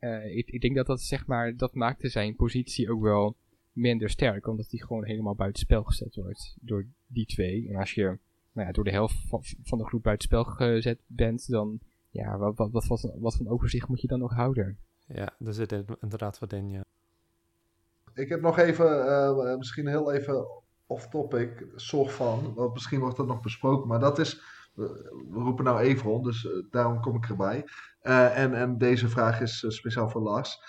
Uh, 0.00 0.36
ik, 0.36 0.48
ik 0.48 0.60
denk 0.60 0.74
dat 0.74 0.86
dat, 0.86 1.00
zeg 1.00 1.26
maar, 1.26 1.56
dat 1.56 1.74
maakte 1.74 2.08
zijn 2.08 2.36
positie 2.36 2.90
ook 2.90 3.02
wel 3.02 3.36
minder 3.72 4.10
sterk, 4.10 4.46
omdat 4.46 4.70
hij 4.70 4.80
gewoon 4.80 5.04
helemaal 5.04 5.34
buitenspel 5.34 5.82
gezet 5.82 6.14
wordt 6.14 6.56
door 6.60 6.86
die 7.06 7.26
twee. 7.26 7.68
En 7.68 7.76
als 7.76 7.94
je 7.94 8.18
nou 8.52 8.66
ja, 8.66 8.72
door 8.72 8.84
de 8.84 8.90
helft 8.90 9.16
van, 9.28 9.40
van 9.62 9.78
de 9.78 9.84
groep 9.84 10.02
buitenspel 10.02 10.44
gezet 10.44 10.98
bent, 11.06 11.48
dan 11.50 11.78
ja, 12.10 12.38
wat, 12.38 12.56
wat, 12.56 12.70
wat, 12.70 12.86
wat, 12.86 13.12
wat 13.18 13.36
voor 13.36 13.50
overzicht 13.50 13.88
moet 13.88 14.00
je 14.00 14.08
dan 14.08 14.18
nog 14.18 14.34
houden? 14.34 14.78
Ja, 15.06 15.34
daar 15.38 15.52
zit 15.52 15.72
inderdaad 16.00 16.38
wat 16.38 16.52
in, 16.52 16.68
ja. 16.68 16.84
Ik 18.14 18.28
heb 18.28 18.40
nog 18.40 18.58
even, 18.58 19.06
uh, 19.06 19.56
misschien 19.56 19.86
heel 19.86 20.12
even 20.12 20.46
off-topic, 20.86 21.66
soort 21.74 22.12
van, 22.12 22.54
want 22.54 22.72
misschien 22.72 23.00
wordt 23.00 23.16
dat 23.16 23.26
nog 23.26 23.40
besproken, 23.40 23.88
maar 23.88 24.00
dat 24.00 24.18
is, 24.18 24.42
we 24.74 25.30
roepen 25.30 25.64
nou 25.64 25.80
Evron, 25.80 26.22
dus 26.22 26.44
uh, 26.44 26.52
daarom 26.70 27.00
kom 27.00 27.16
ik 27.16 27.28
erbij. 27.28 27.64
Uh, 28.02 28.38
en, 28.38 28.54
en 28.54 28.78
deze 28.78 29.08
vraag 29.08 29.40
is 29.40 29.64
speciaal 29.68 30.08
voor 30.08 30.22
Lars. 30.22 30.62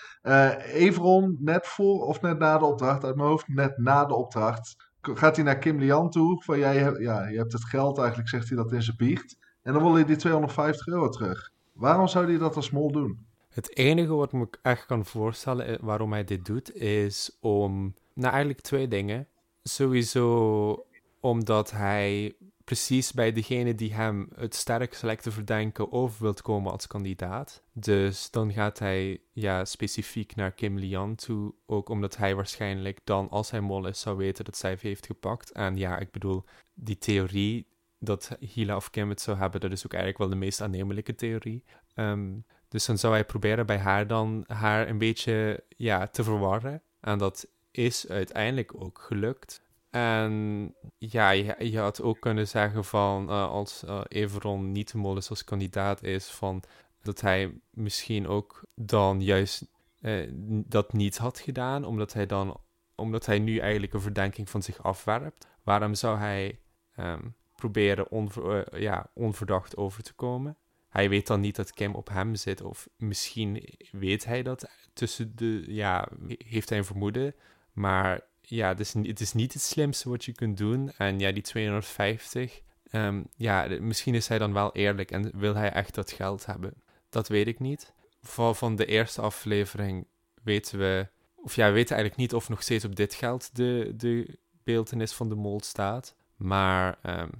Evron, 0.58 1.36
net 1.40 1.66
voor 1.66 2.06
of 2.06 2.20
net 2.20 2.38
na 2.38 2.58
de 2.58 2.64
opdracht, 2.64 3.04
uit 3.04 3.16
mijn 3.16 3.28
hoofd, 3.28 3.48
net 3.48 3.78
na 3.78 4.04
de 4.04 4.14
opdracht, 4.14 4.92
gaat 5.14 5.36
hij 5.36 5.44
naar 5.44 5.58
Kim 5.58 5.78
Lian 5.78 6.10
toe. 6.10 6.42
Van 6.42 6.58
jij 6.58 6.74
ja, 6.98 7.28
je 7.28 7.36
hebt 7.36 7.52
het 7.52 7.64
geld, 7.64 7.98
eigenlijk 7.98 8.28
zegt 8.28 8.48
hij 8.48 8.56
dat 8.56 8.72
in 8.72 8.82
zijn 8.82 8.96
biecht. 8.96 9.36
En 9.62 9.72
dan 9.72 9.82
wil 9.82 9.94
hij 9.94 10.04
die 10.04 10.16
250 10.16 10.86
euro 10.86 11.08
terug. 11.08 11.52
Waarom 11.72 12.08
zou 12.08 12.26
hij 12.26 12.38
dat 12.38 12.56
als 12.56 12.70
mol 12.70 12.92
doen? 12.92 13.26
Het 13.48 13.76
enige 13.76 14.14
wat 14.14 14.32
ik 14.32 14.38
me 14.38 14.48
echt 14.62 14.86
kan 14.86 15.04
voorstellen 15.04 15.66
eh, 15.66 15.76
waarom 15.80 16.12
hij 16.12 16.24
dit 16.24 16.44
doet, 16.44 16.74
is 16.74 17.36
om... 17.40 17.94
Nou, 18.14 18.30
eigenlijk 18.30 18.60
twee 18.60 18.88
dingen. 18.88 19.28
Sowieso 19.62 20.86
omdat 21.20 21.70
hij 21.70 22.34
precies 22.64 23.12
bij 23.12 23.32
degene 23.32 23.74
die 23.74 23.94
hem 23.94 24.28
het 24.34 24.54
sterk 24.54 25.02
lijkt 25.02 25.22
te 25.22 25.30
verdenken 25.30 25.92
over 25.92 26.22
wilt 26.22 26.42
komen 26.42 26.72
als 26.72 26.86
kandidaat. 26.86 27.62
Dus 27.72 28.30
dan 28.30 28.52
gaat 28.52 28.78
hij 28.78 29.20
ja, 29.32 29.64
specifiek 29.64 30.34
naar 30.34 30.52
Kim 30.52 30.78
Lian 30.78 31.14
toe, 31.14 31.54
ook 31.66 31.88
omdat 31.88 32.16
hij 32.16 32.34
waarschijnlijk 32.34 33.00
dan, 33.04 33.30
als 33.30 33.50
hij 33.50 33.60
mol 33.60 33.86
is, 33.86 34.00
zou 34.00 34.16
weten 34.16 34.44
dat 34.44 34.56
zij 34.56 34.78
heeft 34.80 35.06
gepakt. 35.06 35.52
En 35.52 35.76
ja, 35.76 35.98
ik 35.98 36.10
bedoel, 36.10 36.44
die 36.74 36.98
theorie 36.98 37.66
dat 37.98 38.36
Hila 38.40 38.76
of 38.76 38.90
Kim 38.90 39.08
het 39.08 39.20
zou 39.20 39.38
hebben, 39.38 39.60
dat 39.60 39.72
is 39.72 39.84
ook 39.84 39.92
eigenlijk 39.92 40.22
wel 40.22 40.30
de 40.30 40.44
meest 40.44 40.60
aannemelijke 40.60 41.14
theorie. 41.14 41.64
Ehm, 41.94 42.32
dus 42.68 42.86
dan 42.86 42.98
zou 42.98 43.12
hij 43.12 43.24
proberen 43.24 43.66
bij 43.66 43.78
haar 43.78 44.06
dan 44.06 44.44
haar 44.46 44.88
een 44.88 44.98
beetje 44.98 45.64
ja, 45.68 46.06
te 46.06 46.24
verwarren. 46.24 46.82
En 47.00 47.18
dat 47.18 47.46
is 47.70 48.08
uiteindelijk 48.08 48.82
ook 48.82 48.98
gelukt. 48.98 49.62
En 49.94 50.74
ja, 50.98 51.30
je, 51.30 51.78
had 51.78 52.02
ook 52.02 52.20
kunnen 52.20 52.48
zeggen 52.48 52.84
van 52.84 53.30
uh, 53.30 53.50
als 53.50 53.84
uh, 53.84 54.00
Everon 54.08 54.72
niet 54.72 54.92
de 54.92 54.98
Mollis 54.98 55.30
als 55.30 55.44
kandidaat 55.44 56.02
is, 56.02 56.26
van 56.26 56.62
dat 57.02 57.20
hij 57.20 57.60
misschien 57.70 58.28
ook 58.28 58.62
dan 58.74 59.22
juist 59.22 59.66
uh, 60.00 60.30
dat 60.66 60.92
niet 60.92 61.16
had 61.16 61.38
gedaan, 61.38 61.84
omdat 61.84 62.12
hij 62.12 62.26
dan 62.26 62.60
omdat 62.94 63.26
hij 63.26 63.38
nu 63.38 63.58
eigenlijk 63.58 63.92
een 63.92 64.00
verdenking 64.00 64.50
van 64.50 64.62
zich 64.62 64.82
afwerpt. 64.82 65.48
Waarom 65.62 65.94
zou 65.94 66.18
hij 66.18 66.60
um, 66.96 67.34
proberen 67.56 68.10
onver, 68.10 68.80
ja, 68.80 69.10
onverdacht 69.12 69.76
over 69.76 70.02
te 70.02 70.14
komen? 70.14 70.56
Hij 70.88 71.08
weet 71.08 71.26
dan 71.26 71.40
niet 71.40 71.56
dat 71.56 71.72
Kim 71.72 71.94
op 71.94 72.08
hem 72.08 72.34
zit, 72.34 72.62
of 72.62 72.88
misschien 72.96 73.78
weet 73.90 74.24
hij 74.24 74.42
dat 74.42 74.70
tussen 74.92 75.36
de, 75.36 75.64
ja, 75.66 76.08
heeft 76.26 76.68
hij 76.68 76.78
een 76.78 76.84
vermoeden, 76.84 77.34
maar 77.72 78.20
ja, 78.46 78.68
het 78.68 78.80
is, 78.80 78.92
het 78.92 79.20
is 79.20 79.32
niet 79.32 79.52
het 79.52 79.62
slimste 79.62 80.08
wat 80.08 80.24
je 80.24 80.32
kunt 80.32 80.56
doen. 80.56 80.92
En 80.96 81.18
ja, 81.18 81.32
die 81.32 81.42
250, 81.42 82.60
um, 82.92 83.26
ja, 83.36 83.66
misschien 83.80 84.14
is 84.14 84.28
hij 84.28 84.38
dan 84.38 84.52
wel 84.52 84.72
eerlijk 84.72 85.10
en 85.10 85.30
wil 85.38 85.54
hij 85.54 85.72
echt 85.72 85.94
dat 85.94 86.12
geld 86.12 86.46
hebben. 86.46 86.74
Dat 87.08 87.28
weet 87.28 87.46
ik 87.46 87.58
niet. 87.58 87.92
Van, 88.22 88.56
van 88.56 88.76
de 88.76 88.86
eerste 88.86 89.20
aflevering 89.20 90.06
weten 90.42 90.78
we, 90.78 91.08
of 91.34 91.54
ja, 91.54 91.66
we 91.66 91.72
weten 91.72 91.96
eigenlijk 91.96 92.20
niet 92.20 92.34
of 92.34 92.48
nog 92.48 92.62
steeds 92.62 92.84
op 92.84 92.96
dit 92.96 93.14
geld 93.14 93.56
de, 93.56 93.92
de 93.96 94.38
beeldenis 94.64 95.12
van 95.12 95.28
de 95.28 95.34
mol 95.34 95.60
staat. 95.60 96.14
Maar 96.36 96.98
um, 97.02 97.30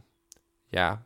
ja, 0.69 1.05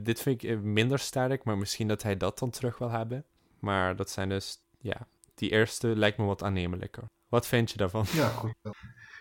dit 0.00 0.20
vind 0.20 0.42
ik 0.42 0.60
minder 0.60 0.98
sterk, 0.98 1.44
maar 1.44 1.58
misschien 1.58 1.88
dat 1.88 2.02
hij 2.02 2.16
dat 2.16 2.38
dan 2.38 2.50
terug 2.50 2.78
wil 2.78 2.90
hebben. 2.90 3.24
Maar 3.58 3.96
dat 3.96 4.10
zijn 4.10 4.28
dus, 4.28 4.58
ja, 4.80 5.06
die 5.34 5.50
eerste 5.50 5.96
lijkt 5.96 6.18
me 6.18 6.24
wat 6.24 6.42
aannemelijker. 6.42 7.04
Wat 7.28 7.46
vind 7.46 7.70
je 7.70 7.76
daarvan? 7.76 8.04
Ja, 8.12 8.28
goed. 8.28 8.54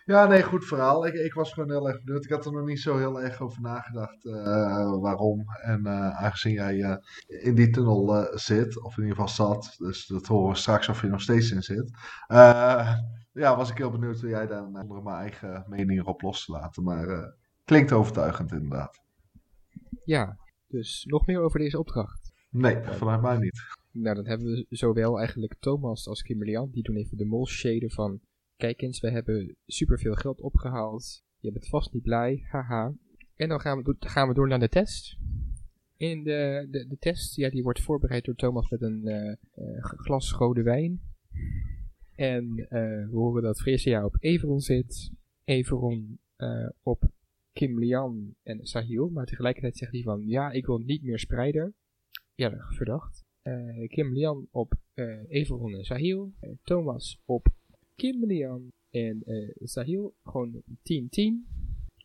Ja, 0.08 0.28
nee, 0.28 0.44
goed 0.44 0.66
verhaal. 0.66 1.08
Ik, 1.08 1.14
ik 1.14 1.34
was 1.34 1.54
gewoon 1.54 1.70
heel 1.70 1.88
erg 1.88 2.04
benieuwd. 2.04 2.24
Ik 2.24 2.32
had 2.32 2.46
er 2.46 2.52
nog 2.52 2.66
niet 2.66 2.80
zo 2.80 2.98
heel 2.98 3.22
erg 3.22 3.42
over 3.42 3.62
nagedacht 3.62 4.26
uh, 4.26 5.00
waarom. 5.00 5.46
En 5.62 5.82
uh, 5.86 6.24
aangezien 6.24 6.54
jij 6.54 6.76
uh, 6.76 6.96
in 7.28 7.56
die 7.56 7.70
tunnel 7.70 8.28
zit, 8.34 8.84
of 8.84 8.98
in 8.98 9.04
ieder 9.04 9.16
geval 9.18 9.36
zat, 9.36 9.76
dus 9.78 10.06
dat 10.06 10.28
horen 10.28 10.50
we 10.50 10.58
straks 10.58 10.90
of 10.90 11.02
je 11.02 11.08
nog 11.08 11.22
steeds 11.22 11.52
in 11.52 11.62
zit. 11.62 11.92
ja, 13.32 13.56
was 13.56 13.70
ik 13.70 13.78
heel 13.78 13.92
benieuwd 13.92 14.22
hoe 14.22 14.30
jij 14.30 14.48
daar 14.48 14.66
onder 14.66 15.04
mijn 15.04 15.18
eigen 15.18 15.66
mening 15.68 16.00
erop 16.00 16.22
los 16.22 16.46
te 16.46 16.52
laten. 16.52 16.84
Maar 16.84 17.36
klinkt 17.64 17.92
overtuigend 17.92 18.52
inderdaad. 18.52 19.02
Ja, 20.04 20.38
dus 20.68 21.06
nog 21.06 21.26
meer 21.26 21.42
over 21.42 21.60
deze 21.60 21.80
opdracht? 21.80 22.32
Nee, 22.50 22.84
vanuit 22.84 23.22
mij 23.22 23.38
niet. 23.38 23.62
Nou, 23.92 24.16
dan 24.16 24.28
hebben 24.28 24.48
we 24.48 24.66
zowel 24.70 25.18
eigenlijk 25.18 25.56
Thomas 25.60 26.08
als 26.08 26.22
Kimberly 26.22 26.68
Die 26.72 26.84
doen 26.84 26.96
even 26.96 27.18
de 27.18 27.26
mol 27.26 27.48
shaden 27.48 27.92
van 27.92 28.20
Kijk 28.58 28.82
eens, 28.82 29.00
we 29.00 29.10
hebben 29.10 29.56
superveel 29.66 30.14
geld 30.14 30.42
opgehaald. 30.42 31.24
Je 31.40 31.52
bent 31.52 31.68
vast 31.68 31.94
niet 31.94 32.04
blij, 32.04 32.44
haha. 32.50 32.94
En 33.36 33.50
dan 33.50 33.60
gaan 33.60 33.84
we, 33.84 33.96
gaan 34.00 34.28
we 34.28 34.34
door 34.34 34.48
naar 34.48 34.60
de 34.60 34.70
test. 34.70 35.18
In 35.98 36.24
de, 36.24 36.68
de, 36.72 36.88
de 36.88 36.98
test, 36.98 37.36
die 37.36 37.64
wordt 37.64 37.82
voorbereid 37.82 38.26
door 38.26 38.36
Thomas 38.36 38.70
met 38.70 38.82
een 38.82 39.02
uh, 39.04 39.36
uh, 39.56 39.84
glas 39.84 40.32
rode 40.32 40.62
wijn. 40.62 41.02
En 42.16 42.58
uh, 42.58 42.70
we 43.10 43.10
horen 43.12 43.44
dat 43.44 43.62
Freesia 43.62 44.06
op 44.06 44.16
Everon 44.20 44.60
zit. 44.60 45.12
Everon 45.44 46.20
op 46.84 47.10
Kim 47.54 47.80
Lian 47.80 48.36
en 48.44 48.68
Sahil. 48.68 49.10
Maar 49.10 49.26
tegelijkertijd 49.26 49.78
zegt 49.78 49.92
hij 49.92 50.02
van, 50.02 50.24
ja, 50.26 50.52
ik 50.52 50.66
wil 50.66 50.78
niet 50.78 51.04
meer 51.04 51.20
spreiden. 51.20 51.74
Ja, 52.36 52.66
verdacht. 52.70 53.26
Kim 53.88 54.14
Lian 54.14 54.48
op 54.52 54.74
Everon 55.28 55.74
en 55.74 55.84
Sahil. 55.84 56.34
Thomas 56.64 57.22
op 57.26 57.48
Kim 57.98 58.26
Lian 58.26 58.72
en 58.90 59.22
uh, 59.26 59.50
Sahil 59.56 60.16
gewoon 60.24 60.62
10-10. 60.68 60.68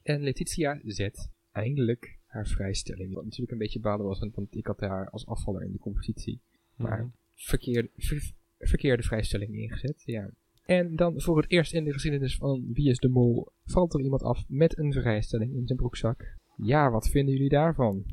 En 0.03 0.23
Letitia 0.23 0.81
zet 0.83 1.31
eindelijk 1.51 2.19
haar 2.27 2.47
vrijstelling. 2.47 3.15
Wat 3.15 3.25
natuurlijk 3.25 3.53
een 3.53 3.59
beetje 3.59 3.81
balen 3.81 4.07
was, 4.07 4.19
want 4.19 4.57
ik 4.57 4.67
had 4.67 4.81
haar 4.81 5.11
als 5.11 5.27
afvaller 5.27 5.63
in 5.63 5.73
de 5.73 5.79
competitie. 5.79 6.41
Maar 6.77 6.99
mm 6.99 7.03
-hmm. 7.03 7.15
verkeerde, 7.35 7.91
ver, 7.97 8.33
verkeerde 8.59 9.03
vrijstelling 9.03 9.55
ingezet, 9.55 10.03
ja. 10.05 10.31
En 10.65 10.97
dan 10.97 11.21
voor 11.21 11.37
het 11.37 11.51
eerst 11.51 11.73
in 11.73 11.85
de 11.85 11.93
geschiedenis 11.93 12.37
van 12.37 12.65
Wie 12.73 12.91
is 12.91 12.99
de 12.99 13.09
Mol 13.09 13.53
valt 13.65 13.95
er 13.95 14.01
iemand 14.01 14.23
af 14.23 14.45
met 14.49 14.79
een 14.79 14.93
vrijstelling 14.93 15.55
in 15.55 15.67
zijn 15.67 15.79
broekzak. 15.79 16.37
Ja, 16.57 16.91
wat 16.91 17.09
vinden 17.09 17.35
jullie 17.35 17.49
daarvan? 17.49 18.05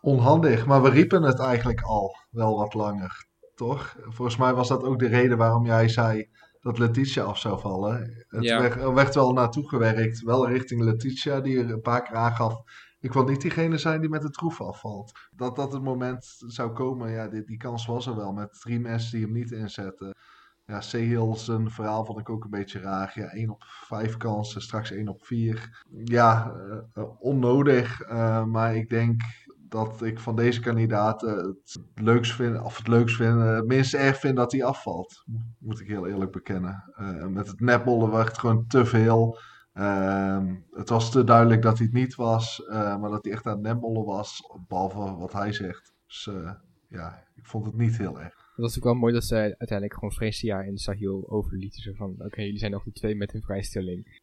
Onhandig, 0.00 0.66
maar 0.66 0.82
we 0.82 0.90
riepen 0.90 1.22
het 1.22 1.38
eigenlijk 1.38 1.80
al 1.80 2.16
wel 2.30 2.56
wat 2.56 2.74
langer, 2.74 3.26
toch? 3.54 3.96
Volgens 4.00 4.36
mij 4.36 4.54
was 4.54 4.68
dat 4.68 4.82
ook 4.82 4.98
de 4.98 5.06
reden 5.06 5.38
waarom 5.38 5.66
jij 5.66 5.88
zei 5.88 6.28
dat 6.60 6.78
Letitia 6.78 7.22
af 7.22 7.38
zou 7.38 7.60
vallen. 7.60 8.24
Het 8.28 8.44
ja. 8.44 8.60
werd, 8.60 8.74
er 8.74 8.94
werd 8.94 9.14
wel 9.14 9.32
naartoe 9.32 9.68
gewerkt, 9.68 10.22
wel 10.22 10.48
richting 10.48 10.82
Letitia, 10.82 11.40
die 11.40 11.58
er 11.58 11.70
een 11.70 11.80
paar 11.80 12.02
keer 12.02 12.16
aangaf. 12.16 12.62
Ik 13.00 13.12
wil 13.12 13.24
niet 13.24 13.40
diegene 13.40 13.78
zijn 13.78 14.00
die 14.00 14.10
met 14.10 14.22
de 14.22 14.30
troef 14.30 14.60
afvalt. 14.60 15.12
Dat 15.30 15.56
dat 15.56 15.72
het 15.72 15.82
moment 15.82 16.34
zou 16.46 16.72
komen, 16.72 17.10
ja, 17.10 17.28
die, 17.28 17.44
die 17.44 17.56
kans 17.56 17.86
was 17.86 18.06
er 18.06 18.16
wel. 18.16 18.32
Met 18.32 18.60
drie 18.60 18.80
mensen 18.80 19.10
die 19.10 19.24
hem 19.24 19.34
niet 19.34 19.50
inzetten. 19.50 20.14
Ja, 20.64 20.80
Sehil 20.80 21.36
zijn 21.36 21.70
verhaal 21.70 22.04
vond 22.04 22.18
ik 22.18 22.30
ook 22.30 22.44
een 22.44 22.50
beetje 22.50 22.80
raar. 22.80 23.12
Ja, 23.14 23.26
1 23.26 23.50
op 23.50 23.64
5 23.66 24.16
kansen, 24.16 24.62
straks 24.62 24.90
1 24.90 25.08
op 25.08 25.26
4. 25.26 25.84
Ja, 26.04 26.54
uh, 26.94 27.04
onnodig. 27.18 28.10
Uh, 28.10 28.44
maar 28.44 28.76
ik 28.76 28.88
denk 28.88 29.20
dat 29.68 30.02
ik 30.02 30.18
van 30.18 30.36
deze 30.36 30.60
kandidaten 30.60 31.36
het 31.36 31.78
leukst 31.94 32.34
vind, 32.34 32.60
of 32.62 32.76
het 32.76 32.88
leukst 32.88 33.16
vind, 33.16 33.40
het 33.40 33.66
minst 33.66 33.94
erg 33.94 34.18
vind 34.18 34.36
dat 34.36 34.52
hij 34.52 34.64
afvalt. 34.64 35.24
Moet 35.58 35.80
ik 35.80 35.86
heel 35.86 36.06
eerlijk 36.06 36.32
bekennen. 36.32 36.92
Uh, 37.00 37.26
met 37.26 37.46
het 37.46 37.60
netbollen 37.60 38.10
werd 38.10 38.28
het 38.28 38.38
gewoon 38.38 38.66
te 38.66 38.84
veel. 38.86 39.38
Uh, 39.74 40.46
het 40.70 40.88
was 40.88 41.10
te 41.10 41.24
duidelijk 41.24 41.62
dat 41.62 41.76
hij 41.78 41.86
het 41.86 41.94
niet 41.94 42.14
was, 42.14 42.62
uh, 42.68 42.96
maar 43.00 43.10
dat 43.10 43.24
hij 43.24 43.32
echt 43.32 43.46
aan 43.46 43.52
het 43.52 43.62
netbollen 43.62 44.04
was, 44.04 44.40
behalve 44.68 44.98
wat 44.98 45.32
hij 45.32 45.52
zegt. 45.52 45.92
Dus 46.06 46.26
uh, 46.30 46.52
ja, 46.88 47.24
ik 47.34 47.46
vond 47.46 47.66
het 47.66 47.76
niet 47.76 47.98
heel 47.98 48.20
erg. 48.20 48.34
Het 48.34 48.66
was 48.66 48.76
ook 48.76 48.84
wel 48.84 48.94
mooi 48.94 49.12
dat 49.12 49.24
ze 49.24 49.34
uiteindelijk 49.34 49.94
gewoon 49.94 50.12
Freesia 50.12 50.62
en 50.62 50.76
Sahil 50.76 51.24
overlieten. 51.28 51.82
Zo 51.82 51.92
van, 51.92 52.10
oké, 52.10 52.24
okay, 52.24 52.44
jullie 52.44 52.58
zijn 52.58 52.72
nog 52.72 52.84
de 52.84 52.92
twee 52.92 53.14
met 53.16 53.34
een 53.34 53.42
vrijstelling. 53.42 54.20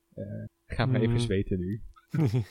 ga 0.66 0.86
maar 0.86 1.00
even 1.02 1.14
Mhm. 1.14 1.24
zweten 1.24 1.60
nu. 1.60 1.82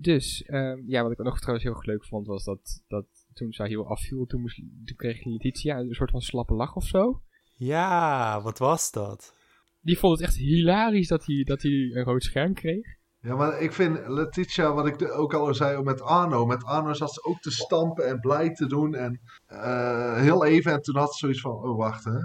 Dus, 0.00 0.42
ehm, 0.42 0.82
ja, 0.86 1.02
wat 1.02 1.12
ik 1.12 1.20
ook 1.20 1.26
nog 1.26 1.38
trouwens 1.38 1.66
heel 1.66 1.74
erg 1.74 1.84
leuk 1.84 2.04
vond, 2.04 2.26
was 2.26 2.44
dat, 2.44 2.82
dat 2.88 3.06
toen 3.32 3.52
Sahil 3.52 3.86
afviel, 3.86 4.26
toen, 4.26 4.40
moest, 4.40 4.56
toen 4.56 4.96
kreeg 4.96 5.24
Letitia 5.24 5.78
een 5.78 5.94
soort 5.94 6.10
van 6.10 6.20
slappe 6.20 6.54
lach 6.54 6.74
of 6.74 6.84
zo. 6.84 7.22
Ja, 7.54 8.40
wat 8.42 8.58
was 8.58 8.90
dat? 8.90 9.34
Die 9.80 9.98
vond 9.98 10.18
het 10.18 10.28
echt 10.28 10.36
hilarisch 10.36 11.08
dat 11.08 11.24
hij, 11.26 11.42
dat 11.44 11.62
hij 11.62 11.70
een 11.70 12.04
rood 12.04 12.22
scherm 12.22 12.54
kreeg. 12.54 12.86
Ja, 13.20 13.36
maar 13.36 13.60
ik 13.60 13.72
vind 13.72 14.08
Letitia, 14.08 14.74
wat 14.74 14.86
ik 14.86 15.12
ook 15.12 15.34
al 15.34 15.54
zei 15.54 15.82
met 15.82 16.00
Arno. 16.00 16.46
Met 16.46 16.64
Arno 16.64 16.92
zat 16.92 17.14
ze 17.14 17.24
ook 17.24 17.40
te 17.40 17.50
stampen 17.50 18.06
en 18.08 18.20
blij 18.20 18.52
te 18.52 18.66
doen. 18.66 18.94
En 18.94 19.20
uh, 19.48 20.16
heel 20.16 20.44
even, 20.44 20.72
en 20.72 20.82
toen 20.82 20.96
had 20.96 21.12
ze 21.12 21.18
zoiets 21.18 21.40
van, 21.40 21.52
oh 21.52 21.76
wacht 21.76 22.04
hè. 22.04 22.18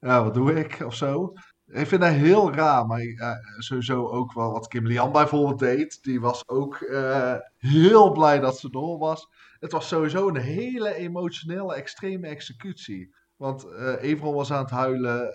Ja, 0.00 0.24
wat 0.24 0.34
doe 0.34 0.54
ik? 0.54 0.80
Of 0.86 0.94
zo. 0.94 1.32
Ik 1.70 1.86
vind 1.86 2.00
dat 2.00 2.12
heel 2.12 2.52
raar, 2.52 2.86
maar 2.86 3.02
uh, 3.02 3.32
sowieso 3.58 4.06
ook 4.06 4.32
wel 4.32 4.52
wat 4.52 4.68
Kim 4.68 4.86
Lian 4.86 5.12
bijvoorbeeld 5.12 5.58
deed. 5.58 6.02
Die 6.02 6.20
was 6.20 6.48
ook 6.48 6.80
uh, 6.80 7.34
heel 7.56 8.12
blij 8.12 8.40
dat 8.40 8.58
ze 8.58 8.70
door 8.70 8.98
was. 8.98 9.28
Het 9.58 9.72
was 9.72 9.88
sowieso 9.88 10.28
een 10.28 10.36
hele 10.36 10.94
emotionele, 10.94 11.74
extreme 11.74 12.26
executie. 12.26 13.14
Want 13.36 13.66
uh, 13.66 14.02
Everon 14.02 14.34
was 14.34 14.52
aan 14.52 14.62
het 14.62 14.70
huilen. 14.70 15.32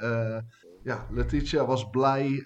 Ja, 0.84 1.08
Letitia 1.12 1.66
was 1.66 1.90
blij. 1.90 2.46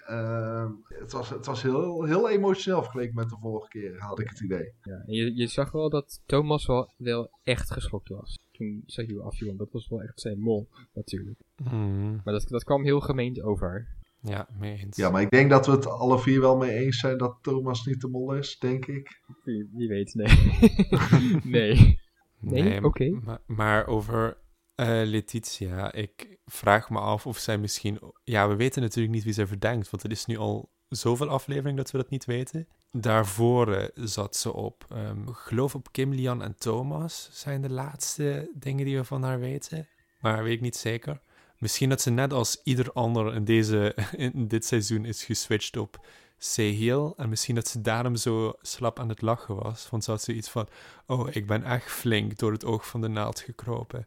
het 0.88 1.12
was, 1.12 1.30
het 1.30 1.46
was 1.46 1.62
heel, 1.62 2.04
heel 2.04 2.30
emotioneel 2.30 2.82
vergeleken 2.82 3.14
met 3.14 3.28
de 3.28 3.36
vorige 3.40 3.68
keer, 3.68 4.00
had 4.00 4.18
ik 4.18 4.28
het 4.28 4.40
idee. 4.40 4.72
Ja, 4.82 5.02
en 5.06 5.14
je, 5.14 5.36
je 5.36 5.46
zag 5.46 5.70
wel 5.70 5.90
dat 5.90 6.22
Thomas 6.26 6.66
wel, 6.66 6.92
wel 6.96 7.30
echt 7.42 7.72
geschokt 7.72 8.08
was. 8.08 8.38
Toen 8.52 8.82
Sahil 8.86 9.22
afviel, 9.22 9.46
want 9.46 9.58
dat 9.58 9.72
was 9.72 9.88
wel 9.88 10.02
echt 10.02 10.20
zijn 10.20 10.40
mol, 10.40 10.68
natuurlijk. 10.94 11.40
Mm. 11.56 12.20
Maar 12.24 12.34
dat, 12.34 12.48
dat 12.48 12.64
kwam 12.64 12.84
heel 12.84 13.00
gemeend 13.00 13.42
over. 13.42 13.96
Ja, 14.20 14.48
mee 14.58 14.78
eens. 14.78 14.96
Ja, 14.96 15.10
maar 15.10 15.22
ik 15.22 15.30
denk 15.30 15.50
dat 15.50 15.66
we 15.66 15.72
het 15.72 15.86
alle 15.86 16.18
vier 16.18 16.40
wel 16.40 16.56
mee 16.56 16.70
eens 16.70 16.98
zijn 16.98 17.18
dat 17.18 17.38
Thomas 17.42 17.86
niet 17.86 18.00
de 18.00 18.08
mol 18.08 18.34
is, 18.34 18.58
denk 18.58 18.86
ik. 18.86 19.20
Wie, 19.44 19.70
wie 19.72 19.88
weet, 19.88 20.14
nee. 20.14 20.60
nee. 21.58 22.00
Nee, 22.40 22.62
Nee, 22.62 22.84
oké. 22.84 23.10
maar, 23.10 23.40
maar 23.46 23.86
over 23.86 24.36
Eh, 24.78 24.86
Letitia, 25.04 25.92
ik 25.92 26.38
vraag 26.46 26.90
me 26.90 26.98
af 26.98 27.26
of 27.26 27.38
zij 27.38 27.58
misschien... 27.58 28.00
Ja, 28.24 28.48
we 28.48 28.56
weten 28.56 28.82
natuurlijk 28.82 29.14
niet 29.14 29.24
wie 29.24 29.32
zij 29.32 29.46
verdenkt, 29.46 29.90
want 29.90 30.02
het 30.02 30.12
is 30.12 30.26
nu 30.26 30.36
al 30.36 30.70
zoveel 30.88 31.28
aflevering 31.28 31.76
dat 31.76 31.90
we 31.90 31.98
dat 31.98 32.10
niet 32.10 32.24
weten. 32.24 32.68
Daarvoor 32.92 33.72
eh, 33.72 33.88
zat 33.94 34.36
ze 34.36 34.52
op, 34.52 34.86
ehm, 34.88 35.26
geloof 35.26 35.74
op 35.74 35.92
Kim, 35.92 36.12
Lian 36.12 36.42
en 36.42 36.54
Thomas 36.58 37.28
zijn 37.32 37.60
de 37.60 37.70
laatste 37.70 38.50
dingen 38.54 38.84
die 38.84 38.96
we 38.96 39.04
van 39.04 39.22
haar 39.22 39.40
weten. 39.40 39.88
Maar 40.20 40.42
weet 40.42 40.54
ik 40.54 40.60
niet 40.60 40.76
zeker. 40.76 41.20
Misschien 41.56 41.88
dat 41.88 42.00
ze 42.00 42.10
net 42.10 42.32
als 42.32 42.60
ieder 42.64 42.92
ander 42.92 43.34
in, 43.34 43.44
deze, 43.44 43.96
in 44.16 44.48
dit 44.48 44.64
seizoen 44.64 45.04
is 45.04 45.24
geswitcht 45.24 45.76
op 45.76 46.06
Sehil. 46.36 47.14
En 47.16 47.28
misschien 47.28 47.54
dat 47.54 47.68
ze 47.68 47.80
daarom 47.80 48.16
zo 48.16 48.52
slap 48.60 48.98
aan 48.98 49.08
het 49.08 49.22
lachen 49.22 49.54
was. 49.54 49.90
Want 49.90 50.04
ze 50.04 50.10
had 50.10 50.22
zoiets 50.22 50.48
van, 50.48 50.68
oh, 51.06 51.28
ik 51.30 51.46
ben 51.46 51.64
echt 51.64 51.90
flink 51.90 52.38
door 52.38 52.52
het 52.52 52.64
oog 52.64 52.86
van 52.86 53.00
de 53.00 53.08
naald 53.08 53.40
gekropen. 53.40 54.06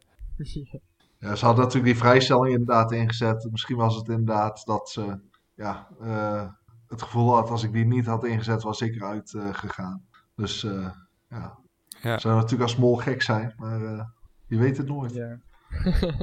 Ja, 1.18 1.34
ze 1.34 1.44
hadden 1.44 1.64
natuurlijk 1.64 1.92
die 1.92 2.02
vrijstelling 2.02 2.52
inderdaad 2.52 2.92
ingezet. 2.92 3.48
Misschien 3.50 3.76
was 3.76 3.96
het 3.96 4.08
inderdaad 4.08 4.62
dat 4.64 4.88
ze 4.90 5.20
ja, 5.54 5.88
eh, 6.00 6.48
het 6.92 7.02
gevoel 7.02 7.34
had, 7.34 7.50
als 7.50 7.62
ik 7.62 7.72
die 7.72 7.84
niet 7.86 8.06
had 8.06 8.24
ingezet, 8.24 8.62
was 8.62 8.80
ik 8.80 8.94
eruit 8.94 9.34
eh, 9.34 9.54
gegaan. 9.54 10.06
Dus 10.34 10.64
eh, 10.64 10.90
ja, 11.28 11.58
Ja. 12.02 12.18
zou 12.18 12.34
natuurlijk 12.34 12.62
als 12.62 12.76
mol 12.76 12.96
gek 12.96 13.22
zijn, 13.22 13.54
maar 13.56 13.84
eh, 13.84 14.04
je 14.46 14.58
weet 14.58 14.76
het 14.76 14.86
nooit. 14.86 15.12
Ja. 15.14 15.40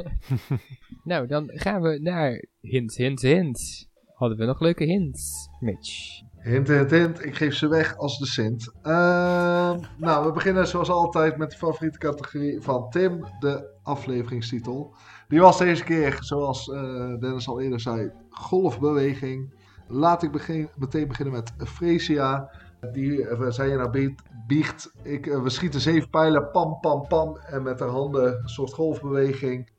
nou, 1.03 1.27
dan 1.27 1.49
gaan 1.53 1.81
we 1.81 1.99
naar 2.01 2.45
hints, 2.61 2.97
hints, 2.97 3.21
hints. 3.21 3.87
Hadden 4.13 4.37
we 4.37 4.45
nog 4.45 4.59
leuke 4.59 4.83
hints, 4.83 5.49
Mitch? 5.59 6.21
Hint, 6.49 6.67
hint, 6.67 6.91
hint. 6.91 7.25
Ik 7.25 7.35
geef 7.35 7.55
ze 7.55 7.67
weg 7.67 7.97
als 7.97 8.19
de 8.19 8.25
Sint. 8.25 8.71
Ehm, 8.81 9.79
nou, 9.97 10.25
we 10.25 10.31
beginnen 10.31 10.67
zoals 10.67 10.89
altijd 10.89 11.37
met 11.37 11.51
de 11.51 11.57
favoriete 11.57 11.97
categorie 11.97 12.61
van 12.61 12.89
Tim, 12.89 13.25
de 13.39 13.69
afleveringstitel. 13.83 14.95
Die 15.27 15.39
was 15.39 15.57
deze 15.57 15.83
keer, 15.83 16.17
zoals 16.19 16.69
eh, 16.69 16.81
Dennis 17.19 17.47
al 17.47 17.61
eerder 17.61 17.79
zei, 17.79 18.11
golfbeweging. 18.29 19.53
Laat 19.87 20.23
ik 20.23 20.31
begin, 20.31 20.69
meteen 20.75 21.07
beginnen 21.07 21.33
met 21.33 21.53
Fresia. 21.67 22.51
Die 22.91 23.27
zei 23.49 23.69
je 23.69 23.77
nou 23.77 23.89
biecht, 23.89 24.21
biecht 24.47 24.91
ik, 25.03 25.27
eh, 25.27 25.41
we 25.41 25.49
schieten 25.49 25.79
zeven 25.81 26.09
pijlen, 26.09 26.51
pam, 26.51 26.79
pam, 26.79 27.07
pam. 27.07 27.37
En 27.37 27.63
met 27.63 27.79
haar 27.79 27.89
handen 27.89 28.39
een 28.41 28.49
soort 28.49 28.73
golfbeweging. 28.73 29.69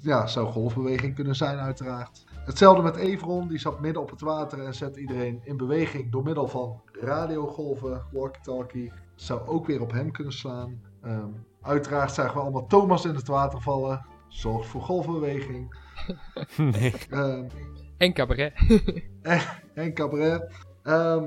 Ja, 0.00 0.26
zou 0.26 0.46
golfbeweging 0.46 1.14
kunnen 1.14 1.34
zijn 1.34 1.58
uiteraard. 1.58 2.24
Hetzelfde 2.46 2.82
met 2.82 2.96
Evron, 2.96 3.48
die 3.48 3.58
zat 3.58 3.80
midden 3.80 4.02
op 4.02 4.10
het 4.10 4.20
water 4.20 4.64
en 4.64 4.74
zet 4.74 4.96
iedereen 4.96 5.40
in 5.44 5.56
beweging 5.56 6.12
door 6.12 6.22
middel 6.22 6.48
van 6.48 6.80
radiogolven, 6.92 8.02
walkie-talkie. 8.12 8.92
Zou 9.14 9.46
ook 9.46 9.66
weer 9.66 9.80
op 9.80 9.92
hem 9.92 10.10
kunnen 10.12 10.32
slaan. 10.32 10.80
Ehm, 11.02 11.30
uiteraard 11.62 12.12
zagen 12.12 12.34
we 12.34 12.40
allemaal 12.40 12.66
Thomas 12.66 13.04
in 13.04 13.14
het 13.14 13.26
water 13.26 13.60
vallen. 13.60 14.06
Zorgt 14.28 14.68
voor 14.68 14.82
golfbeweging. 14.82 15.76
nee. 16.56 16.92
Ehm, 17.10 17.44
En 17.96 18.12
cabaret. 18.12 18.52
en 19.74 19.94
cabaret. 19.94 20.52
Ehm, 20.82 21.24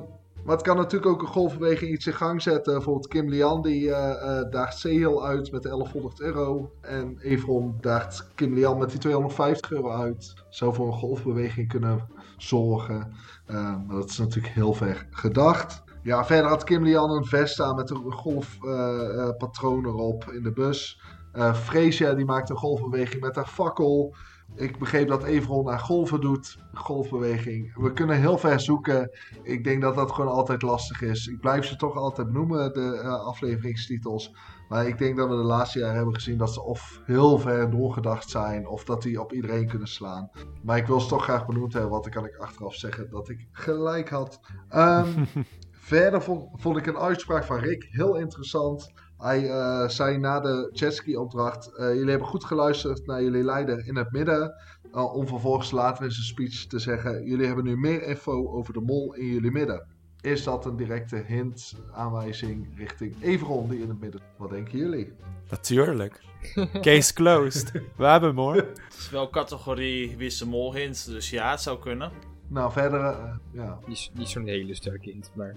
maar 0.49 0.57
het 0.57 0.67
kan 0.67 0.77
natuurlijk 0.77 1.11
ook 1.11 1.21
een 1.21 1.27
golfbeweging 1.27 1.91
iets 1.91 2.07
in 2.07 2.13
gang 2.13 2.41
zetten. 2.41 2.73
Bijvoorbeeld 2.73 3.07
Kim 3.07 3.29
Lian 3.29 3.61
die 3.61 3.91
eh, 3.93 4.39
eh, 4.39 4.51
daagt 4.51 4.77
Sehil 4.77 5.25
uit 5.25 5.51
met 5.51 5.63
de 5.63 5.69
1100 5.69 6.21
euro. 6.21 6.71
En 6.81 7.17
Evron 7.21 7.77
daagt 7.81 8.27
Kim 8.35 8.53
Lian 8.53 8.77
met 8.77 8.89
die 8.89 8.99
250 8.99 9.71
euro 9.71 9.91
uit. 9.91 10.33
Zou 10.49 10.73
voor 10.73 10.87
een 10.87 10.99
golfbeweging 10.99 11.67
kunnen 11.67 12.07
zorgen. 12.37 13.13
Ehm, 13.45 13.85
maar 13.85 13.95
dat 13.95 14.09
is 14.09 14.17
natuurlijk 14.17 14.53
heel 14.53 14.73
ver 14.73 15.07
gedacht. 15.09 15.83
Ja, 16.03 16.25
verder 16.25 16.49
had 16.49 16.63
Kim 16.63 16.83
Lian 16.83 17.11
een 17.11 17.25
vest 17.25 17.61
aan 17.61 17.75
met 17.75 17.89
een 17.89 18.11
golfpatroon 18.11 19.85
erop 19.85 20.31
in 20.31 20.43
de 20.43 20.51
bus. 20.51 21.01
Eh 21.31 21.53
Freesia 21.53 22.13
die 22.13 22.25
maakt 22.25 22.49
een 22.49 22.55
golfbeweging 22.55 23.21
met 23.21 23.35
haar 23.35 23.47
fakkel. 23.47 24.15
Ik 24.55 24.79
begreep 24.79 25.07
dat 25.07 25.23
Everon 25.23 25.69
aan 25.69 25.79
golven 25.79 26.21
doet. 26.21 26.57
Golfbeweging. 26.73 27.75
We 27.75 27.93
kunnen 27.93 28.19
heel 28.19 28.37
ver 28.37 28.59
zoeken. 28.59 29.09
Ik 29.43 29.63
denk 29.63 29.81
dat 29.81 29.95
dat 29.95 30.11
gewoon 30.11 30.31
altijd 30.31 30.61
lastig 30.61 31.01
is. 31.01 31.27
Ik 31.27 31.39
blijf 31.39 31.65
ze 31.65 31.75
toch 31.75 31.95
altijd 31.95 32.31
noemen, 32.31 32.73
de 32.73 32.99
eh, 33.03 33.25
afleveringstitels. 33.25 34.35
Maar 34.69 34.87
ik 34.87 34.97
denk 34.97 35.17
dat 35.17 35.29
we 35.29 35.35
de 35.35 35.41
laatste 35.41 35.79
jaren 35.79 35.95
hebben 35.95 36.13
gezien 36.13 36.37
dat 36.37 36.53
ze 36.53 36.61
of 36.61 37.01
heel 37.05 37.39
ver 37.39 37.69
doorgedacht 37.69 38.29
zijn. 38.29 38.67
Of 38.67 38.83
dat 38.83 39.01
die 39.01 39.21
op 39.21 39.33
iedereen 39.33 39.67
kunnen 39.67 39.87
slaan. 39.87 40.29
Maar 40.63 40.77
ik 40.77 40.87
wil 40.87 40.99
ze 40.99 41.07
toch 41.07 41.23
graag 41.23 41.45
benoemd 41.45 41.73
hebben. 41.73 41.91
Want 41.91 42.03
dan 42.03 42.13
kan 42.13 42.25
ik 42.25 42.35
achteraf 42.35 42.75
zeggen 42.75 43.09
dat 43.09 43.29
ik 43.29 43.47
gelijk 43.51 44.09
had. 44.09 44.39
Ehm, 44.69 45.25
verder 45.71 46.21
vond, 46.21 46.61
vond 46.61 46.77
ik 46.77 46.85
een 46.85 46.97
uitspraak 46.97 47.43
van 47.43 47.59
Rick 47.59 47.87
heel 47.89 48.15
interessant. 48.15 48.93
Hij 49.19 49.49
eh, 49.49 49.87
zei 49.87 50.17
na 50.17 50.39
de 50.39 50.69
jetski-opdracht: 50.73 51.75
eh, 51.75 51.93
Jullie 51.93 52.09
hebben 52.09 52.27
goed 52.27 52.43
geluisterd 52.43 53.05
naar 53.05 53.23
jullie 53.23 53.43
leider 53.43 53.87
in 53.87 53.95
het 53.95 54.11
midden. 54.11 54.53
eh, 54.93 55.15
om 55.15 55.27
vervolgens 55.27 55.71
later 55.71 56.03
in 56.03 56.11
zijn 56.11 56.25
speech 56.25 56.65
te 56.65 56.79
zeggen: 56.79 57.25
Jullie 57.25 57.45
hebben 57.45 57.63
nu 57.63 57.77
meer 57.77 58.03
info 58.03 58.47
over 58.49 58.73
de 58.73 58.81
mol 58.81 59.13
in 59.13 59.25
jullie 59.25 59.51
midden. 59.51 59.87
Is 60.21 60.43
dat 60.43 60.65
een 60.65 60.75
directe 60.75 61.23
hint, 61.27 61.75
aanwijzing 61.93 62.77
richting 62.77 63.15
Everon 63.21 63.69
die 63.69 63.81
in 63.81 63.89
het 63.89 63.99
midden? 63.99 64.21
Wat 64.37 64.49
denken 64.49 64.77
jullie? 64.77 65.13
Natuurlijk. 65.49 66.21
Case 66.81 67.13
closed. 67.13 67.71
We 67.71 68.05
hebben 68.05 68.29
hem 68.29 68.37
hoor. 68.37 68.55
Het 68.55 68.95
is 68.97 69.09
wel 69.09 69.29
categorie 69.29 70.17
wie 70.17 70.27
is 70.27 70.37
de 70.37 70.45
mol 70.45 70.73
hint, 70.73 71.05
dus 71.05 71.29
ja, 71.29 71.51
het 71.51 71.61
zou 71.61 71.79
kunnen. 71.79 72.11
Nou, 72.47 72.71
verder, 72.71 73.39
ja. 73.51 73.79
Niet, 73.87 74.11
niet 74.13 74.27
zo'n 74.27 74.47
hele 74.47 74.73
sterke 74.75 75.09
hint, 75.09 75.31
maar... 75.35 75.55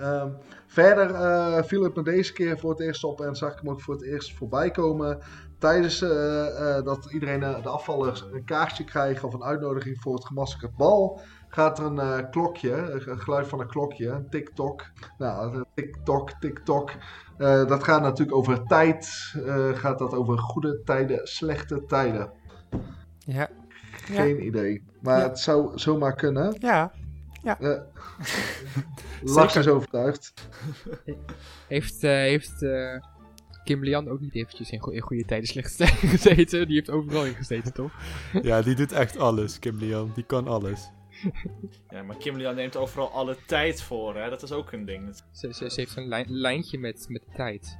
Ehm, 0.00 0.28
verder 0.66 1.14
eh, 1.14 1.62
viel 1.62 1.82
het 1.82 1.94
me 1.96 2.02
deze 2.02 2.32
keer 2.32 2.58
voor 2.58 2.70
het 2.70 2.80
eerst 2.80 3.04
op 3.04 3.20
en 3.20 3.34
zag 3.36 3.52
ik 3.52 3.58
hem 3.58 3.70
ook 3.70 3.80
voor 3.80 3.94
het 3.94 4.04
eerst 4.04 4.34
voorbij 4.36 4.70
komen. 4.70 5.18
Tijdens 5.58 6.02
eh, 6.02 6.76
eh, 6.76 6.84
dat 6.84 7.06
iedereen 7.12 7.40
de 7.40 7.68
afvallers 7.68 8.24
een 8.32 8.44
kaartje 8.44 8.84
krijgt 8.84 9.24
of 9.24 9.34
een 9.34 9.42
uitnodiging 9.44 10.00
voor 10.00 10.14
het 10.14 10.26
gemaskerd 10.26 10.76
bal, 10.76 11.20
gaat 11.48 11.78
er 11.78 11.84
een 11.84 12.30
klokje, 12.30 12.72
een 13.06 13.20
geluid 13.20 13.46
van 13.48 13.60
een 13.60 13.68
klokje, 13.68 14.08
een 14.08 14.28
tik-tok. 14.30 14.82
Nou, 15.18 15.64
tik-tok, 15.74 16.30
tik-tok. 16.40 16.90
Eh, 17.38 17.66
dat 17.66 17.82
gaat 17.84 18.02
natuurlijk 18.02 18.36
over 18.36 18.62
tijd. 18.66 19.32
eh, 19.46 19.68
gaat 19.74 19.98
dat 19.98 20.14
over 20.14 20.38
goede 20.38 20.80
tijden, 20.84 21.26
slechte 21.26 21.84
tijden? 21.86 22.32
Ja. 23.18 23.48
Geen 23.90 24.46
idee. 24.46 24.82
Maar 25.02 25.18
Ja. 25.18 25.28
het 25.28 25.38
zou 25.38 25.78
zomaar 25.78 26.14
kunnen. 26.14 26.56
Ja. 26.58 26.92
Eh 27.44 27.78
Lars 29.34 29.56
is 29.56 29.68
overtuigd. 29.68 30.32
Heeft, 31.68 32.04
eh, 32.04 32.10
heeft 32.10 32.62
eh, 32.62 32.96
Kim 33.64 33.84
Lian 33.84 34.08
ook 34.08 34.20
niet 34.20 34.34
eventjes 34.34 34.70
in, 34.70 34.80
go- 34.82 34.90
in 34.90 35.00
goede 35.00 35.24
tijden 35.24 35.48
slechte 35.48 35.76
tijden 35.76 36.08
gezeten? 36.18 36.66
Die 36.66 36.76
heeft 36.76 36.90
overal 36.90 37.24
in 37.26 37.34
gezeten, 37.34 37.72
toch? 37.72 37.92
Ja, 38.42 38.62
die 38.62 38.74
doet 38.74 38.92
echt 38.92 39.16
alles, 39.18 39.58
Kim 39.58 39.78
Lian. 39.78 40.12
Die 40.14 40.24
kan 40.24 40.48
alles. 40.48 40.90
Ja, 41.90 42.02
maar 42.02 42.16
Kim 42.16 42.36
Lian 42.36 42.54
neemt 42.54 42.76
overal 42.76 43.10
alle 43.10 43.36
tijd 43.46 43.82
voor, 43.82 44.16
hè? 44.16 44.30
Dat 44.30 44.42
is 44.42 44.52
ook 44.52 44.72
een 44.72 44.84
ding. 44.84 45.14
Ze, 45.32 45.52
ze, 45.54 45.70
ze 45.70 45.80
heeft 45.80 45.96
een 45.96 46.08
lijn- 46.08 46.30
lijntje 46.30 46.78
met, 46.78 47.04
met 47.08 47.22
tijd. 47.34 47.78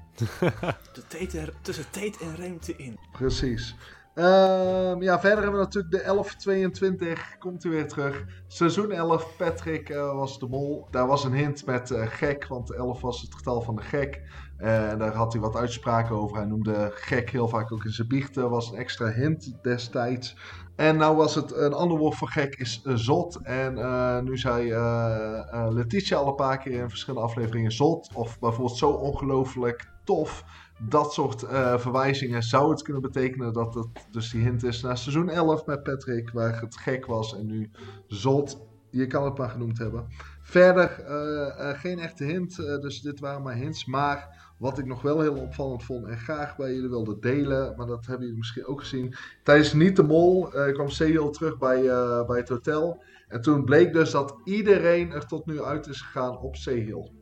De 0.92 1.06
tijd 1.08 1.34
er, 1.34 1.52
tussen 1.60 1.90
tijd 1.90 2.18
en 2.20 2.36
ruimte 2.36 2.76
in. 2.76 2.98
Precies. 3.12 3.74
Ehm, 4.14 5.02
ja, 5.02 5.20
verder 5.20 5.42
hebben 5.42 5.58
we 5.60 5.64
natuurlijk 5.66 5.94
de 5.94 6.02
1122. 6.02 7.38
Komt 7.38 7.64
u 7.64 7.70
weer 7.70 7.88
terug. 7.88 8.24
Seizoen 8.46 8.90
11. 8.92 9.36
Patrick 9.36 9.88
eh, 9.88 10.14
was 10.14 10.38
de 10.38 10.46
mol. 10.48 10.86
Daar 10.90 11.06
was 11.06 11.24
een 11.24 11.32
hint 11.32 11.66
met 11.66 11.90
eh, 11.90 12.06
gek, 12.06 12.46
want 12.46 12.72
11 12.72 13.00
was 13.00 13.20
het 13.20 13.34
getal 13.34 13.60
van 13.62 13.76
de 13.76 13.82
gek. 13.82 14.22
Eh, 14.56 14.90
En 14.90 14.98
daar 14.98 15.14
had 15.14 15.32
hij 15.32 15.42
wat 15.42 15.56
uitspraken 15.56 16.16
over. 16.16 16.36
Hij 16.36 16.46
noemde 16.46 16.90
gek 16.94 17.30
heel 17.30 17.48
vaak 17.48 17.72
ook 17.72 17.84
in 17.84 17.90
zijn 17.90 18.08
biechten. 18.08 18.50
Was 18.50 18.70
een 18.70 18.78
extra 18.78 19.06
hint 19.10 19.54
destijds. 19.62 20.36
En 20.76 20.96
nou 20.96 21.16
was 21.16 21.34
het 21.34 21.52
een 21.56 21.72
ander 21.72 21.98
woord 21.98 22.14
voor 22.16 22.28
gek 22.28 22.54
is 22.54 22.82
eh, 22.84 22.94
zot. 22.94 23.36
En 23.42 23.78
eh, 23.78 24.20
nu 24.20 24.38
zei 24.38 24.70
eh, 24.70 25.38
eh, 25.52 25.66
Letitia 25.72 26.16
al 26.16 26.28
een 26.28 26.34
paar 26.34 26.58
keer 26.58 26.80
in 26.80 26.88
verschillende 26.88 27.26
afleveringen 27.26 27.72
zot. 27.72 28.10
Of 28.14 28.38
bijvoorbeeld 28.38 28.78
zo 28.78 28.90
ongelooflijk 28.90 29.90
tof 30.04 30.44
dat 30.78 31.12
soort 31.12 31.42
eh, 31.42 31.78
verwijzingen 31.78 32.42
zou 32.42 32.70
het 32.70 32.82
kunnen 32.82 33.02
betekenen 33.02 33.52
dat 33.52 33.74
het 33.74 33.86
dus 34.10 34.30
die 34.30 34.42
hint 34.42 34.64
is 34.64 34.82
naar 34.82 34.98
seizoen 34.98 35.28
11 35.28 35.66
met 35.66 35.82
Patrick, 35.82 36.30
waar 36.30 36.60
het 36.60 36.76
gek 36.76 37.06
was 37.06 37.36
en 37.36 37.46
nu 37.46 37.70
zot. 38.06 38.60
Je 38.90 39.06
kan 39.06 39.24
het 39.24 39.38
maar 39.38 39.50
genoemd 39.50 39.78
hebben. 39.78 40.06
Verder 40.42 41.00
eh, 41.00 41.70
eh, 41.70 41.78
geen 41.78 41.98
echte 41.98 42.24
hint, 42.24 42.56
dus 42.56 43.00
dit 43.00 43.20
waren 43.20 43.42
maar 43.42 43.54
hints. 43.54 43.84
Maar 43.84 44.50
wat 44.58 44.78
ik 44.78 44.86
nog 44.86 45.02
wel 45.02 45.20
heel 45.20 45.36
opvallend 45.36 45.84
vond 45.84 46.06
en 46.06 46.18
graag 46.18 46.56
bij 46.56 46.74
jullie 46.74 46.88
wilde 46.88 47.18
delen, 47.18 47.76
maar 47.76 47.86
dat 47.86 48.06
hebben 48.06 48.22
jullie 48.22 48.38
misschien 48.38 48.66
ook 48.66 48.80
gezien. 48.80 49.14
Tijdens 49.42 49.72
Niet 49.72 49.96
de 49.96 50.02
Mol 50.02 50.48
kwam 50.72 50.88
Sehil 50.88 51.30
terug 51.30 51.58
bij, 51.58 51.82
bij 52.26 52.38
het 52.38 52.48
hotel. 52.48 53.02
En 53.28 53.40
toen 53.40 53.64
bleek 53.64 53.92
dus 53.92 54.10
dat 54.10 54.40
iedereen 54.44 55.12
er 55.12 55.26
tot 55.26 55.46
nu 55.46 55.62
uit 55.62 55.86
is 55.86 56.00
gegaan 56.00 56.38
op 56.38 56.56
Sehil. 56.56 57.21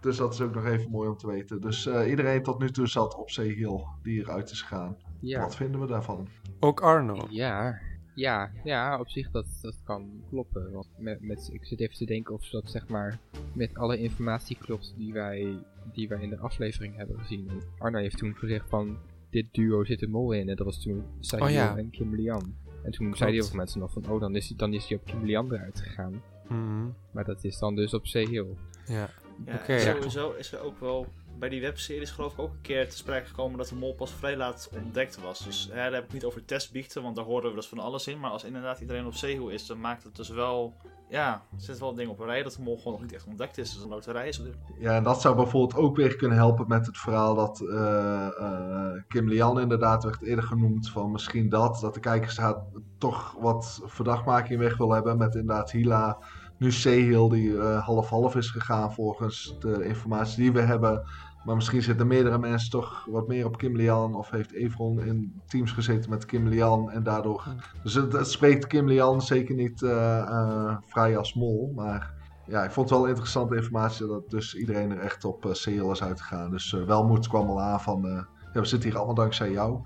Dus 0.00 0.16
dat 0.16 0.32
is 0.32 0.40
ook 0.40 0.54
nog 0.54 0.66
even 0.66 0.90
mooi 0.90 1.08
om 1.08 1.16
te 1.16 1.26
weten. 1.26 1.60
Dus 1.60 1.86
eh, 1.86 2.10
iedereen 2.10 2.42
tot 2.42 2.58
nu 2.58 2.70
toe 2.70 2.86
zat 2.86 3.14
op 3.14 3.30
Sehil 3.30 3.88
die 4.02 4.20
eruit 4.20 4.50
is 4.50 4.62
gegaan. 4.62 4.96
Ja. 5.20 5.40
Wat 5.40 5.56
vinden 5.56 5.80
we 5.80 5.86
daarvan? 5.86 6.28
Ook 6.60 6.80
Arno. 6.80 7.26
Ja, 7.30 7.80
ja, 8.14 8.50
ja, 8.64 8.98
op 8.98 9.08
zich 9.08 9.30
dat, 9.30 9.46
dat 9.62 9.80
kan 9.84 10.22
kloppen. 10.28 10.72
Want 10.72 10.88
met, 10.98 11.20
met, 11.20 11.50
ik 11.52 11.64
zit 11.64 11.80
even 11.80 11.96
te 11.96 12.04
denken 12.04 12.34
of 12.34 12.48
dat 12.48 12.70
zeg 12.70 12.88
maar 12.88 13.18
met 13.52 13.74
alle 13.74 13.98
informatie 13.98 14.56
klopt 14.56 14.94
die 14.96 15.12
wij, 15.12 15.58
die 15.92 16.08
wij 16.08 16.22
in 16.22 16.30
de 16.30 16.38
aflevering 16.38 16.96
hebben 16.96 17.18
gezien. 17.18 17.50
Arno 17.78 17.98
heeft 17.98 18.18
toen 18.18 18.36
gezegd 18.36 18.68
van 18.68 18.98
dit 19.30 19.46
duo 19.52 19.84
zit 19.84 20.02
een 20.02 20.10
mol 20.10 20.32
in. 20.32 20.48
En 20.48 20.56
dat 20.56 20.66
was 20.66 20.82
toen 20.82 21.04
Sahil 21.20 21.46
Oh 21.46 21.52
ja. 21.52 21.76
en 21.76 21.90
Kim 21.90 22.14
Lian. 22.14 22.54
En 22.82 22.90
toen 22.90 23.16
zeiden 23.16 23.40
heel 23.40 23.48
veel 23.48 23.58
mensen 23.58 23.80
nog 23.80 23.92
van, 23.92 24.08
oh, 24.08 24.20
dan 24.20 24.36
is 24.36 24.48
hij, 24.48 24.56
dan 24.56 24.74
is 24.74 24.88
hij 24.88 24.96
op 24.96 25.04
Kim 25.04 25.24
Lian 25.24 25.52
eruit 25.52 25.80
gegaan. 25.80 26.22
Mhm. 26.48 26.88
Maar 27.10 27.24
dat 27.24 27.44
is 27.44 27.58
dan 27.58 27.74
dus 27.74 27.94
op 27.94 28.06
Sahil. 28.06 28.56
Ja. 28.86 29.08
Ja, 29.46 29.78
sowieso 29.78 30.32
is 30.32 30.52
er 30.52 30.60
ook 30.60 30.80
wel 30.80 31.06
bij 31.40 31.48
die 31.48 31.60
webseries 31.60 32.10
geloof 32.10 32.32
ik 32.32 32.38
ook 32.38 32.52
een 32.52 32.60
keer 32.60 32.88
te 32.88 32.96
sprake 32.96 33.26
gekomen 33.26 33.58
dat 33.58 33.68
de 33.68 33.74
mol 33.74 33.94
pas 33.94 34.12
vrij 34.12 34.36
laat 34.36 34.70
ontdekt 34.72 35.20
was. 35.20 35.44
Dus 35.44 35.68
hè, 35.70 35.74
daar 35.74 35.92
heb 35.92 36.04
ik 36.04 36.12
niet 36.12 36.24
over 36.24 36.44
testbiechten, 36.44 37.02
want 37.02 37.16
daar 37.16 37.24
horen 37.24 37.50
we 37.50 37.56
dus 37.56 37.68
van 37.68 37.78
alles 37.78 38.06
in. 38.06 38.20
Maar 38.20 38.30
als 38.30 38.44
inderdaad 38.44 38.80
iedereen 38.80 39.06
op 39.06 39.14
zeehoe 39.14 39.52
is, 39.52 39.66
dan 39.66 39.80
maakt 39.80 40.02
het 40.02 40.16
dus 40.16 40.28
wel, 40.28 40.74
ja, 41.08 41.32
er 41.32 41.60
zit 41.60 41.78
wel 41.78 41.94
dingen 41.94 42.10
op 42.10 42.18
een 42.20 42.26
rij 42.26 42.42
dat 42.42 42.52
de 42.52 42.62
mol 42.62 42.76
gewoon 42.76 42.92
nog 42.92 43.02
niet 43.02 43.12
echt 43.12 43.26
ontdekt 43.26 43.58
is. 43.58 43.74
Dus 43.74 43.82
een 43.82 43.88
loterij 43.88 44.28
is. 44.28 44.42
Ja, 44.78 44.96
en 44.96 45.02
dat 45.02 45.20
zou 45.20 45.36
bijvoorbeeld 45.36 45.80
ook 45.82 45.96
weer 45.96 46.16
kunnen 46.16 46.36
helpen 46.36 46.68
met 46.68 46.86
het 46.86 46.98
verhaal 46.98 47.34
dat 47.34 47.60
eh, 47.60 48.26
eh, 48.26 49.02
Kim 49.08 49.28
Lian 49.28 49.60
inderdaad 49.60 50.04
werd 50.04 50.22
eerder 50.22 50.44
genoemd. 50.44 50.90
Van 50.90 51.10
misschien 51.10 51.48
dat, 51.48 51.78
dat 51.80 51.94
de 51.94 52.00
kijkersraad 52.00 52.62
toch 52.98 53.36
wat 53.40 53.82
verdachtmaking 53.84 54.60
weg 54.60 54.76
wil 54.76 54.92
hebben 54.92 55.18
met 55.18 55.34
inderdaad 55.34 55.70
Hila. 55.70 56.18
Nu 56.60 56.72
Sehil 56.72 57.28
die 57.28 57.58
eh, 57.58 57.86
half-half 57.86 58.36
is 58.36 58.50
gegaan 58.50 58.92
volgens 58.92 59.56
de 59.60 59.84
informatie 59.84 60.42
die 60.42 60.52
we 60.52 60.60
hebben. 60.60 61.02
Maar 61.44 61.54
misschien 61.54 61.82
zitten 61.82 62.06
meerdere 62.06 62.38
mensen 62.38 62.70
toch 62.70 63.06
wat 63.10 63.28
meer 63.28 63.46
op 63.46 63.56
Kim 63.58 63.76
Lian. 63.76 64.14
Of 64.14 64.30
heeft 64.30 64.52
Evron 64.52 65.00
in 65.00 65.40
teams 65.46 65.72
gezeten 65.72 66.10
met 66.10 66.24
Kim 66.24 66.48
Lian. 66.48 66.90
En 66.90 67.02
daardoor. 67.02 67.44
Dus 67.82 67.94
het, 67.94 68.12
het 68.12 68.30
spreekt 68.30 68.66
Kim 68.66 68.86
Lian 68.86 69.22
zeker 69.22 69.54
niet 69.54 69.82
eh, 69.82 70.18
eh, 70.18 70.76
vrij 70.86 71.16
als 71.16 71.34
mol. 71.34 71.72
Maar 71.74 72.14
ja, 72.46 72.64
ik 72.64 72.70
vond 72.70 72.90
het 72.90 72.98
wel 72.98 73.08
interessante 73.08 73.56
informatie 73.56 74.06
dat 74.06 74.30
dus 74.30 74.54
iedereen 74.54 74.90
er 74.90 75.00
echt 75.00 75.24
op 75.24 75.44
uh, 75.44 75.90
is 75.90 76.02
uitgegaan. 76.02 76.50
Dus 76.50 76.72
eh, 76.72 76.82
Welmoed 76.82 77.28
kwam 77.28 77.48
al 77.48 77.60
aan 77.60 77.80
van, 77.80 78.26
ja, 78.52 78.60
we 78.60 78.66
zitten 78.66 78.88
hier 78.88 78.98
allemaal 78.98 79.14
dankzij 79.14 79.50
jou. 79.50 79.82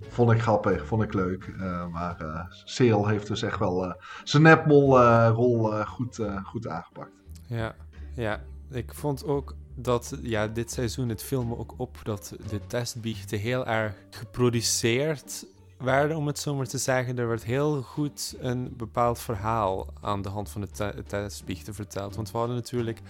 Vond 0.00 0.30
ik 0.30 0.40
grappig, 0.40 0.86
vond 0.86 1.02
ik 1.02 1.14
leuk. 1.14 1.54
Eh, 1.60 1.86
maar 1.86 2.20
eh 2.20 2.44
Sehil 2.64 3.06
heeft 3.06 3.26
dus 3.26 3.42
echt 3.42 3.58
wel 3.58 3.84
eh, 3.84 3.92
zijn 4.24 4.42
nepmol-rol 4.42 5.84
goed, 5.84 6.20
goed 6.44 6.68
aangepakt. 6.68 7.10
Ja, 7.46 7.74
ja. 8.14 8.40
Ik 8.70 8.94
vond 8.94 9.24
ook 9.24 9.54
dat 9.74 10.18
ja, 10.22 10.46
dit 10.46 10.70
seizoen 10.72 11.08
het 11.08 11.22
viel 11.22 11.44
me 11.44 11.56
ook 11.58 11.74
op 11.76 11.96
dat 12.02 12.34
de 12.48 12.60
testbiechten 12.66 13.38
heel 13.38 13.66
erg 13.66 13.94
geproduceerd 14.10 15.46
werden, 15.78 16.16
om 16.16 16.26
het 16.26 16.38
zo 16.38 16.54
maar 16.54 16.66
te 16.66 16.78
zeggen. 16.78 17.18
Er 17.18 17.28
werd 17.28 17.44
heel 17.44 17.82
goed 17.82 18.36
een 18.40 18.74
bepaald 18.76 19.18
verhaal 19.18 19.86
aan 20.00 20.22
de 20.22 20.28
hand 20.28 20.50
van 20.50 20.60
de 20.60 20.68
te- 20.70 21.02
testbiechten 21.06 21.74
verteld. 21.74 22.16
Want 22.16 22.30
we 22.30 22.38
hadden 22.38 22.56
natuurlijk 22.56 23.00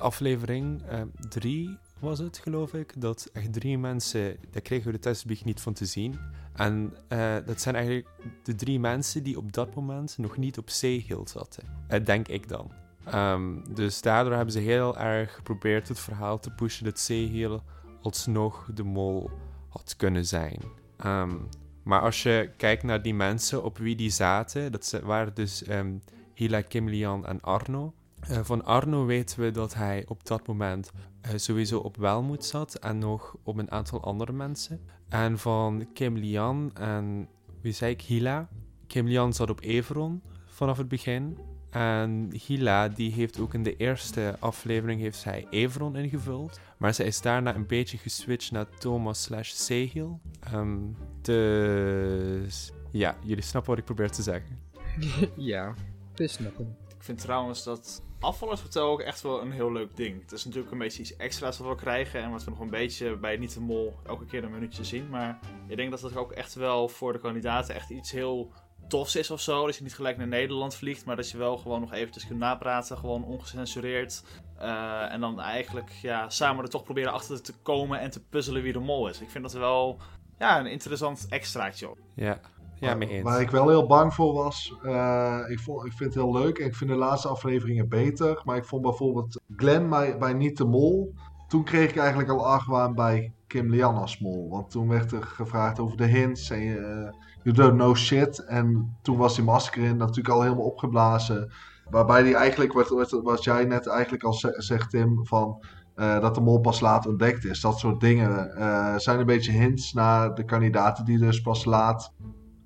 aflevering 0.00 0.82
3 1.28 1.78
was 2.02 2.18
het, 2.18 2.38
geloof 2.38 2.74
ik, 2.74 2.92
dat 3.00 3.30
echt 3.32 3.52
drie 3.52 3.78
mensen, 3.78 4.36
daar 4.50 4.62
kregen 4.62 4.86
we 4.86 4.92
de 4.92 4.98
testbiecht 4.98 5.44
niet 5.44 5.60
van 5.60 5.72
te 5.72 5.84
zien. 5.84 6.18
En 6.52 6.94
eh, 7.08 7.36
dat 7.46 7.60
zijn 7.60 7.74
eigenlijk 7.74 8.08
de 8.42 8.54
drie 8.54 8.80
mensen 8.80 9.22
die 9.22 9.36
op 9.36 9.52
dat 9.52 9.74
moment 9.74 10.18
nog 10.18 10.36
niet 10.36 10.58
op 10.58 10.70
zeehiel 10.70 11.26
zaten. 11.28 11.64
Eh, 11.88 12.04
denk 12.04 12.28
ik 12.28 12.48
dan. 12.48 12.70
Ehm, 13.04 13.74
dus 13.74 14.00
daardoor 14.00 14.34
hebben 14.34 14.52
ze 14.52 14.58
heel 14.58 14.98
erg 14.98 15.34
geprobeerd 15.34 15.88
het 15.88 16.00
verhaal 16.00 16.38
te 16.38 16.50
pushen 16.50 16.84
dat 16.84 16.98
Zeehiel 16.98 17.62
alsnog 18.02 18.68
de 18.74 18.82
mol 18.82 19.30
had 19.68 19.96
kunnen 19.96 20.26
zijn. 20.26 20.60
Ehm, 20.96 21.36
maar 21.82 22.00
als 22.00 22.22
je 22.22 22.50
kijkt 22.56 22.82
naar 22.82 23.02
die 23.02 23.14
mensen 23.14 23.64
op 23.64 23.78
wie 23.78 23.96
die 23.96 24.10
zaten, 24.10 24.72
dat 24.72 25.00
waren 25.04 25.34
dus 25.34 25.62
ehm 25.62 25.94
Hila, 26.34 26.60
Kim 26.60 26.88
Lian 26.88 27.26
en 27.26 27.40
Arno. 27.40 27.94
Eh, 28.28 28.38
van 28.42 28.64
Arno 28.64 29.04
weten 29.04 29.40
we 29.40 29.50
dat 29.50 29.74
hij 29.74 30.04
op 30.06 30.26
dat 30.26 30.46
moment 30.46 30.90
eh, 31.20 31.30
sowieso 31.36 31.78
op 31.78 31.96
Welmoed 31.96 32.44
zat 32.44 32.74
en 32.74 32.98
nog 32.98 33.36
op 33.42 33.56
een 33.56 33.70
aantal 33.70 34.02
andere 34.02 34.32
mensen. 34.32 34.80
En 35.08 35.38
van 35.38 35.86
Kim 35.94 36.16
Lian 36.16 36.70
en 36.74 37.28
wie 37.60 37.72
zei 37.72 37.92
ik, 37.92 38.02
Hila. 38.02 38.48
Kim 38.86 39.06
Lian 39.06 39.32
zat 39.32 39.50
op 39.50 39.60
Everon 39.60 40.22
vanaf 40.46 40.76
het 40.76 40.88
begin. 40.88 41.38
En 41.70 42.32
Hila, 42.46 42.88
die 42.88 43.12
heeft 43.12 43.38
ook 43.38 43.54
in 43.54 43.62
de 43.62 43.76
eerste 43.76 44.36
aflevering 44.38 45.00
heeft 45.00 45.18
zij 45.18 45.46
Evron 45.50 45.96
ingevuld. 45.96 46.60
Maar 46.78 46.94
zij 46.94 47.06
is 47.06 47.20
daarna 47.20 47.54
een 47.54 47.66
beetje 47.66 47.98
geswitcht 47.98 48.50
naar 48.50 48.68
Thomas 48.78 49.22
slash 49.22 49.50
Sehil. 49.50 50.20
Ehm, 50.40 50.78
dus 51.20 52.72
ja, 52.90 53.16
jullie 53.22 53.42
snappen 53.42 53.70
wat 53.70 53.78
ik 53.78 53.84
probeer 53.84 54.10
te 54.10 54.22
zeggen. 54.22 54.58
ja, 55.36 55.74
te 56.14 56.26
snappen. 56.26 56.76
Ik 56.96 57.02
vind 57.02 57.18
trouwens 57.18 57.64
dat 57.64 58.02
afvallersvertel 58.22 58.88
ook 58.88 59.00
echt 59.00 59.22
wel 59.22 59.40
een 59.40 59.52
heel 59.52 59.72
leuk 59.72 59.96
ding. 59.96 60.22
Het 60.22 60.32
is 60.32 60.44
natuurlijk 60.44 60.72
een 60.72 60.78
beetje 60.78 61.00
iets 61.00 61.16
extra's 61.16 61.58
wat 61.58 61.68
we 61.68 61.74
krijgen 61.74 62.22
en 62.22 62.30
wat 62.30 62.44
we 62.44 62.50
nog 62.50 62.60
een 62.60 62.70
beetje 62.70 63.16
bij 63.16 63.36
Niet 63.36 63.54
de 63.54 63.60
Mol 63.60 63.94
elke 64.06 64.24
keer 64.24 64.44
een 64.44 64.50
minuutje 64.50 64.84
zien. 64.84 65.08
Maar 65.08 65.38
ik 65.66 65.76
denk 65.76 65.90
dat 65.90 66.00
het 66.00 66.16
ook 66.16 66.32
echt 66.32 66.54
wel 66.54 66.88
voor 66.88 67.12
de 67.12 67.18
kandidaten 67.18 67.74
echt 67.74 67.90
iets 67.90 68.10
heel 68.10 68.52
tofs 68.88 69.16
is 69.16 69.30
of 69.30 69.40
zo. 69.40 69.66
Dat 69.66 69.76
je 69.76 69.82
niet 69.82 69.94
gelijk 69.94 70.16
naar 70.16 70.26
Nederland 70.26 70.74
vliegt, 70.74 71.04
maar 71.04 71.16
dat 71.16 71.30
je 71.30 71.38
wel 71.38 71.56
gewoon 71.56 71.80
nog 71.80 71.92
eventjes 71.92 72.26
kunt 72.26 72.38
napraten, 72.38 72.98
gewoon 72.98 73.24
ongecensureerd. 73.24 74.22
Eh, 74.58 75.12
en 75.12 75.20
dan 75.20 75.40
eigenlijk 75.40 75.90
ja, 75.90 76.28
samen 76.28 76.64
er 76.64 76.70
toch 76.70 76.84
proberen 76.84 77.12
achter 77.12 77.42
te 77.42 77.54
komen 77.62 78.00
en 78.00 78.10
te 78.10 78.20
puzzelen 78.20 78.62
wie 78.62 78.72
de 78.72 78.78
mol 78.78 79.08
is. 79.08 79.20
Ik 79.20 79.30
vind 79.30 79.44
dat 79.44 79.52
wel 79.52 79.98
ja, 80.38 80.60
een 80.60 80.66
interessant 80.66 81.26
extraatje. 81.28 81.94
Ja, 82.14 82.40
ja 82.82 82.94
mee 82.94 83.08
eens. 83.08 83.22
Waar 83.22 83.40
ik 83.40 83.50
wel 83.50 83.68
heel 83.68 83.86
bang 83.86 84.14
voor 84.14 84.34
was, 84.34 84.74
eh, 84.82 85.38
ik, 85.48 85.60
vond, 85.60 85.86
ik 85.86 85.92
vind 85.92 86.14
het 86.14 86.22
heel 86.24 86.32
leuk 86.32 86.58
en 86.58 86.66
ik 86.66 86.74
vind 86.74 86.90
de 86.90 86.96
laatste 86.96 87.28
afleveringen 87.28 87.88
beter. 87.88 88.42
Maar 88.44 88.56
ik 88.56 88.64
vond 88.64 88.82
bijvoorbeeld 88.82 89.40
Glenn 89.56 89.88
bij, 89.88 90.18
bij 90.18 90.32
Niet 90.32 90.56
de 90.56 90.64
Mol. 90.64 91.14
Toen 91.48 91.64
kreeg 91.64 91.90
ik 91.90 91.96
eigenlijk 91.96 92.28
al 92.30 92.46
argwaan 92.46 92.94
bij 92.94 93.32
Kim 93.46 93.70
Lian 93.70 93.94
als 93.96 94.18
mol. 94.18 94.48
Want 94.50 94.70
toen 94.70 94.88
werd 94.88 95.12
er 95.12 95.22
gevraagd 95.22 95.78
over 95.78 95.96
de 95.96 96.06
hints 96.06 96.50
en 96.50 96.60
eh, 96.60 97.10
you 97.42 97.56
don't 97.56 97.74
know 97.74 97.96
shit. 97.96 98.38
En 98.44 98.96
toen 99.02 99.16
was 99.16 99.34
die 99.34 99.44
masker 99.44 99.82
in 99.82 99.96
natuurlijk 99.96 100.28
al 100.34 100.42
helemaal 100.42 100.64
opgeblazen. 100.64 101.52
Waarbij 101.90 102.22
die 102.22 102.34
eigenlijk, 102.36 102.72
wat, 102.72 103.10
wat, 103.22 103.44
jij 103.44 103.64
net 103.64 103.86
eigenlijk 103.88 104.22
al 104.24 104.32
ze- 104.32 104.54
zegt 104.56 104.90
Tim, 104.90 105.26
van... 105.26 105.64
eh, 105.94 106.20
dat 106.20 106.34
de 106.34 106.40
mol 106.40 106.60
pas 106.60 106.80
laat 106.80 107.06
ontdekt 107.06 107.44
is. 107.44 107.60
Dat 107.60 107.78
soort 107.78 108.00
dingen 108.00 108.56
eh, 108.56 108.96
zijn 108.96 109.18
een 109.20 109.26
beetje 109.26 109.52
hints 109.52 109.92
naar 109.92 110.34
de 110.34 110.44
kandidaten 110.44 111.04
die 111.04 111.18
dus 111.18 111.40
pas 111.40 111.64
laat 111.64 112.12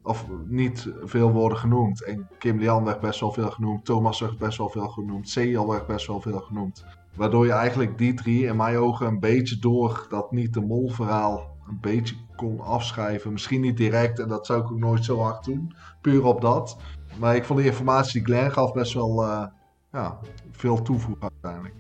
of 0.07 0.27
niet 0.47 0.93
veel 1.05 1.33
worden 1.33 1.59
genoemd. 1.59 2.05
En 2.05 2.29
Kim 2.39 2.59
Lian 2.59 2.85
werd 2.85 3.01
best 3.01 3.21
wel 3.21 3.33
veel 3.33 3.51
genoemd, 3.51 3.85
Thomas 3.85 4.21
werd 4.21 4.39
best 4.39 4.59
wel 4.59 4.69
veel 4.69 4.89
genoemd, 4.89 5.29
Sejal 5.29 5.69
werd 5.69 5.87
best 5.87 6.07
wel 6.07 6.21
veel 6.21 6.41
genoemd. 6.41 6.85
Waardoor 7.15 7.47
je 7.47 7.53
eigenlijk 7.53 7.99
die 7.99 8.15
drie 8.15 8.47
in 8.47 8.57
mijn 8.57 8.77
ogen 8.77 9.07
een 9.07 9.21
beetje 9.21 9.59
door 9.59 10.07
dat 10.09 10.33
niet 10.33 10.55
de 10.55 10.61
mol 10.61 10.89
verhaal 10.89 11.57
een 11.69 11.79
beetje 11.81 12.15
kon 12.37 12.61
afschrijven. 12.61 13.33
Misschien 13.33 13.61
niet 13.61 13.77
direct 13.77 14.19
en 14.19 14.29
dat 14.29 14.47
zou 14.47 14.61
ik 14.61 14.71
ook 14.71 14.79
nooit 14.79 15.05
zo 15.05 15.19
hard 15.19 15.45
doen, 15.45 15.75
puur 16.01 16.25
op 16.25 16.41
dat. 16.41 16.77
Maar 17.19 17.37
ik 17.37 17.45
vond 17.45 17.59
de 17.59 17.67
informatie 17.67 18.25
die 18.25 18.35
Glenn 18.35 18.53
gaf 18.53 18.73
best 18.73 18.93
wel 18.93 19.23
eh, 19.23 19.47
ja, 19.93 20.19
veel 20.51 20.83
toevoegen 20.83 21.23
uiteindelijk. 21.23 21.75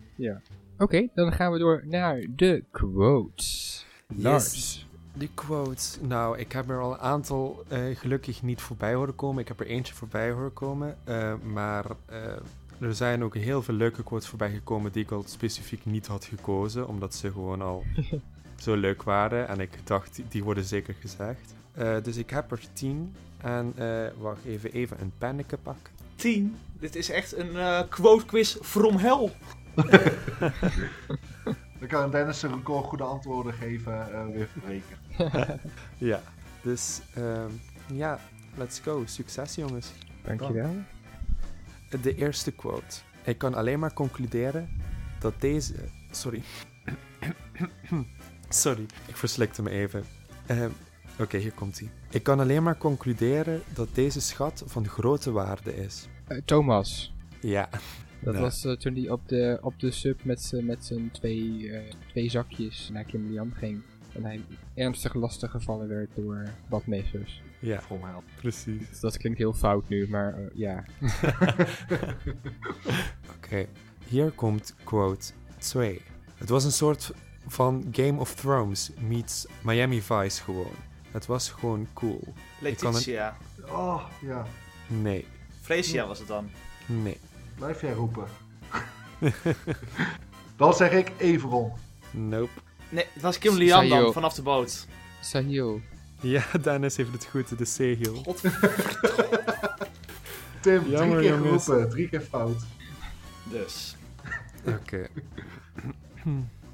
Oké, 0.78 1.08
dan 1.14 1.32
gaan 1.32 1.52
we 1.52 1.58
door 1.58 1.82
naar 1.86 2.26
de 2.36 2.64
quotes. 2.70 3.86
Lars. 4.16 4.85
Die 5.18 5.30
quotes. 5.34 5.98
Nou, 6.02 6.38
ik 6.38 6.52
heb 6.52 6.68
er 6.70 6.80
al 6.80 6.92
een 6.92 6.98
aantal 6.98 7.64
eh, 7.68 7.80
gelukkig 7.96 8.42
niet 8.42 8.60
voorbij 8.60 8.94
horen 8.94 9.14
komen. 9.14 9.42
Ik 9.42 9.48
heb 9.48 9.60
er 9.60 9.66
eentje 9.66 9.94
voorbij 9.94 10.30
horen 10.30 10.52
komen. 10.52 10.96
eh, 11.04 11.34
maar 11.52 11.84
eh, 12.06 12.22
er 12.80 12.94
zijn 12.94 13.24
ook 13.24 13.34
heel 13.34 13.62
veel 13.62 13.74
leuke 13.74 14.02
quotes 14.02 14.28
voorbij 14.28 14.50
gekomen 14.50 14.92
die 14.92 15.02
ik 15.02 15.10
al 15.10 15.22
specifiek 15.26 15.84
niet 15.84 16.06
had 16.06 16.24
gekozen. 16.24 16.88
Omdat 16.88 17.14
ze 17.14 17.32
gewoon 17.32 17.62
al 17.62 17.84
zo 18.64 18.74
leuk 18.74 19.02
waren. 19.02 19.48
En 19.48 19.60
ik 19.60 19.70
dacht, 19.84 20.20
die- 20.28 20.44
worden 20.44 20.64
zeker 20.64 20.94
gezegd. 21.00 21.54
Eh, 21.72 21.96
dus 22.02 22.16
ik 22.16 22.30
heb 22.30 22.50
er 22.52 22.60
tien. 22.72 23.14
En 23.40 23.72
eh, 23.76 24.06
wacht 24.18 24.44
even, 24.44 24.72
even 24.72 25.00
een 25.00 25.12
penneke 25.18 25.56
pakken. 25.56 25.92
10. 26.16 26.56
Dit 26.80 26.96
is 26.96 27.10
echt 27.10 27.36
een 27.36 27.88
quote 27.88 28.24
quiz 28.26 28.56
from 28.62 28.96
hell. 28.96 29.32
Dan 31.78 31.88
kan 31.88 32.10
Dennis 32.10 32.42
een 32.42 32.54
record 32.54 32.84
goede 32.86 33.04
antwoorden 33.04 33.52
geven, 33.52 34.12
eh, 34.12 34.26
weer 34.34 34.46
verbreken. 34.46 34.96
Ja, 35.98 36.22
dus 36.62 37.00
ehm, 37.14 37.50
ja, 37.92 38.20
let's 38.56 38.78
go. 38.80 39.02
Succes 39.06 39.54
jongens. 39.54 39.92
Dankjewel. 40.24 40.74
De 42.02 42.14
eerste 42.14 42.52
quote. 42.52 42.96
Ik 43.24 43.38
kan 43.38 43.54
alleen 43.54 43.78
maar 43.78 43.92
concluderen 43.92 44.68
dat 45.20 45.40
deze. 45.40 45.74
Sorry. 46.10 46.42
Sorry, 48.48 48.86
ik 49.06 49.16
verslikte 49.16 49.62
me 49.62 49.70
even. 49.70 50.04
Ehm, 50.46 50.70
Oké, 51.18 51.36
hier 51.38 51.52
komt 51.52 51.78
hij. 51.78 51.90
Ik 52.10 52.22
kan 52.22 52.40
alleen 52.40 52.62
maar 52.62 52.76
concluderen 52.78 53.62
dat 53.74 53.88
deze 53.94 54.20
schat 54.20 54.62
van 54.66 54.88
grote 54.88 55.30
waarde 55.30 55.76
is. 55.76 56.08
Eh, 56.26 56.38
Thomas. 56.44 57.14
Ja, 57.40 57.68
Dat 58.20 58.34
Ja. 58.34 58.40
was 58.40 58.64
eh, 58.64 58.72
toen 58.72 58.94
hij 58.94 59.10
op 59.10 59.28
de, 59.28 59.58
op 59.62 59.80
de 59.80 59.90
sub 59.90 60.24
met 60.24 60.52
met 60.62 60.84
zijn 60.84 61.10
twee, 61.10 61.70
eh, 61.72 61.92
twee 62.08 62.30
zakjes 62.30 62.88
naar 62.92 63.04
Kim 63.04 63.30
Lian 63.30 63.52
ging. 63.54 63.82
En 64.16 64.24
hij 64.24 64.40
ernstig 64.74 65.14
lastig 65.14 65.50
gevallen 65.50 65.88
werd 65.88 66.10
door 66.14 66.48
badmeesters. 66.68 67.42
ja, 67.58 67.80
hell. 67.88 67.98
precies. 68.40 68.88
Dus 68.90 69.00
dat 69.00 69.16
klinkt 69.16 69.38
heel 69.38 69.52
fout 69.52 69.88
nu, 69.88 70.08
maar 70.08 70.34
eh, 70.34 70.44
ja. 70.54 70.84
Oké, 73.36 73.66
hier 74.08 74.30
komt 74.30 74.74
quote 74.84 75.32
2. 75.58 76.00
Het 76.34 76.48
was 76.48 76.64
een 76.64 76.72
soort 76.72 77.12
van 77.46 77.84
Game 77.92 78.20
of 78.20 78.34
Thrones 78.34 78.90
meets 79.00 79.46
Miami 79.62 80.02
Vice 80.02 80.42
gewoon. 80.42 80.74
Het 81.10 81.26
was 81.26 81.50
gewoon 81.50 81.86
cool. 81.92 82.34
Letitia. 82.60 83.36
Oh, 83.68 84.02
ja. 84.20 84.46
Nee, 84.86 85.26
Freesia 85.60 86.06
was 86.06 86.18
het 86.18 86.28
dan. 86.28 86.50
nee, 86.86 87.16
Blijf 87.54 87.80
jij 87.80 87.92
roepen. 87.92 88.24
Dan 90.56 90.74
zeg 90.74 90.92
ik 90.92 91.12
Everon. 91.18 91.72
nope. 92.10 92.50
Nee, 92.96 93.06
het 93.12 93.22
was 93.22 93.38
Kim 93.38 93.54
Lian 93.54 93.88
dan, 93.88 94.12
vanaf 94.12 94.34
de 94.34 94.42
boot. 94.42 94.86
Sahil. 95.20 95.80
Ja, 96.20 96.44
Dennis 96.62 96.96
heeft 96.96 97.12
het 97.12 97.24
goed, 97.24 97.58
de 97.58 97.64
Sehil. 97.64 98.22
Tim, 100.60 100.90
Jammer, 100.90 101.18
drie 101.18 101.30
keer 101.30 101.40
jongens. 101.42 101.64
geroepen. 101.64 101.90
Drie 101.90 102.08
keer 102.08 102.20
fout. 102.20 102.62
Dus. 103.50 103.96
Oké. 104.66 105.06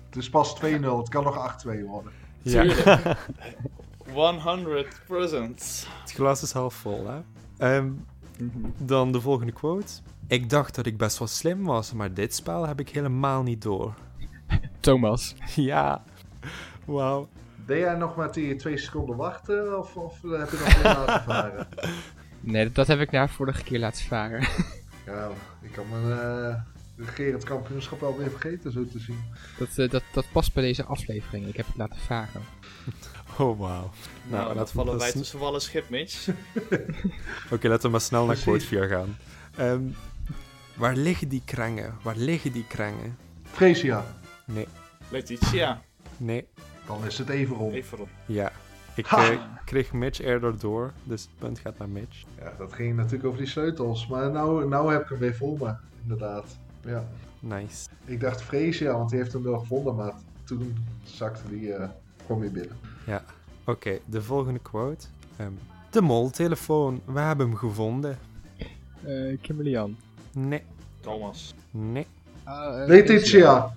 Het 0.08 0.16
is 0.16 0.30
pas 0.30 0.56
2-0. 0.60 0.64
Het 0.80 1.08
kan 1.08 1.24
nog 1.24 1.62
8-2 1.66 1.84
worden. 1.86 2.12
Ja, 2.42 2.62
Tuurlijk. 2.62 3.18
100%. 5.18 5.54
het 6.02 6.12
glas 6.12 6.42
is 6.42 6.52
half 6.52 6.74
vol, 6.74 7.06
hè. 7.06 7.20
Ehm, 7.58 7.90
dan 8.78 9.12
de 9.12 9.20
volgende 9.20 9.52
quote. 9.52 9.92
Ik 10.26 10.50
dacht 10.50 10.74
dat 10.74 10.86
ik 10.86 10.96
best 10.96 11.18
wel 11.18 11.28
slim 11.28 11.64
was, 11.64 11.92
maar 11.92 12.14
dit 12.14 12.34
spel 12.34 12.66
heb 12.66 12.80
ik 12.80 12.88
helemaal 12.88 13.42
niet 13.42 13.62
door. 13.62 13.94
Thomas. 14.80 15.34
ja. 15.54 16.04
Wauw. 16.84 17.28
Deed 17.66 17.78
jij 17.78 17.94
nog 17.94 18.16
maar 18.16 18.32
die 18.32 18.56
twee 18.56 18.78
seconden 18.78 19.16
wachten? 19.16 19.78
Of, 19.78 19.96
of 19.96 20.22
heb 20.22 20.50
je 20.50 20.58
nog 20.58 20.74
meer 20.74 20.82
laten 20.84 21.22
varen? 21.32 21.68
Nee, 22.40 22.72
dat, 22.72 22.86
heb 22.86 23.00
ik 23.00 23.10
na 23.10 23.28
vorige 23.28 23.62
keer 23.62 23.78
laten 23.78 24.04
varen. 24.04 24.46
Ja, 25.06 25.28
ik 25.60 25.72
kan 25.72 25.84
mijn 25.90 26.18
eh 26.18 26.54
regerend 26.96 27.44
kampioenschap 27.44 28.00
wel 28.00 28.16
weer 28.16 28.30
vergeten, 28.30 28.72
zo 28.72 28.86
te 28.86 28.98
zien. 28.98 29.18
Dat, 29.58 29.68
eh, 29.78 29.90
dat, 29.90 30.02
dat 30.12 30.24
past 30.32 30.54
bij 30.54 30.62
deze 30.62 30.84
aflevering. 30.84 31.46
Ik 31.46 31.56
heb 31.56 31.66
het 31.66 31.76
laten 31.76 31.98
varen. 31.98 32.42
Oh, 33.38 33.58
wauw. 33.58 33.80
Nou, 33.80 33.90
Nou, 34.30 34.46
dat 34.46 34.56
laten 34.56 34.76
we 34.76 34.82
vallen 34.82 34.98
wij 34.98 35.12
tussen 35.12 35.38
wal 35.38 35.54
en 35.54 35.60
schip, 35.60 35.88
Mitch. 35.88 36.28
Oké, 37.50 37.68
laten 37.68 37.82
we 37.82 37.88
maar 37.88 38.00
snel 38.00 38.26
naar 38.26 38.36
quote 38.36 38.64
4 38.66 38.88
gaan. 38.88 39.16
Ehm, 39.56 39.82
waar 40.74 40.96
liggen 40.96 41.28
die 41.28 41.42
krengen? 41.44 41.94
Waar 42.02 42.16
liggen 42.16 42.52
die 42.52 42.66
krengen? 42.66 43.16
Freesia. 43.42 44.04
Nee, 44.44 44.66
Letitia. 45.08 45.82
nee, 46.16 46.46
Dan 46.98 47.06
is 47.06 47.18
het. 47.18 47.28
Even 47.28 47.56
op. 47.56 48.08
ja. 48.26 48.52
Ik 48.94 49.06
Ha! 49.06 49.30
eh, 49.30 49.38
kreeg 49.64 49.92
Mitch 49.92 50.20
eerder 50.20 50.58
door, 50.58 50.92
dus 51.04 51.22
het 51.22 51.30
punt 51.38 51.58
gaat 51.58 51.78
naar 51.78 51.88
Mitch. 51.88 52.22
Ja, 52.38 52.52
dat 52.58 52.72
ging 52.72 52.96
natuurlijk 52.96 53.24
over 53.24 53.38
die 53.38 53.46
sleutels. 53.48 54.06
Maar 54.06 54.30
nou, 54.30 54.68
nou 54.68 54.92
heb 54.92 55.02
ik 55.02 55.08
hem 55.08 55.18
weer 55.18 55.34
voor 55.34 55.58
me, 55.58 55.74
inderdaad. 56.02 56.58
Ja. 56.84 57.04
Nice. 57.40 57.88
Ik 58.04 58.20
dacht 58.20 58.42
Freesia, 58.42 58.92
want 58.92 59.10
die 59.10 59.18
heeft 59.18 59.32
hem 59.32 59.42
wel 59.42 59.58
gevonden, 59.58 59.94
maar 59.94 60.12
toen 60.44 60.76
zakte 61.02 61.48
die, 61.48 61.72
eh 61.74 61.88
kwam 62.24 62.40
weer 62.40 62.52
binnen. 62.52 62.76
Oké, 63.64 63.98
de 64.04 64.22
volgende 64.22 64.58
quote. 64.58 65.06
Ehm, 65.36 65.52
de 65.90 66.00
moltelefoon, 66.02 67.00
we 67.04 67.20
hebben 67.20 67.46
hem 67.46 67.56
gevonden. 67.56 68.18
Eh 69.04 69.38
Kimberly-Ann. 69.40 69.96
Nee, 70.32 70.62
Thomas. 71.00 71.54
nee. 71.70 72.06
Ah, 72.44 72.82
eh, 72.82 72.88
Letitia. 72.88 73.74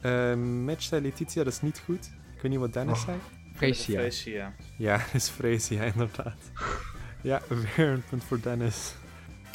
Ehm 0.00 0.64
Mitch 0.64 0.82
zei 0.82 1.02
Letitia, 1.02 1.44
dat 1.44 1.52
is 1.52 1.60
niet 1.62 1.82
goed. 1.84 2.10
Ik 2.38 2.44
weet 2.44 2.50
niet 2.52 2.60
wat 2.60 2.72
Dennis 2.72 2.98
Oh. 2.98 3.04
zei. 3.04 3.18
Freesia. 3.54 3.98
Freesia. 4.00 4.52
Ja, 4.76 4.96
dat 4.96 5.14
is 5.22 5.28
Freesia, 5.28 5.82
inderdaad. 5.82 6.36
Ja, 7.22 7.40
weer 7.48 7.88
een 7.88 8.02
punt 8.10 8.24
voor 8.24 8.40
Dennis. 8.42 8.94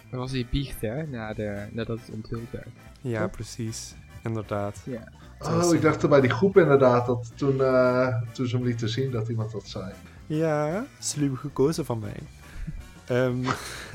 Dat 0.10 0.20
was 0.20 0.32
die 0.32 0.48
biecht, 0.52 0.82
hè? 0.82 1.08
Na 1.08 1.34
de, 1.34 1.68
nadat 1.72 2.00
het 2.00 2.10
onthuld 2.10 2.52
werd. 2.52 2.68
Ja, 3.02 3.22
Toch? 3.22 3.32
precies. 3.32 3.96
Inderdaad. 4.24 4.82
Ja. 4.86 5.12
Oh, 5.40 5.74
ik 5.74 5.82
dacht 5.82 6.04
er 6.04 6.10
bij 6.10 6.22
die 6.22 6.30
groep 6.30 6.58
inderdaad, 6.58 7.06
dat 7.06 7.32
toen, 7.36 7.62
eh, 7.62 8.22
toen 8.32 8.48
ze 8.48 8.56
hem 8.56 8.66
lieten 8.66 8.90
zien, 8.90 9.12
dat 9.12 9.28
iemand 9.30 9.52
dat 9.52 9.68
zei. 9.68 9.92
Ja, 10.26 10.86
sluw 11.00 11.36
gekozen 11.36 11.86
van 11.86 12.00
mij. 12.00 12.18
Ehm, 13.06 13.46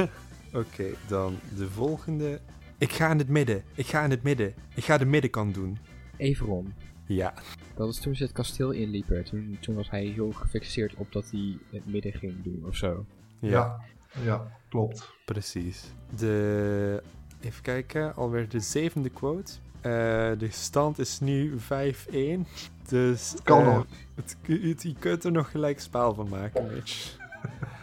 Oké, 0.62 0.84
dan 1.08 1.38
de 1.56 1.68
volgende. 1.68 2.40
Ik 2.78 2.92
ga 2.92 3.10
in 3.10 3.18
het 3.18 3.28
midden. 3.28 3.62
Ik 3.74 3.86
ga 3.86 4.04
in 4.04 4.10
het 4.10 4.22
midden. 4.22 4.54
Ik 4.74 4.84
ga 4.84 4.98
de 4.98 5.04
middenkant 5.06 5.54
doen. 5.54 5.78
Everon. 6.16 6.74
Ja, 7.08 7.34
Dat 7.76 7.86
was 7.86 7.98
toen 8.00 8.14
ze 8.16 8.22
het 8.22 8.32
kasteel 8.32 8.70
inliepen. 8.70 9.24
Toen, 9.24 9.56
toen 9.60 9.74
was 9.74 9.90
hij 9.90 10.04
heel 10.04 10.32
gefixeerd 10.32 10.94
op 10.94 11.12
dat 11.12 11.30
hij 11.30 11.58
het 11.70 11.86
midden 11.86 12.12
ging 12.12 12.42
doen 12.42 12.64
of 12.66 12.76
zo. 12.76 13.04
ja, 13.38 13.48
Ja, 13.50 13.80
ja 14.24 14.46
klopt. 14.68 15.08
precies. 15.24 15.84
De. 16.16 17.02
Even 17.40 17.62
kijken, 17.62 18.14
alweer 18.14 18.48
de 18.48 18.60
zevende 18.60 19.08
quote. 19.10 19.52
Eh, 19.80 19.90
de 20.38 20.48
stand 20.50 20.98
is 20.98 21.20
nu 21.20 21.54
5-1. 21.58 22.46
Dus. 22.88 23.34
Kan 23.42 23.60
eh, 23.60 23.74
nog. 23.74 23.86
Het, 24.14 24.36
het- 24.46 24.82
je 24.82 24.94
kunt 24.98 25.24
er 25.24 25.32
nog 25.32 25.50
gelijk 25.50 25.80
spel 25.80 26.14
van 26.14 26.28
maken, 26.28 26.66
Mitch. 26.74 27.16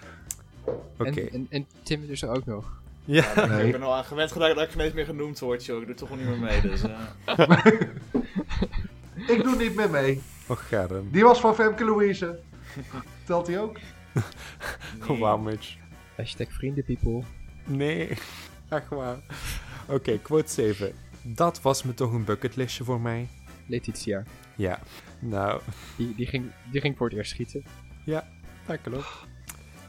Oké. 0.99 1.09
En, 1.21 1.29
en, 1.31 1.47
en 1.49 1.65
Tim 1.83 2.07
dus 2.07 2.23
ook 2.23 2.45
nog. 2.45 2.81
Ja. 3.05 3.45
Nee. 3.47 3.65
Ik 3.65 3.71
ben 3.71 3.81
al 3.83 3.93
aan 3.95 4.03
gewend 4.05 4.31
geraakt 4.31 4.55
dat 4.55 4.63
ik 4.63 4.71
geen 4.71 4.81
eens 4.81 4.93
meer 4.93 5.05
genoemd 5.05 5.39
word, 5.39 5.65
joh. 5.65 5.81
Ik 5.81 5.87
doe 5.87 5.95
toch 5.95 6.09
wel 6.09 6.17
niet 6.17 6.27
meer 6.27 6.39
mee, 6.39 6.61
dus... 6.61 6.81
eh. 6.83 6.99
Ik 9.27 9.43
doe 9.43 9.55
niet 9.55 9.75
meer 9.75 9.89
mee. 9.89 10.21
Och, 10.47 10.67
Germ. 10.67 11.09
Die 11.11 11.23
was 11.23 11.39
van 11.39 11.55
Femke 11.55 11.85
Louise. 11.85 12.39
Telt 13.23 13.45
die 13.45 13.59
ook? 13.59 13.77
Oh, 15.09 15.19
wauw, 15.19 15.37
Mitch. 15.37 15.75
Hashtag 16.15 16.47
vrienden, 16.51 16.83
people. 16.83 17.23
Nee, 17.63 18.07
echt 18.69 18.87
waar. 18.89 19.17
Oké, 19.87 20.17
quote 20.17 20.51
7. 20.51 20.93
Dat 21.21 21.61
was 21.61 21.83
me 21.83 21.93
toch 21.93 22.13
een 22.13 22.23
bucketlistje 22.23 22.83
voor 22.83 23.01
mij. 23.01 23.27
Letitia. 23.67 24.23
Ja, 24.55 24.79
nou, 25.19 25.61
Die, 25.97 26.15
die, 26.15 26.25
ging, 26.25 26.51
die 26.71 26.81
ging 26.81 26.97
voor 26.97 27.07
het 27.07 27.17
eerst 27.17 27.31
schieten. 27.31 27.63
dat 28.65 28.81
klopt. 28.81 29.05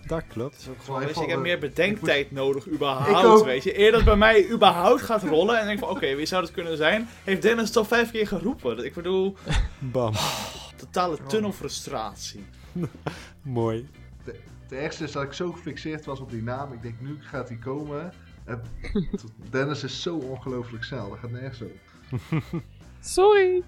Dat 0.07 0.23
klopt. 0.29 0.69
Gewoon, 0.85 1.01
weet 1.01 1.15
je, 1.15 1.23
ik 1.23 1.29
heb 1.29 1.41
meer 1.41 1.59
bedenktijd 1.59 2.31
nodig, 2.31 2.69
überhaupt, 2.69 3.45
weet 3.45 3.63
je. 3.63 3.79
Eer 3.79 3.93
dat 3.93 4.05
bij 4.05 4.17
mij 4.17 4.51
überhaupt 4.51 5.03
gaat 5.03 5.23
rollen 5.23 5.59
en 5.61 5.67
denk 5.67 5.79
van, 5.79 5.89
oké, 5.89 6.15
wie 6.15 6.27
zou 6.27 6.43
dat 6.43 6.51
kunnen 6.51 6.77
zijn? 6.77 7.09
Heeft 7.25 7.43
Dennis 7.43 7.71
toch 7.71 7.87
vijf 7.87 8.11
keer 8.11 8.27
geroepen? 8.27 8.85
Ik 8.85 8.95
bedoel, 8.95 9.37
Bam. 9.93 10.13
totale 10.77 11.19
tunnelfrustratie. 11.27 12.45
Mooi. 13.43 13.89
Het 14.63 14.73
ergste 14.79 15.05
is 15.05 15.13
dat 15.13 15.23
ik 15.23 15.33
zo 15.33 15.53
gefixeerd 15.53 16.05
was 16.05 16.21
op 16.21 16.31
die 16.31 16.43
naam. 16.43 16.73
Ik 16.73 16.83
denk, 16.83 17.01
nu 17.01 17.19
gaat 17.21 17.49
die 17.49 17.59
komen. 17.59 18.13
En 18.45 18.63
Dennis 19.51 19.85
is 19.85 20.03
zo 20.03 20.17
ongelooflijk 20.17 20.85
snel. 20.85 21.09
Dat 21.11 21.19
gaat 21.19 21.31
nergens 21.31 21.63
over. 21.63 22.63
Sorry! 23.01 23.63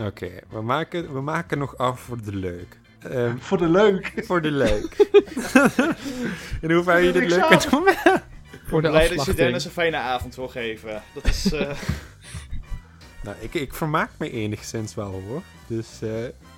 Oké, 0.00 0.30
we, 0.48 0.60
maken, 0.62 1.12
we 1.12 1.20
maken 1.20 1.58
nog 1.58 1.76
af 1.76 2.00
voor 2.00 2.22
de 2.22 2.34
leuk. 2.36 2.78
Ehm, 2.98 3.36
Voor 3.48 3.58
de 3.58 3.68
leuk. 3.68 4.12
voor 4.24 4.42
de 4.42 4.50
leuk. 4.50 4.96
In 6.62 6.70
hoeverre 6.72 7.00
je 7.00 7.12
dit 7.12 7.22
Ik 7.22 7.28
leuk 7.28 7.46
kunt 7.46 7.70
doen. 7.70 7.88
Voor 8.68 8.82
de 8.82 8.88
Blij 8.88 9.08
dat 9.16 9.24
je. 9.24 9.34
Dennis 9.34 9.64
een 9.64 9.70
fijne 9.70 9.96
avond 9.96 10.36
wil 10.36 10.48
geven. 10.48 11.02
Dat 11.14 11.24
is, 11.24 11.52
eh, 11.52 11.76
Nou, 13.22 13.36
ik, 13.40 13.54
ik 13.54 13.74
vermaak 13.74 14.10
me 14.16 14.30
enigszins 14.30 14.94
wel 14.94 15.22
hoor. 15.26 15.42
Dus, 15.66 16.02
eh 16.02 16.10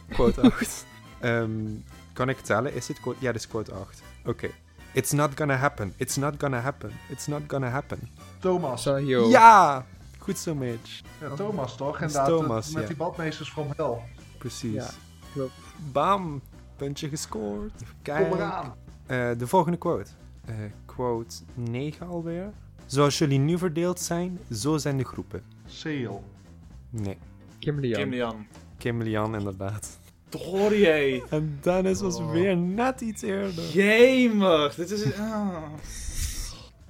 quote 0.09 0.41
8. 0.41 0.86
Ehm, 1.20 1.51
kan 2.12 2.28
ik 2.28 2.38
tellen? 2.38 2.74
Is 2.74 2.86
dit 2.86 3.01
quote? 3.01 3.18
Ja, 3.20 3.32
dit 3.32 3.41
is 3.41 3.49
quote 3.49 3.72
8. 3.72 4.03
Oké. 4.24 4.49
It's 4.93 5.11
not 5.12 5.30
gonna 5.34 5.57
happen. 5.57 5.93
It's 5.97 6.16
not 6.16 6.34
gonna 6.38 6.59
happen. 6.61 6.93
It's 7.09 7.26
not 7.26 7.41
gonna 7.47 7.68
happen. 7.68 8.09
Thomas. 8.38 8.82
Sahil. 8.82 9.28
Ja! 9.28 9.86
Goed 10.18 10.38
zo, 10.38 10.55
Mitch. 10.55 11.01
Ja, 11.20 11.34
Thomas 11.36 11.76
toch? 11.76 12.01
Inderdaad, 12.01 12.26
Thomas, 12.26 12.70
met 12.70 12.82
ja. 12.82 12.88
die 12.88 12.97
badmeesters 12.97 13.51
from 13.51 13.66
hell. 13.76 13.97
Precies. 14.38 14.74
Ja, 14.74 14.91
klopt. 15.32 15.53
Bam! 15.92 16.40
Puntje 16.76 17.08
gescoord. 17.08 17.82
Kijken. 18.02 18.28
Kom 18.28 18.38
eraan. 18.38 18.74
Eh, 19.06 19.30
de 19.38 19.46
volgende 19.46 19.78
quote. 19.78 20.10
Eh, 20.44 20.54
quote 20.84 21.36
9 21.54 22.06
alweer. 22.06 22.50
Zoals 22.86 23.18
jullie 23.18 23.38
nu 23.38 23.58
verdeeld 23.58 24.00
zijn, 24.00 24.38
zo 24.52 24.76
zijn 24.78 24.96
de 24.96 25.04
groepen. 25.04 25.42
Seal. 25.66 26.24
Nee. 26.90 27.16
Kimberly 27.58 27.92
Kim 27.92 28.10
Lian. 28.10 28.46
Kim 28.78 29.02
Lian, 29.02 29.34
inderdaad. 29.34 29.98
Dorië. 30.28 31.22
En 31.30 31.58
Dennis 31.62 32.00
was 32.00 32.16
Oh. 32.16 32.30
weer 32.30 32.56
net 32.56 33.00
iets 33.00 33.22
eerder. 33.22 33.64
Jemig. 33.72 34.74
Dit 34.74 34.90
is... 34.90 35.14
ah. 35.18 35.56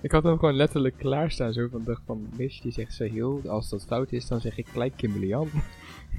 Ik 0.01 0.11
had 0.13 0.23
hem 0.23 0.39
gewoon 0.39 0.55
letterlijk 0.55 0.97
klaarstaan. 0.97 1.53
Zo 1.53 1.69
van, 1.71 1.85
dacht 1.85 2.03
van, 2.07 2.29
Mish 2.37 2.61
die 2.61 2.73
zegt 2.73 2.93
Sahil. 2.93 3.43
Als 3.47 3.69
dat 3.69 3.85
fout 3.87 4.13
is, 4.13 4.27
dan 4.27 4.41
zeg 4.41 4.57
ik 4.59 4.69
gelijk 4.69 4.97
Kimberly-Ann. 4.97 5.51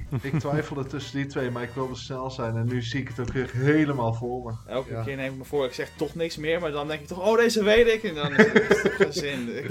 Ik 0.22 0.38
twijfelde 0.38 0.84
tussen 0.86 1.16
die 1.16 1.26
twee, 1.26 1.50
maar 1.50 1.62
ik 1.62 1.70
wilde 1.74 1.94
snel 1.96 2.30
zijn. 2.30 2.56
En 2.56 2.66
nu 2.66 2.82
zie 2.82 3.00
ik 3.00 3.08
het 3.08 3.20
ook 3.20 3.32
weer 3.32 3.50
helemaal 3.52 4.14
voor 4.14 4.42
me. 4.44 4.70
Elke 4.72 4.92
Ja. 4.92 5.02
keer 5.02 5.16
neem 5.16 5.32
ik 5.32 5.38
me 5.38 5.44
voor, 5.44 5.64
ik 5.64 5.72
zeg 5.72 5.90
toch 5.96 6.14
niks 6.14 6.36
meer, 6.36 6.60
maar 6.60 6.70
dan 6.70 6.88
denk 6.88 7.00
ik 7.00 7.06
toch, 7.06 7.26
oh 7.26 7.36
deze 7.36 7.64
weet 7.64 7.86
ik. 7.86 8.02
En 8.02 8.14
dan 8.14 8.36
is 8.36 8.46
het 8.82 8.92
geen 8.92 9.12
zin. 9.12 9.56
Ik- 9.64 9.70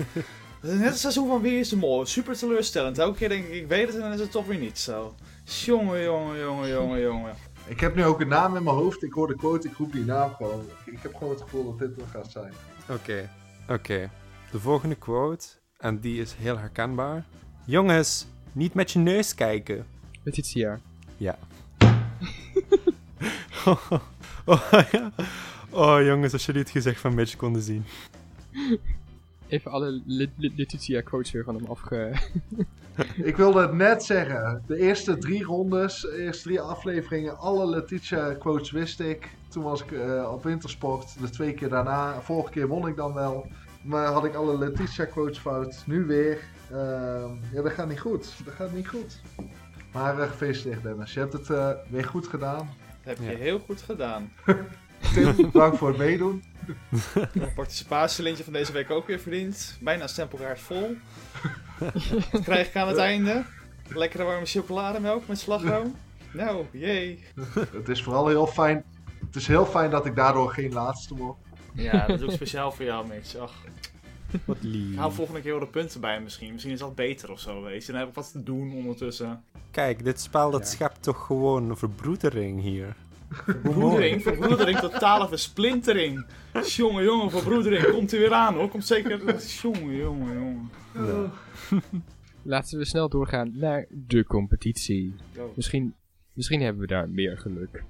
Het 0.61 0.71
is 0.71 0.77
net 0.77 0.89
het 0.89 0.99
seizoen 0.99 1.27
van 1.27 1.41
Wie 1.41 1.59
is 1.59 1.69
de 1.69 1.75
Mol. 1.75 2.05
Super 2.05 2.37
teleurstellend. 2.37 2.97
Elke 2.97 3.17
keer 3.17 3.29
denk 3.29 3.45
ik, 3.45 3.53
ik 3.53 3.67
weet 3.67 3.85
het 3.87 3.95
en 3.95 4.01
dan 4.01 4.11
is 4.13 4.19
het 4.19 4.31
toch 4.31 4.45
weer 4.45 4.57
niet 4.59 4.79
zo. 4.79 5.15
Jongen, 5.43 6.03
jongen, 6.03 6.39
jongen, 6.39 6.69
jongen, 6.69 7.01
jongen. 7.01 7.33
Ik 7.67 7.79
heb 7.79 7.95
nu 7.95 8.05
ook 8.05 8.21
een 8.21 8.27
naam 8.27 8.55
in 8.55 8.63
mijn 8.63 8.75
hoofd. 8.75 9.03
Ik 9.03 9.13
hoor 9.13 9.27
de 9.27 9.35
quote, 9.35 9.67
ik 9.67 9.75
roep 9.77 9.91
die 9.91 10.05
naam 10.05 10.33
gewoon. 10.33 10.65
Ik 10.85 10.97
heb 11.01 11.15
gewoon 11.15 11.33
het 11.33 11.41
gevoel 11.41 11.65
dat 11.77 11.79
dit 11.89 12.01
er 12.01 12.07
gaat 12.07 12.31
zijn. 12.31 12.53
Oké. 12.89 13.29
Oké. 13.69 14.09
De 14.51 14.59
volgende 14.59 14.95
quote. 14.95 15.47
En 15.77 15.99
die 15.99 16.21
is 16.21 16.33
heel 16.37 16.57
herkenbaar. 16.57 17.25
Jongens, 17.65 18.27
niet 18.51 18.73
met 18.73 18.91
je 18.91 18.99
neus 18.99 19.35
kijken. 19.35 19.85
Letitia. 20.23 20.79
Ja. 21.17 21.37
oh, 24.45 24.71
ja. 24.91 25.11
oh 25.69 26.01
jongens, 26.03 26.33
als 26.33 26.45
jullie 26.45 26.61
het 26.61 26.69
gezicht 26.69 26.99
van 26.99 27.13
Mitch 27.13 27.35
konden 27.35 27.61
zien. 27.61 27.83
Even 29.47 29.71
alle 29.71 30.01
Le- 30.05 30.29
Le- 30.37 30.51
Letitia 30.55 31.01
quotes 31.01 31.31
weer 31.31 31.43
van 31.43 31.55
hem 31.55 31.65
afge... 31.65 32.11
Ik 33.23 33.37
wilde 33.37 33.61
het 33.61 33.73
net 33.73 34.03
zeggen. 34.03 34.63
De 34.67 34.77
eerste 34.77 35.17
drie 35.17 35.43
rondes, 35.43 36.01
de 36.01 36.17
eerste 36.17 36.43
drie 36.43 36.61
afleveringen, 36.61 37.37
alle 37.37 37.67
Letitia 37.69 38.33
quotes 38.33 38.71
wist 38.71 38.99
ik. 38.99 39.29
Toen 39.49 39.63
was 39.63 39.83
ik 39.83 39.91
eh, 39.91 40.31
op 40.33 40.43
wintersport. 40.43 41.19
De 41.19 41.29
twee 41.29 41.53
keer 41.53 41.69
daarna, 41.69 42.21
vorige 42.21 42.51
keer 42.51 42.67
won 42.67 42.87
ik 42.87 42.95
dan 42.95 43.13
wel. 43.13 43.47
Maar 43.83 44.07
had 44.07 44.25
ik 44.25 44.35
alle 44.35 44.57
Letitia 44.57 45.05
quotes 45.05 45.37
fout. 45.37 45.83
Nu 45.85 46.05
weer. 46.05 46.39
Ehm, 46.71 47.29
ja, 47.53 47.61
dat 47.61 47.71
gaat 47.71 47.89
niet 47.89 47.99
goed. 47.99 48.33
Dat 48.45 48.53
gaat 48.53 48.73
niet 48.73 48.87
goed. 48.87 49.21
Maar 49.91 50.19
uh, 50.19 50.29
gefeliciteerd 50.29 50.83
Dennis. 50.83 51.13
Je 51.13 51.19
hebt 51.19 51.33
het 51.33 51.49
eh, 51.49 51.69
weer 51.89 52.05
goed 52.05 52.27
gedaan. 52.27 52.57
Dat 53.03 53.17
heb 53.17 53.17
je 53.17 53.31
Ja. 53.31 53.37
heel 53.37 53.59
goed 53.59 53.81
gedaan. 53.81 54.31
Tim, 55.13 55.35
bedankt 55.35 55.77
voor 55.77 55.87
het 55.87 55.97
meedoen. 55.97 56.43
Een 57.33 57.53
participatielintje 57.55 58.43
van 58.43 58.53
deze 58.53 58.71
week 58.71 58.89
ook 58.91 59.07
weer 59.07 59.19
verdiend. 59.19 59.77
Bijna 59.81 60.07
stempelkaart 60.07 60.59
vol. 60.59 60.95
Wat 62.31 62.41
krijg 62.49 62.67
ik 62.67 62.75
aan 62.75 62.87
het 62.87 62.97
einde? 62.97 63.43
Lekkere 63.87 64.23
warme 64.23 64.45
chocolademelk 64.45 65.27
met 65.27 65.39
slagroom. 65.39 65.95
Nou, 66.33 66.65
jee. 66.71 67.23
Het 67.71 67.89
is 67.89 68.03
vooral 68.03 68.27
heel 68.27 68.47
fijn. 68.47 68.83
Het 69.25 69.35
is 69.35 69.47
heel 69.47 69.65
fijn 69.65 69.89
dat 69.89 70.05
ik 70.05 70.15
daardoor 70.15 70.51
geen 70.51 70.73
laatste 70.73 71.15
word. 71.15 71.37
Ja, 71.73 72.07
dat 72.07 72.19
is 72.19 72.25
ook 72.25 72.31
speciaal 72.31 72.71
voor 72.71 72.85
jou, 72.85 73.07
Mitch. 73.07 73.35
Ach, 73.35 73.53
Wat 74.45 74.57
lief. 74.61 74.91
ik 74.91 74.97
hou 74.97 75.13
volgende 75.13 75.41
keer 75.41 75.51
wel 75.51 75.59
de 75.59 75.67
punten 75.67 76.01
bij 76.01 76.21
misschien. 76.21 76.51
Misschien 76.51 76.73
is 76.73 76.79
dat 76.79 76.95
beter 76.95 77.31
of 77.31 77.39
zo, 77.39 77.61
weet 77.63 77.85
je. 77.85 77.91
Dan 77.91 77.99
heb 78.01 78.09
ik 78.09 78.15
wat 78.15 78.31
te 78.31 78.43
doen 78.43 78.73
ondertussen. 78.73 79.43
Kijk, 79.71 80.03
dit 80.03 80.19
spel 80.21 80.51
dat 80.51 80.61
Ja. 80.61 80.65
schept 80.67 81.03
toch 81.03 81.25
gewoon 81.25 81.77
verbroedering 81.77 82.61
hier. 82.61 82.95
Verbroedering, 83.29 84.21
verbroedering, 84.21 84.79
totale 84.79 85.27
versplintering. 85.27 86.25
Jongen, 86.65 87.03
jongen, 87.03 87.31
verbroedering. 87.31 87.91
Komt 87.91 88.13
u 88.13 88.19
weer 88.19 88.33
aan 88.33 88.53
hoor. 88.53 88.69
Komt 88.69 88.85
zeker. 88.85 89.37
Jongen, 89.61 89.95
jongen, 89.95 90.33
jongen. 90.33 90.69
Ja. 90.93 91.31
Laten 92.43 92.77
we 92.77 92.85
snel 92.85 93.09
doorgaan 93.09 93.51
naar 93.53 93.85
de 93.89 94.23
competitie. 94.25 95.15
Misschien, 95.55 95.93
misschien 96.33 96.61
hebben 96.61 96.81
we 96.81 96.87
daar 96.87 97.09
meer 97.09 97.37
geluk. 97.37 97.83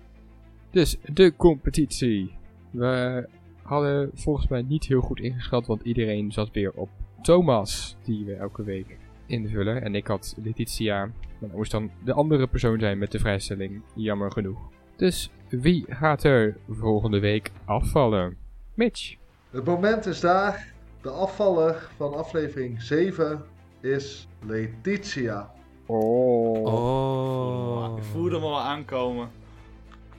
Dus, 0.72 0.98
de 1.14 1.34
competitie. 1.36 2.32
We 2.72 3.28
hadden 3.64 4.12
volgens 4.14 4.48
mij 4.48 4.62
niet 4.62 4.86
heel 4.86 5.02
goed 5.02 5.20
ingeschat, 5.20 5.68
want 5.68 5.82
iedereen 5.82 6.32
zat 6.32 6.52
weer 6.52 6.72
op 6.72 6.90
Thomas, 7.22 7.98
die 8.04 8.26
we 8.26 8.34
elke 8.34 8.64
week 8.64 8.98
invullen. 9.26 9.82
En 9.82 9.96
ik 9.96 10.08
had 10.08 10.36
Letitia, 10.44 11.06
maar 11.06 11.50
dat 11.50 11.54
moest 11.54 11.72
dan 11.72 11.92
de 12.04 12.14
andere 12.14 12.48
persoon 12.48 12.80
zijn 12.80 12.98
met 12.98 13.12
de 13.12 13.20
vrijstelling, 13.20 13.82
jammer 13.96 14.32
genoeg. 14.32 14.60
Dus, 14.96 15.32
wie 15.50 15.86
gaat 15.90 16.24
er 16.24 16.58
volgende 16.70 17.20
week 17.20 17.52
afvallen? 17.66 18.38
Mitch. 18.74 19.16
Het 19.50 19.66
moment 19.66 20.06
is 20.06 20.20
daar. 20.20 20.74
De 21.02 21.10
afvaller 21.10 21.90
van 21.98 22.14
aflevering 22.14 22.82
7 22.82 23.44
is 23.80 24.28
Letitia. 24.46 25.52
Oh. 25.86 26.64
Oh. 26.64 27.98
Ik 27.98 28.04
voelde 28.04 28.36
hem 28.36 28.44
al 28.44 28.62
aankomen. 28.62 29.30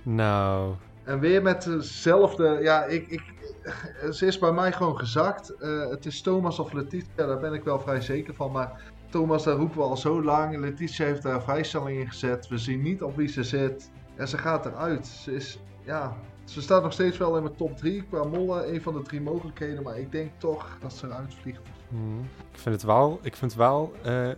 Nou, 0.02 0.74
En 1.04 1.20
weer 1.20 1.42
met 1.42 1.62
dezelfde. 1.62 2.58
Ja, 2.62 2.84
ik, 2.84 3.08
ik, 3.08 3.22
ze 4.16 4.26
is 4.26 4.38
bij 4.38 4.52
mij 4.52 4.72
gewoon 4.72 4.98
gezakt. 4.98 5.50
Eh, 5.50 5.88
het 5.88 6.06
is 6.06 6.20
Thomas 6.20 6.58
of 6.58 6.72
Letitia, 6.72 7.26
daar 7.26 7.40
ben 7.40 7.52
ik 7.52 7.64
wel 7.64 7.80
vrij 7.80 8.00
zeker 8.00 8.34
van. 8.34 8.52
Maar 8.52 8.82
Thomas, 9.10 9.44
daar 9.44 9.56
roepen 9.56 9.76
we 9.76 9.84
al 9.84 9.96
zo 9.96 10.22
lang. 10.22 10.58
Letitia 10.58 11.06
heeft 11.06 11.22
daar 11.22 11.42
vrijstelling 11.42 11.98
in 12.00 12.08
gezet. 12.08 12.48
We 12.48 12.58
zien 12.58 12.82
niet 12.82 13.02
op 13.02 13.16
wie 13.16 13.28
ze 13.28 13.42
zit. 13.42 13.90
En 14.16 14.28
ze 14.28 14.38
gaat 14.38 14.66
eruit. 14.66 15.06
Ze 15.06 15.34
is. 15.34 15.58
Ja. 15.84 16.16
Ze 16.44 16.62
staat 16.62 16.82
nog 16.82 16.92
steeds 16.92 17.18
wel 17.18 17.36
in 17.36 17.42
mijn 17.42 17.56
top 17.56 17.76
3 17.76 18.02
qua 18.02 18.24
mollen. 18.24 18.74
Een 18.74 18.82
van 18.82 18.94
de 18.94 19.02
drie 19.02 19.20
mogelijkheden. 19.20 19.82
Maar 19.82 19.98
ik 19.98 20.12
denk 20.12 20.30
toch 20.38 20.76
dat 20.80 20.92
ze 20.92 21.06
eruit 21.06 21.34
vliegt. 21.34 21.60
hmm. 21.88 22.20
ik 22.52 22.58
vind 22.58 22.74
het 22.74 22.84
wel, 22.84 23.18
ik 23.22 23.36
vind 23.36 23.50
het 23.50 23.60
wel 23.60 23.92
eh, 24.02 24.28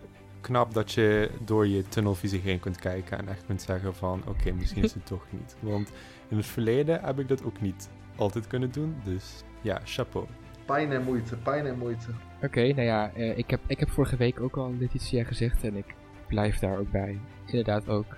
knap 0.41 0.75
dat 0.75 0.93
je 0.93 1.31
door 1.45 1.67
je 1.67 1.89
tunnelvisie 1.89 2.41
heen 2.41 2.61
kunt 2.61 2.79
kijken 2.79 3.19
en 3.19 3.29
echt 3.29 3.47
kunt 3.47 3.63
zeggen 3.63 3.95
van 3.95 4.23
oké, 4.27 4.53
misschien 4.53 4.83
is 4.83 4.95
het 4.95 5.07
toch 5.07 5.25
niet. 5.31 5.57
Want 5.61 5.91
in 6.29 6.37
het 6.37 6.47
verleden 6.47 7.01
heb 7.05 7.19
ik 7.19 7.29
dat 7.29 7.45
ook 7.45 7.61
niet 7.61 7.89
altijd 8.17 8.47
kunnen 8.47 8.73
doen. 8.73 8.97
Dus 9.05 9.45
ja, 9.61 9.81
chapeau. 9.85 10.27
Pijn 10.65 10.93
en 10.93 11.03
moeite, 11.03 11.37
pijn 11.37 11.67
en 11.67 11.79
moeite. 11.79 12.11
Oké, 12.43 12.61
nou 12.61 12.83
ja, 12.83 13.13
eh, 13.13 13.39
ik, 13.39 13.51
heb, 13.51 13.61
ik 13.67 13.79
heb 13.79 13.91
vorige 13.91 14.17
week 14.17 14.41
ook 14.41 14.57
al 14.57 14.75
Letitia 14.79 15.25
gezegd 15.25 15.65
en 15.65 15.77
ik 15.77 15.95
blijf 16.27 16.59
daar 16.59 16.79
ook 16.79 16.91
bij. 16.91 17.19
Inderdaad 17.47 17.89
ook. 17.89 18.17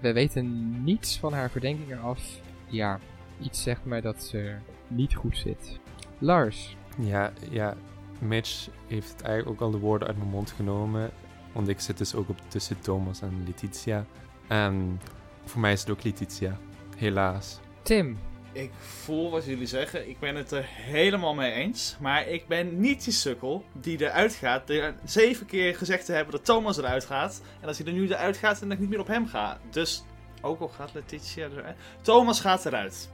We 0.00 0.12
weten 0.12 0.70
niets 0.84 1.18
van 1.18 1.32
haar 1.32 1.50
verdenkingen 1.50 2.00
af. 2.00 2.40
Ja, 2.66 2.98
iets 3.40 3.62
zegt 3.62 3.84
mij 3.84 4.00
dat 4.00 4.22
ze 4.22 4.54
niet 4.88 5.14
goed 5.14 5.36
zit. 5.36 5.78
Lars. 6.18 6.76
Ja, 6.98 7.32
ja, 7.50 7.76
Mitch 8.18 8.68
heeft 8.86 9.22
eigenlijk 9.22 9.62
ook 9.62 9.66
al 9.66 9.70
de 9.70 9.86
woorden 9.86 10.08
uit 10.08 10.16
mijn 10.16 10.30
mond 10.30 10.50
genomen. 10.50 11.10
Want 11.52 11.68
ik 11.68 11.80
zit 11.80 11.98
dus 11.98 12.14
ook 12.14 12.28
op 12.28 12.40
tussen 12.48 12.80
Thomas 12.80 13.22
en 13.22 13.42
Letitia. 13.46 14.04
En 14.48 15.00
voor 15.44 15.60
mij 15.60 15.72
is 15.72 15.80
het 15.80 15.90
ook 15.90 16.02
Letitia. 16.02 16.58
Helaas. 16.96 17.60
Tim. 17.82 18.18
Ik 18.52 18.70
voel 18.78 19.30
wat 19.30 19.44
jullie 19.44 19.66
zeggen. 19.66 20.08
Ik 20.08 20.18
ben 20.18 20.34
het 20.34 20.50
er 20.50 20.64
helemaal 20.66 21.34
mee 21.34 21.52
eens. 21.52 21.96
Maar 22.00 22.28
ik 22.28 22.46
ben 22.46 22.80
niet 22.80 23.04
die 23.04 23.12
sukkel 23.12 23.64
die 23.72 24.00
eruit 24.00 24.34
gaat. 24.34 24.66
Die 24.66 24.82
zeven 25.04 25.46
keer 25.46 25.76
gezegd 25.76 26.04
te 26.04 26.12
hebben 26.12 26.32
dat 26.32 26.44
Thomas 26.44 26.78
eruit 26.78 27.04
gaat. 27.04 27.42
En 27.60 27.68
als 27.68 27.78
hij 27.78 27.86
er 27.86 27.92
nu 27.92 28.08
eruit 28.08 28.36
gaat 28.36 28.60
en 28.60 28.68
dat 28.68 28.72
ik 28.72 28.80
niet 28.80 28.90
meer 28.90 29.00
op 29.00 29.06
hem 29.06 29.26
ga. 29.26 29.58
Dus, 29.70 30.04
ook 30.40 30.60
al 30.60 30.68
gaat 30.68 30.94
Letitia 30.94 31.48
eruit. 31.48 31.76
Thomas 32.00 32.40
gaat 32.40 32.66
eruit. 32.66 33.10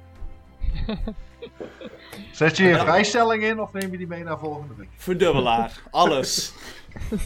Zet 2.33 2.57
je 2.57 2.65
je 2.65 2.79
vrijstelling 2.79 3.43
in 3.43 3.61
of 3.61 3.73
neem 3.73 3.91
je 3.91 3.99
die 3.99 4.07
mee 4.07 4.25
naar 4.25 4.39
volgende 4.39 4.75
week? 4.77 4.89
Verdubbelaar. 4.97 5.83
Alles. 5.91 6.53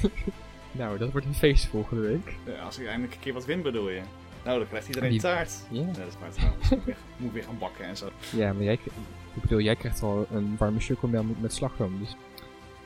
Nou, 0.72 0.98
dat 0.98 1.12
wordt 1.12 1.26
een 1.26 1.34
feest 1.34 1.66
volgende 1.66 2.02
week. 2.02 2.34
Ja, 2.46 2.62
als 2.62 2.78
ik 2.78 2.86
eindelijk 2.86 3.14
een 3.14 3.20
keer 3.20 3.32
wat 3.32 3.44
win, 3.44 3.62
bedoel 3.62 3.90
je. 3.90 4.00
Nou, 4.44 4.58
dan 4.58 4.68
krijgt 4.68 4.86
iedereen 4.86 5.10
Die- 5.10 5.20
taart. 5.20 5.52
Ja, 5.70 5.82
Nee, 5.84 5.92
dat 5.92 6.06
is 6.08 6.14
maar 6.20 6.30
trouwens. 6.30 6.68
Moet 6.70 6.84
weer- 6.84 6.96
Moet 7.16 7.32
weer 7.32 7.42
gaan 7.42 7.58
bakken 7.58 7.84
en 7.84 7.96
zo. 7.96 8.08
ja 8.36 8.52
maar 8.52 8.62
jij, 8.62 8.72
ik 9.34 9.42
bedoel, 9.42 9.60
jij 9.60 9.76
krijgt 9.76 10.02
al 10.02 10.26
een 10.32 10.56
warme 10.58 10.80
chocomel 10.80 11.22
met, 11.22 11.40
met 11.40 11.52
slagroom. 11.54 11.98
Dus. 11.98 12.16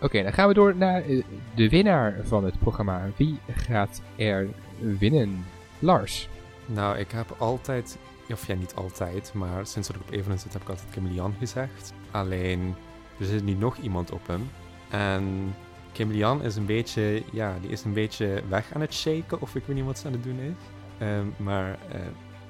Oké, 0.01 0.23
dan 0.23 0.33
gaan 0.33 0.49
we 0.49 0.55
door 0.55 0.77
naar 0.77 1.03
eh, 1.03 1.23
de 1.55 1.69
winnaar 1.69 2.21
van 2.23 2.45
het 2.45 2.59
programma. 2.59 3.09
Wie 3.17 3.39
gaat 3.57 4.03
er 4.17 4.49
winnen? 4.79 5.45
Lars. 5.79 6.29
Nou, 6.67 6.99
ik 6.99 7.11
heb 7.11 7.35
altijd, 7.39 7.99
of 8.31 8.47
ja, 8.47 8.55
niet 8.55 8.75
altijd, 8.75 9.33
maar 9.35 9.67
sinds 9.67 9.89
dat 9.89 9.97
ik 9.97 10.03
op 10.03 10.11
Evelyn 10.13 10.39
zit 10.39 10.53
heb 10.53 10.63
ik 10.63 10.69
altijd 10.69 10.89
Kim 10.91 11.07
Lian 11.07 11.35
gezegd. 11.39 11.93
Alleen, 12.11 12.75
er 13.19 13.27
zit 13.27 13.45
nu 13.45 13.53
nog 13.55 13.77
iemand 13.77 14.11
op 14.11 14.27
hem. 14.27 14.51
En 14.91 15.55
Kim 15.93 16.11
Lian 16.11 16.43
is 16.43 16.57
een 16.57 16.67
beetje, 16.67 17.23
ja, 17.33 17.55
die 17.61 17.71
is 17.71 17.85
een 17.85 17.93
beetje 17.93 18.43
weg 18.49 18.75
aan 18.75 18.81
het 18.81 18.95
shaken, 18.95 19.41
of 19.41 19.55
ik 19.55 19.63
weet 19.67 19.77
niet 19.77 19.85
wat 19.85 19.99
ze 19.99 20.07
aan 20.07 20.13
het 20.13 20.23
doen 20.25 20.39
is. 20.39 20.53
Ehm, 20.99 21.27
maar 21.37 21.79
eh, 21.91 22.01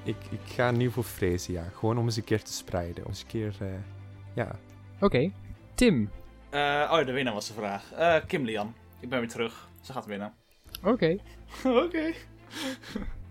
ik, 0.02 0.16
ik 0.30 0.40
ga 0.44 0.70
nu 0.70 0.90
voor 0.90 1.04
Freesia, 1.04 1.64
gewoon 1.74 1.98
om 1.98 2.04
eens 2.04 2.16
een 2.16 2.24
keer 2.24 2.42
te 2.42 2.52
spreiden. 2.52 3.04
Om 3.04 3.10
eens 3.10 3.20
een 3.20 3.26
keer, 3.26 3.56
eh, 3.60 3.68
ja. 4.34 4.58
Oké. 5.00 5.30
Tim. 5.74 6.10
Eh, 6.50 6.90
oh, 6.92 7.06
de 7.06 7.12
winnaar 7.12 7.34
was 7.34 7.46
de 7.46 7.54
vraag. 7.54 7.92
Eh, 7.92 8.16
Kim 8.26 8.44
Lian. 8.44 8.74
Ik 9.00 9.08
ben 9.08 9.18
weer 9.18 9.28
terug. 9.28 9.68
Ze 9.80 9.92
gaat 9.92 10.06
winnen. 10.06 10.32
Oké. 10.82 11.16
Oké. 11.84 12.12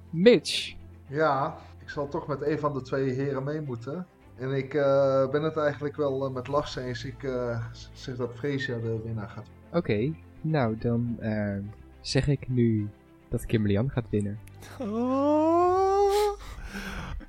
Mitch. 0.09 0.75
Ja, 1.07 1.57
ik 1.81 1.89
zal 1.89 2.07
toch 2.07 2.27
met 2.27 2.41
een 2.41 2.59
van 2.59 2.73
de 2.73 2.81
twee 2.81 3.09
heren 3.11 3.43
mee 3.43 3.61
moeten. 3.61 4.07
En 4.35 4.51
ik 4.51 4.73
eh, 4.73 5.29
ben 5.29 5.43
het 5.43 5.57
eigenlijk 5.57 5.95
wel 5.95 6.31
met 6.31 6.47
Lars 6.47 6.75
eens. 6.75 7.05
Ik 7.05 7.23
eh, 7.23 7.65
zeg 7.93 8.15
dat 8.15 8.33
Freesia 8.35 8.77
de 8.77 9.01
winnaar 9.03 9.29
gaat. 9.29 9.49
Oké. 9.71 10.13
Nou, 10.41 10.77
dan 10.77 11.15
eh, 11.19 11.57
zeg 12.01 12.27
ik 12.27 12.49
nu 12.49 12.89
dat 13.29 13.45
Kim 13.45 13.67
Lian 13.67 13.89
gaat 13.89 14.09
winnen. 14.09 14.39
Oh, 14.79 16.37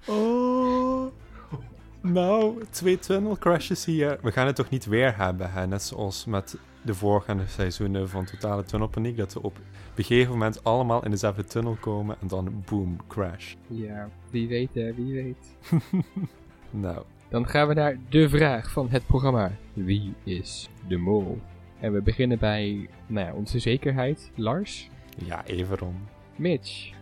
oh. 0.07 1.13
Nou, 2.01 2.63
twee 2.71 2.99
tunnel 2.99 3.37
crashes 3.39 3.85
hier. 3.85 4.19
We 4.23 4.33
gaan 4.33 4.47
het 4.47 4.57
toch 4.57 4.71
niet 4.71 4.85
weer 4.85 5.17
hebben, 5.17 5.53
hè? 5.53 5.67
Net 5.67 5.83
zoals 5.83 6.25
met 6.25 6.57
de 6.83 6.95
voorgaande 6.95 7.47
seizoenen 7.47 8.09
van 8.09 8.25
Totale 8.25 8.65
Tunnelpaniek. 8.65 9.17
Dat 9.17 9.33
we 9.33 9.43
op 9.43 9.57
een 9.95 10.05
gegeven 10.05 10.33
moment 10.33 10.65
allemaal 10.65 11.05
in 11.05 11.11
dezelfde 11.11 11.45
tunnel 11.45 11.77
komen 11.81 12.17
en 12.21 12.27
dan 12.27 12.63
boom, 12.71 12.97
crash. 13.09 13.55
Ja, 13.67 14.09
wie 14.31 14.49
weet 14.49 14.75
hè, 14.75 14.95
wie 14.95 15.15
weet. 15.15 15.57
Nou, 16.71 17.03
Dan 17.29 17.49
gaan 17.49 17.69
we 17.69 17.75
naar 17.75 17.99
de 18.09 18.29
vraag 18.29 18.71
van 18.71 18.89
het 18.91 19.07
programma. 19.07 19.53
Wie 19.73 20.15
is 20.25 20.69
de 20.89 20.97
mol? 20.97 21.41
En 21.81 21.93
we 21.93 22.03
beginnen 22.03 22.39
bij 22.39 22.89
nou 23.07 23.27
ja, 23.27 23.33
onze 23.33 23.59
zekerheid, 23.59 24.31
Lars, 24.35 24.89
ja, 25.25 25.45
Everon. 25.45 25.97
Mitch. 26.37 26.93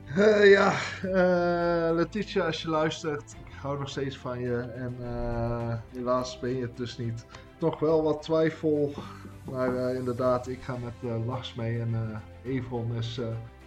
Ja, 0.44 0.72
eh, 1.02 1.94
Letitia, 1.94 2.46
als 2.46 2.62
je 2.62 2.68
luistert, 2.68 3.36
ik 3.46 3.52
hou 3.60 3.78
nog 3.78 3.88
steeds 3.88 4.18
van 4.18 4.40
je. 4.40 4.56
En 4.58 4.96
eh, 5.00 5.74
helaas 5.92 6.38
ben 6.38 6.56
je 6.56 6.62
het 6.62 6.76
dus 6.76 6.98
niet. 6.98 7.26
Nog 7.58 7.78
wel 7.78 8.02
wat 8.02 8.22
twijfel, 8.22 8.92
maar 9.50 9.76
eh, 9.76 9.96
inderdaad, 9.96 10.48
ik 10.48 10.62
ga 10.62 10.76
met 10.76 11.24
Lars 11.26 11.54
mee. 11.54 11.80
En 11.80 12.22
Evron 12.44 12.94
is 12.94 13.20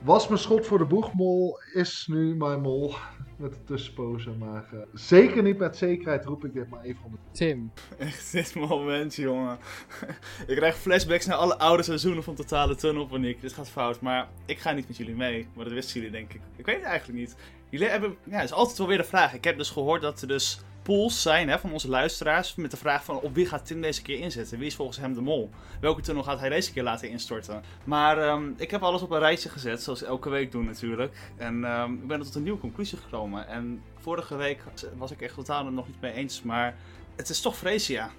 Was 0.04 0.28
mijn 0.28 0.40
schot 0.40 0.66
voor 0.66 0.78
de 0.78 0.86
boegmol, 0.86 1.60
is 1.74 2.08
nu 2.08 2.36
mijn 2.36 2.62
mol. 2.62 2.96
Met 3.36 3.54
de 3.54 3.64
tussenpoze. 3.64 4.30
Maar 4.30 4.66
eh, 4.72 4.80
zeker 4.94 5.44
niet 5.44 5.58
met 5.58 5.78
zekerheid 5.78 6.26
roep 6.26 6.46
ik 6.46 6.54
dit 6.54 6.70
maar 6.70 6.84
even 6.84 7.06
onder. 7.06 7.20
Tim, 7.32 7.72
Echt 7.98 8.32
dit 8.32 8.56
moment, 8.56 9.16
jongen. 9.16 9.58
ik 10.48 10.56
krijg 10.56 10.76
flashbacks 10.76 11.26
naar 11.26 11.38
alle 11.38 11.58
oude 11.58 11.84
seizoenen 11.84 12.24
van 12.24 12.36
Totale 12.36 12.76
Tunnel 12.76 13.06
Paniek. 13.06 13.42
Dit 13.42 13.54
gaat 13.54 13.70
fout, 13.70 14.02
maar 14.02 14.28
ik 14.46 14.60
ga 14.60 14.72
niet 14.72 14.88
met 14.88 14.98
jullie 14.98 15.16
mee. 15.16 15.48
Maar 15.54 15.64
dat 15.64 15.74
wisten 15.74 15.96
jullie 15.96 16.18
denk 16.18 16.34
ik. 16.34 16.42
Ik 16.56 16.66
weet 16.66 16.76
het 16.76 16.86
eigenlijk 16.86 17.20
niet. 17.20 17.36
Jullie 17.70 17.88
hebben... 17.88 18.16
Ja, 18.24 18.36
het 18.36 18.44
is 18.44 18.52
altijd 18.52 18.78
wel 18.78 18.88
weer 18.88 18.98
de 18.98 19.04
vraag. 19.04 19.34
Ik 19.34 19.44
heb 19.44 19.58
dus 19.58 19.70
gehoord 19.70 20.02
dat 20.02 20.22
er 20.22 20.28
dus 20.28 20.60
pools 20.86 21.22
zijn 21.22 21.50
hè, 21.50 21.60
van 21.60 21.72
onze 21.72 21.90
luisteraars. 21.90 22.56
Met 22.56 22.72
de 22.72 22.78
vraag 22.78 23.04
van 23.04 23.20
op 23.20 23.36
wie 23.36 23.46
gaat 23.46 23.66
Tim 23.66 23.82
deze 23.82 24.02
keer 24.02 24.20
inzetten? 24.20 24.58
Wie 24.58 24.68
is 24.68 24.76
volgens 24.76 24.98
hem 24.98 25.14
de 25.14 25.22
mol? 25.22 25.50
Welke 25.80 26.02
tunnel 26.02 26.24
gaat 26.24 26.40
hij 26.40 26.50
deze 26.50 26.74
keer 26.74 26.84
laten 26.84 27.10
instorten? 27.10 27.64
Maar 27.84 28.18
ehm, 28.18 28.52
ik 28.58 28.72
heb 28.72 28.82
alles 28.82 29.02
op 29.02 29.12
een 29.12 29.20
rijtje 29.20 29.50
gezet, 29.50 29.84
zoals 29.84 30.04
elke 30.04 30.30
week 30.30 30.52
doe 30.52 30.64
natuurlijk. 30.64 31.32
En 31.38 31.64
ehm, 31.64 31.94
ik 31.94 32.08
ben 32.08 32.22
tot 32.22 32.36
een 32.36 32.44
nieuwe 32.44 32.60
conclusie 32.60 32.98
gekomen. 32.98 33.48
En 33.48 33.82
vorige 34.00 34.36
week 34.36 34.64
was 34.98 35.12
ik 35.12 35.22
echt 35.22 35.36
totaal 35.36 35.66
er 35.66 35.72
nog 35.72 35.88
niet 35.88 36.02
mee 36.02 36.14
eens. 36.14 36.42
Maar 36.42 36.76
het 37.16 37.30
is 37.30 37.42
toch 37.42 37.58
Freesia. 37.58 38.10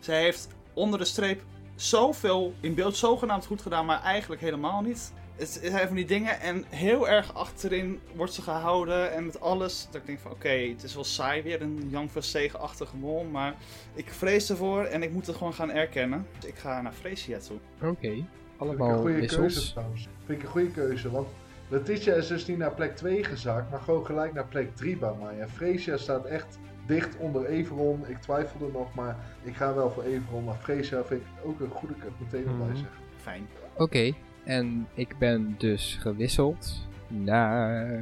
Zij 0.00 0.22
heeft 0.22 0.48
onder 0.74 0.98
de 0.98 1.04
streep 1.04 1.42
zoveel 1.74 2.54
in 2.60 2.74
beeld 2.74 2.96
zogenaamd 2.96 3.46
goed 3.46 3.62
gedaan, 3.62 3.86
maar 3.86 4.02
eigenlijk 4.02 4.40
helemaal 4.40 4.80
niet. 4.80 5.12
Het 5.36 5.60
zijn 5.62 5.86
van 5.86 5.96
die 5.96 6.04
dingen 6.04 6.40
en 6.40 6.64
heel 6.68 7.08
erg 7.08 7.34
achterin 7.34 8.00
wordt 8.14 8.32
ze 8.32 8.42
gehouden 8.42 9.12
en 9.12 9.26
met 9.26 9.40
alles. 9.40 9.86
Dat 9.90 10.00
ik 10.00 10.06
denk 10.06 10.18
van 10.18 10.30
oké, 10.30 10.48
het 10.48 10.82
is 10.82 10.94
wel 10.94 11.04
saai 11.04 11.42
weer, 11.42 11.62
een 11.62 11.86
Jan 11.90 12.08
Verstegen-achtige 12.08 12.96
mol, 12.96 13.24
maar 13.24 13.54
ik 13.94 14.10
vrees 14.12 14.50
ervoor 14.50 14.84
en 14.84 15.02
ik 15.02 15.12
moet 15.12 15.26
het 15.26 15.36
gewoon 15.36 15.54
gaan 15.54 15.70
erkennen. 15.70 16.26
Dus 16.38 16.48
ik 16.48 16.56
ga 16.56 16.82
naar 16.82 16.92
Freesia 16.92 17.38
toe. 17.38 17.56
oké. 17.82 17.98
Vind 18.00 18.12
ik 18.12 18.18
een 18.18 18.26
Allemaal 18.58 18.98
goede 19.00 19.26
keuze 19.26 19.72
trouwens. 19.72 20.08
Vind 20.26 20.38
ik 20.38 20.44
een 20.44 20.50
goede 20.50 20.70
keuze, 20.70 21.10
want 21.10 21.28
Letitia 21.68 22.14
is 22.14 22.26
dus 22.26 22.46
niet 22.46 22.58
naar 22.58 22.74
plek 22.74 22.96
2 22.96 23.24
gezakt, 23.24 23.70
maar 23.70 23.80
gewoon 23.80 24.06
gelijk 24.06 24.32
naar 24.32 24.46
plek 24.46 24.76
3 24.76 24.96
bij 24.96 25.12
mij. 25.22 25.40
En 25.40 25.50
Freesia 25.50 25.96
staat 25.96 26.24
echt 26.24 26.58
dicht 26.86 27.16
onder 27.18 27.46
Everon. 27.46 28.04
Ik 28.08 28.16
twijfelde 28.20 28.68
nog, 28.72 28.94
maar 28.94 29.16
ik 29.42 29.56
ga 29.56 29.74
wel 29.74 29.90
voor 29.90 30.02
Everon. 30.02 30.44
Maar 30.44 30.56
Freesia 30.62 31.04
vind 31.04 31.20
ik 31.20 31.26
ook 31.44 31.60
een 31.60 31.70
goede 31.70 31.94
keuze, 31.94 32.14
meteen 32.18 32.46
erbij 32.46 32.66
Mhm. 32.66 32.76
zeggen. 32.76 32.96
Fijn. 33.22 33.46
Oké, 33.76 34.12
en 34.46 34.86
ik 34.94 35.18
ben 35.18 35.54
dus 35.58 35.96
gewisseld 36.00 36.86
naar 37.08 38.00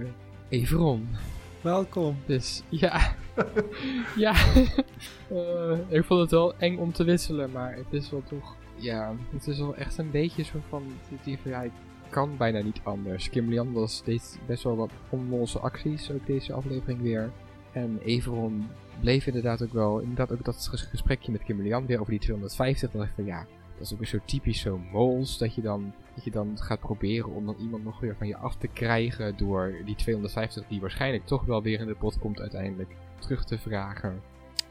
Everon. 0.49 1.09
Welkom. 1.61 2.16
Dus 2.26 2.62
ja, 2.68 3.14
ja. 4.16 4.34
Eh, 5.28 5.78
ik 5.88 6.05
vond 6.05 6.20
het 6.20 6.30
wel 6.30 6.55
eng 6.59 6.76
om 6.78 6.92
te 6.92 7.05
wisselen, 7.05 7.51
maar 7.51 7.74
het 7.74 7.86
is 7.90 8.11
wel 8.11 8.22
toch, 8.28 8.57
ja, 8.76 9.14
het 9.32 9.47
is 9.47 9.59
wel 9.59 9.76
echt 9.76 9.99
een 9.99 10.11
beetje 10.11 10.42
zo 10.42 10.59
van, 10.68 10.82
die 11.24 11.38
van, 11.42 11.51
ja, 11.51 11.62
ik 11.62 11.70
kan 12.09 12.36
bijna 12.36 12.61
niet 12.61 12.80
anders. 12.82 13.30
Kim 13.30 13.49
Lian 13.49 13.72
was 13.72 14.03
deed 14.05 14.38
best 14.47 14.62
wel 14.62 14.76
wat 14.76 14.90
onmolse 15.09 15.59
acties, 15.59 16.11
ook 16.11 16.26
deze 16.26 16.53
aflevering 16.53 17.01
weer. 17.03 17.30
En 17.72 17.99
Everon 18.05 18.66
bleef 19.01 19.26
inderdaad 19.26 19.62
ook 19.62 19.72
wel, 19.72 19.99
inderdaad 19.99 20.32
ook 20.32 20.45
dat 20.45 20.68
ges- 20.70 20.82
gesprekje 20.82 21.32
met 21.32 21.42
Kim 21.42 21.62
Lian 21.62 21.86
weer 21.86 22.01
over 22.01 22.11
die 22.11 22.20
250. 22.20 22.90
Dan 22.90 23.01
dacht 23.01 23.11
ik 23.12 23.16
van 23.24 23.26
ja, 23.34 23.47
dat 23.78 23.86
is 23.86 23.92
ook 23.92 23.99
weer 23.99 24.09
zo 24.09 24.18
typisch 24.24 24.61
zo 24.61 24.80
mols, 24.92 25.38
dat 25.38 25.55
je 25.55 25.62
dan, 25.62 25.92
dat 26.14 26.24
je 26.24 26.30
dan 26.30 26.58
gaat 26.58 26.80
proberen 26.80 27.30
om 27.30 27.46
dan 27.46 27.56
iemand 27.58 27.84
nog 27.84 28.00
weer 28.00 28.16
van 28.16 28.26
je 28.26 28.36
af 28.36 28.56
te 28.56 28.68
krijgen 28.68 29.36
door 29.36 29.74
die 29.84 29.94
250 29.94 30.66
die 30.68 30.80
waarschijnlijk 30.80 31.26
toch 31.26 31.44
wel 31.44 31.62
weer 31.62 31.80
in 31.80 31.86
de 31.86 31.94
pot 31.94 32.18
komt 32.18 32.40
uiteindelijk 32.40 32.90
terug 33.18 33.44
te 33.44 33.58
vragen. 33.58 34.20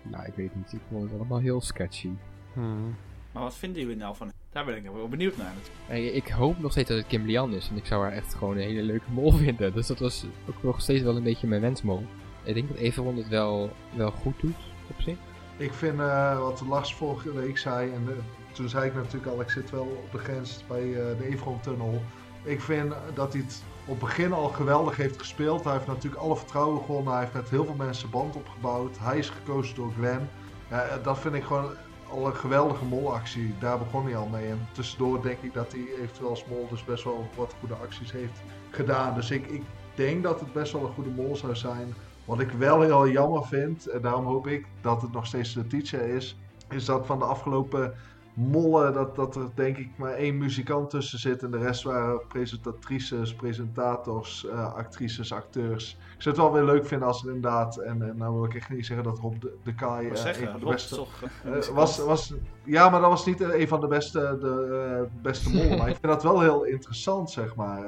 Nou, 0.02 0.26
ik 0.26 0.34
weet 0.36 0.56
niet, 0.56 0.74
ik 0.74 0.82
vond 0.90 1.04
het 1.04 1.20
allemaal 1.20 1.40
heel 1.40 1.62
sketchy. 1.62 2.10
Hmm. 2.54 2.96
Maar 3.32 3.44
wat 3.44 3.56
vinden 3.56 3.82
jullie 3.82 3.98
nou 3.98 4.16
van? 4.16 4.32
Daar 4.52 4.66
ben 4.66 4.76
ik 4.76 4.84
wel 4.84 5.08
benieuwd 5.08 5.38
naar. 5.38 5.54
En 5.88 6.16
ik 6.16 6.28
hoop 6.28 6.60
nog 6.60 6.72
steeds 6.72 6.90
dat 6.90 6.98
het 6.98 7.08
Kim 7.08 7.26
Lian 7.26 7.54
is, 7.54 7.68
want 7.68 7.80
ik 7.80 7.86
zou 7.86 8.04
haar 8.04 8.12
echt 8.12 8.34
gewoon 8.34 8.56
een 8.56 8.64
hele 8.64 8.82
leuke 8.82 9.12
mol 9.12 9.32
vinden. 9.44 9.74
Dus 9.74 9.88
dat 9.88 10.00
was 10.00 10.26
ook 10.50 10.64
nog 10.64 10.82
steeds 10.82 11.02
wel 11.02 11.16
een 11.16 11.24
beetje 11.24 11.48
mijn 11.48 11.62
wensmol. 11.62 12.06
Ik 12.44 12.54
denk 12.54 12.68
dat 12.68 12.78
Everon 12.78 13.18
het 13.18 13.28
wel, 13.28 13.72
wel 13.96 14.12
goed 14.12 14.40
doet, 14.40 14.56
op 14.90 15.02
zich. 15.02 15.18
Ik 15.58 15.74
vind 15.74 16.00
eh, 16.00 16.40
wat 16.40 16.64
Lars 16.68 16.94
vorige 16.94 17.34
week 17.34 17.58
zei, 17.58 17.92
en 17.92 18.04
eh, 18.08 18.16
toen 18.54 18.70
zei 18.70 18.86
ik 18.86 18.96
natuurlijk 18.96 19.32
al, 19.32 19.42
ik 19.42 19.50
zit 19.50 19.70
wel 19.70 20.04
op 20.06 20.12
de 20.12 20.18
grens 20.18 20.64
bij 20.68 20.82
eh, 20.82 21.18
de 21.18 21.28
Everon-tunnel. 21.28 22.02
Ik 22.44 22.62
vind 22.62 22.94
dat 23.14 23.34
hij 23.34 23.42
het 23.42 23.64
op 23.86 23.90
het 23.90 24.00
begin 24.00 24.34
al 24.34 24.48
geweldig 24.48 24.96
heeft 24.96 25.20
gespeeld. 25.20 25.64
Hij 25.64 25.74
heeft 25.74 25.88
natuurlijk 25.88 26.22
alle 26.22 26.38
vertrouwen 26.38 26.82
gewonnen. 26.86 27.14
Hij 27.14 27.22
heeft 27.22 27.34
met 27.34 27.50
heel 27.50 27.66
veel 27.66 27.76
mensen 27.76 28.10
band 28.10 28.36
opgebouwd. 28.36 28.98
Hij 29.00 29.18
is 29.18 29.30
gekozen 29.30 29.76
door 29.76 29.92
Glenn. 29.98 30.30
Ja, 30.70 30.82
eh, 30.82 31.04
dat 31.04 31.20
vind 31.20 31.36
ik 31.36 31.44
gewoon 31.44 31.72
al 32.10 32.28
een 32.28 32.36
geweldige 32.36 32.86
molactie. 32.86 33.56
Daar 33.60 33.78
begon 33.78 34.06
hij 34.06 34.16
al 34.16 34.28
mee. 34.28 34.48
En 34.48 34.68
tussendoor 34.72 35.22
denk 35.22 35.42
ik 35.42 35.54
dat 35.54 35.72
hij 35.72 35.86
eventueel 36.02 36.30
als 36.30 36.46
mol 36.46 36.68
dus 36.70 36.84
best 36.84 37.04
wel 37.04 37.30
wat 37.36 37.56
goede 37.60 37.76
acties 37.76 38.12
heeft 38.12 38.42
gedaan. 38.70 39.16
Dus 39.16 39.32
ik, 39.32 39.48
ik 39.48 39.64
denk 39.96 40.24
dat 40.24 40.40
het 40.40 40.54
best 40.54 40.72
wel 40.72 40.86
een 40.86 40.94
goede 40.94 41.10
mol 41.10 41.36
zou 41.36 41.56
zijn. 41.56 41.94
Wat 42.26 42.40
ik 42.40 42.52
wel 42.52 42.82
heel 42.82 43.08
jammer 43.08 43.46
vind, 43.46 43.88
en 43.88 44.02
daarom 44.02 44.26
hoop 44.26 44.48
ik 44.48 44.66
dat 44.82 45.02
het 45.02 45.12
nog 45.12 45.26
steeds 45.26 45.54
de 45.54 45.68
teacher 45.68 46.02
is, 46.02 46.38
is 46.70 46.86
dat 46.86 47.06
van 47.06 47.20
de 47.20 47.26
afgelopen 47.26 47.94
mollen, 48.34 48.94
dat, 48.94 49.16
dat 49.16 49.36
er 49.36 49.50
denk 49.54 49.78
ik 49.78 49.90
maar 49.96 50.14
één 50.14 50.38
muzikant 50.38 50.90
tussen 50.90 51.20
zit 51.20 51.44
en 51.44 51.52
de 51.52 51.58
rest 51.58 51.84
waren 51.84 52.28
presentatrices, 52.28 53.34
presentators, 53.34 54.46
eh, 54.48 54.74
actrices, 54.74 55.34
acteurs. 55.34 55.98
Ik 56.16 56.22
zou 56.22 56.36
het 56.36 56.44
wel 56.44 56.54
weer 56.54 56.74
leuk 56.74 56.86
vinden 56.86 57.08
als 57.08 57.24
er 57.24 57.34
inderdaad, 57.34 57.78
en, 57.78 58.02
en 58.02 58.18
nou 58.18 58.34
wil 58.34 58.46
ik 58.46 58.56
echt 58.56 58.70
niet 58.70 58.86
zeggen 58.86 59.06
dat 59.06 59.20
Rob 59.20 59.42
de, 59.42 59.58
de 59.64 59.76
Kai 59.76 60.06
Ik 60.08 60.14
eh, 60.14 60.42
een 60.42 60.48
van 60.48 60.60
de 60.60 60.66
beste... 60.66 60.96
toch... 60.96 61.24
Eh, 61.44 61.68
was, 61.74 61.98
was, 61.98 62.34
ja, 62.64 62.90
maar 62.90 63.02
dat 63.02 63.10
was 63.10 63.26
niet 63.26 63.42
een 63.42 63.68
van 63.68 63.82
de 63.82 63.88
beste, 63.88 64.20
de, 64.20 65.08
beste 65.22 65.50
mollen. 65.54 65.78
Maar 65.78 65.90
ik 65.90 65.98
vind 66.00 66.14
dat 66.14 66.24
wel 66.24 66.42
heel 66.42 66.64
interessant, 66.64 67.32
zeg 67.32 67.56
maar. 67.56 67.82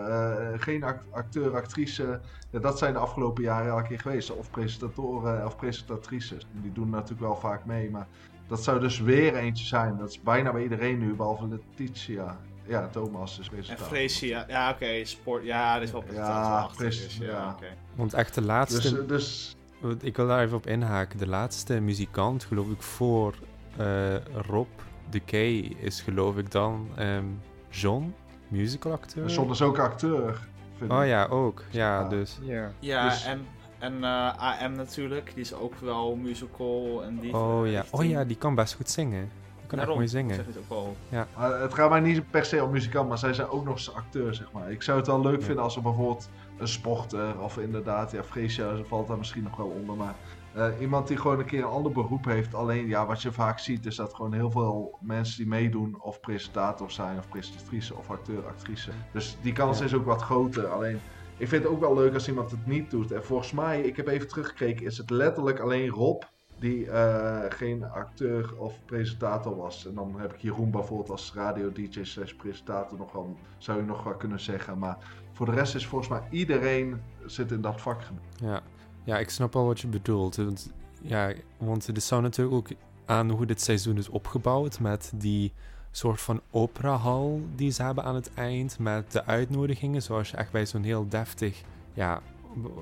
Geen 0.60 0.84
act- 0.84 1.12
acteur, 1.12 1.56
actrice. 1.56 2.20
Ja, 2.50 2.60
dat 2.60 2.78
zijn 2.78 2.94
de 2.94 3.00
afgelopen 3.00 3.44
jaren 3.44 3.72
elke 3.72 3.88
keer 3.88 4.00
geweest. 4.00 4.32
Of 4.32 4.50
presentatoren 4.52 5.46
of 5.46 5.56
presentatrices. 5.56 6.48
Die 6.52 6.72
doen 6.72 6.90
natuurlijk 6.90 7.22
wel 7.22 7.36
vaak 7.36 7.66
mee. 7.66 7.90
Maar 7.90 8.08
dat 8.48 8.64
zou 8.64 8.80
dus 8.80 9.00
weer 9.00 9.36
eentje 9.36 9.66
zijn. 9.66 9.98
Dat 9.98 10.10
is 10.10 10.22
bijna 10.22 10.52
bij 10.52 10.64
iedereen 10.64 11.00
nu, 11.00 11.14
behalve 11.14 11.48
Letitia. 11.48 12.38
Ja, 12.68 12.88
Thomas 12.88 13.40
is 13.40 13.46
En 13.48 13.54
presentator. 13.54 13.88
Freesia, 13.88 14.46
ja 14.48 14.70
oké, 14.72 15.06
sport, 15.06 15.44
ja, 15.44 15.74
dit 15.80 15.84
is 15.88 15.92
wel 15.92 16.04
Ja, 16.12 16.58
achter 16.60 16.78
pres- 16.78 17.06
is, 17.06 17.18
ja, 17.18 17.26
ja. 17.26 17.52
oké. 17.56 17.68
Want 17.96 18.14
echt 18.14 18.34
de 18.36 18.42
laatste... 18.42 19.06
Dus, 19.06 19.08
dus 19.08 19.56
Ik 20.02 20.16
wil 20.16 20.28
daar 20.28 20.44
even 20.44 20.58
op 20.58 20.68
inhaken. 20.68 21.18
De 21.20 21.28
laatste 21.28 21.80
muzikant, 21.80 22.44
geloof 22.44 22.68
ik, 22.70 22.82
voor 22.82 23.36
eh, 23.78 24.16
Rob 24.48 24.68
de 25.10 25.20
Kay 25.20 25.76
is 25.80 26.02
geloof 26.02 26.38
ik 26.38 26.52
dan 26.52 26.88
ehm, 26.96 27.24
John, 27.70 28.14
musicalacteur. 28.48 29.30
John 29.30 29.52
is 29.52 29.62
ook 29.62 29.80
acteur. 29.80 30.48
vind 30.78 30.92
Oh 30.92 31.02
ik. 31.02 31.08
ja, 31.08 31.26
ook. 31.26 31.64
Ja, 31.70 32.00
Ja. 32.00 32.08
dus. 32.10 32.40
Ja. 32.42 32.72
Ja, 32.80 33.10
Dus- 33.10 33.26
en, 33.26 33.46
en 33.86 34.04
eh, 34.04 34.62
AM 34.62 34.72
natuurlijk, 34.76 35.32
die 35.34 35.44
is 35.44 35.54
ook 35.54 35.76
wel 35.76 36.16
musical 36.16 37.04
en 37.04 37.20
die... 37.20 37.34
Oh 37.36 37.66
eh, 37.66 37.72
ja. 37.72 37.84
oh 37.92 38.06
ja, 38.06 38.24
die 38.24 38.38
kan 38.38 38.56
best 38.56 38.74
goed 38.76 38.90
zingen. 38.90 39.30
Die 39.58 39.68
kan 39.68 39.78
Daarom, 39.78 40.02
echt 40.02 40.14
mooi 40.14 40.26
zingen. 40.28 40.46
het 40.46 40.58
ook 40.58 40.78
al. 40.78 40.96
Maar 41.38 41.60
het 41.62 41.74
gaat 41.74 41.90
mij 41.90 42.00
niet 42.00 42.30
per 42.32 42.46
se 42.46 42.64
om 42.64 42.72
muzikant, 42.72 43.10
maar 43.10 43.18
zij 43.18 43.34
zijn 43.34 43.48
ook 43.48 43.66
nog 43.66 43.74
eens 43.74 43.94
acteur, 43.94 44.34
zeg 44.36 44.52
maar. 44.52 44.72
Ik 44.72 44.82
zou 44.82 44.98
het 44.98 45.08
wel 45.08 45.22
leuk 45.22 45.40
Ja. 45.40 45.46
vinden 45.46 45.64
als 45.64 45.76
er 45.76 45.82
bijvoorbeeld 45.82 46.30
een 46.58 46.68
sporter, 46.68 47.40
of 47.40 47.58
inderdaad, 47.58 48.12
ja, 48.12 48.24
Freesia 48.24 48.76
valt 48.84 49.08
daar 49.08 49.18
misschien 49.18 49.44
nog 49.44 49.56
wel 49.58 49.68
onder, 49.80 49.96
maar 49.96 50.16
eh, 50.54 50.68
iemand 50.80 51.08
die 51.08 51.18
gewoon 51.18 51.40
een 51.40 51.46
keer 51.46 51.60
een 51.60 51.70
ander 51.70 51.92
beroep 51.92 52.26
heeft. 52.26 52.54
Alleen, 52.54 52.88
ja, 52.88 53.06
wat 53.06 53.22
je 53.22 53.32
vaak 53.32 53.60
ziet 53.60 53.86
is 53.86 53.96
dat 53.96 54.14
gewoon 54.14 54.34
heel 54.34 54.52
veel 54.52 54.98
mensen 55.02 55.38
die 55.38 55.48
meedoen, 55.48 55.96
of 56.02 56.20
presentator 56.20 56.92
zijn, 56.92 57.18
of 57.18 57.30
presentatrice, 57.30 57.96
of 57.96 58.10
acteur, 58.12 58.46
actrice. 58.48 58.92
Dus 59.12 59.38
die 59.42 59.54
kans 59.54 59.80
Ja. 59.80 59.86
is 59.86 59.94
ook 59.94 60.06
wat 60.06 60.22
groter. 60.22 60.68
Alleen, 60.68 61.00
ik 61.38 61.48
vind 61.48 61.64
het 61.64 61.72
ook 61.72 61.80
wel 61.80 61.96
leuk 61.96 62.14
als 62.14 62.28
iemand 62.28 62.52
het 62.52 62.68
niet 62.68 62.92
doet. 62.92 63.12
En 63.12 63.24
volgens 63.24 63.52
mij, 63.52 63.82
ik 63.82 63.96
heb 63.96 64.08
even 64.08 64.28
teruggekeken, 64.28 64.86
is 64.86 64.98
het 64.98 65.10
letterlijk 65.10 65.60
alleen 65.60 65.90
Rob 65.90 66.24
die 66.60 66.90
eh, 66.90 67.44
geen 67.50 67.84
acteur 67.84 68.58
of 68.58 68.80
presentator 68.86 69.56
was. 69.56 69.88
En 69.88 69.96
dan 69.96 70.20
heb 70.20 70.34
ik 70.34 70.40
Jeroen 70.40 70.72
bijvoorbeeld 70.72 71.10
als 71.10 71.34
radio-dj 71.34 72.04
slash 72.04 72.34
presentator 72.34 72.98
nog 72.98 73.12
wel, 73.12 73.38
zou 73.58 73.80
je 73.80 73.86
nog 73.86 74.04
wel 74.04 74.16
kunnen 74.16 74.40
zeggen. 74.40 74.78
Maar 74.78 74.98
voor 75.32 75.46
de 75.46 75.52
rest 75.52 75.76
is 75.76 75.88
volgens 75.88 76.10
mij 76.10 76.22
iedereen 76.30 77.02
zit 77.26 77.52
in 77.52 77.62
dat 77.62 77.82
vakgebied. 77.82 78.22
Ja. 78.36 78.62
ja, 79.04 79.18
ik 79.18 79.30
snap 79.30 79.56
al 79.56 79.66
wat 79.66 79.80
je 79.80 79.88
bedoelt. 79.88 80.36
Want, 80.36 80.74
ja, 81.02 81.34
want 81.58 81.88
het 81.88 82.04
zou 82.04 82.22
natuurlijk 82.22 82.56
ook 82.56 82.70
aan 83.06 83.30
hoe 83.30 83.46
dit 83.46 83.62
seizoen 83.62 83.98
is 83.98 84.10
opgebouwd. 84.10 84.80
Met 84.80 85.12
die 85.16 85.54
soort 85.98 86.22
van 86.22 86.42
operahal 86.52 87.42
die 87.56 87.72
ze 87.72 87.84
hebben 87.84 88.04
aan 88.04 88.16
het 88.16 88.34
eind. 88.34 88.80
Met 88.80 89.12
de 89.12 89.26
uitnodigingen, 89.26 90.02
zoals 90.02 90.30
je 90.30 90.38
echt 90.38 90.52
bij 90.52 90.66
zo'n 90.66 90.84
heel 90.84 91.08
deftig... 91.10 91.62
Ja, 91.94 92.22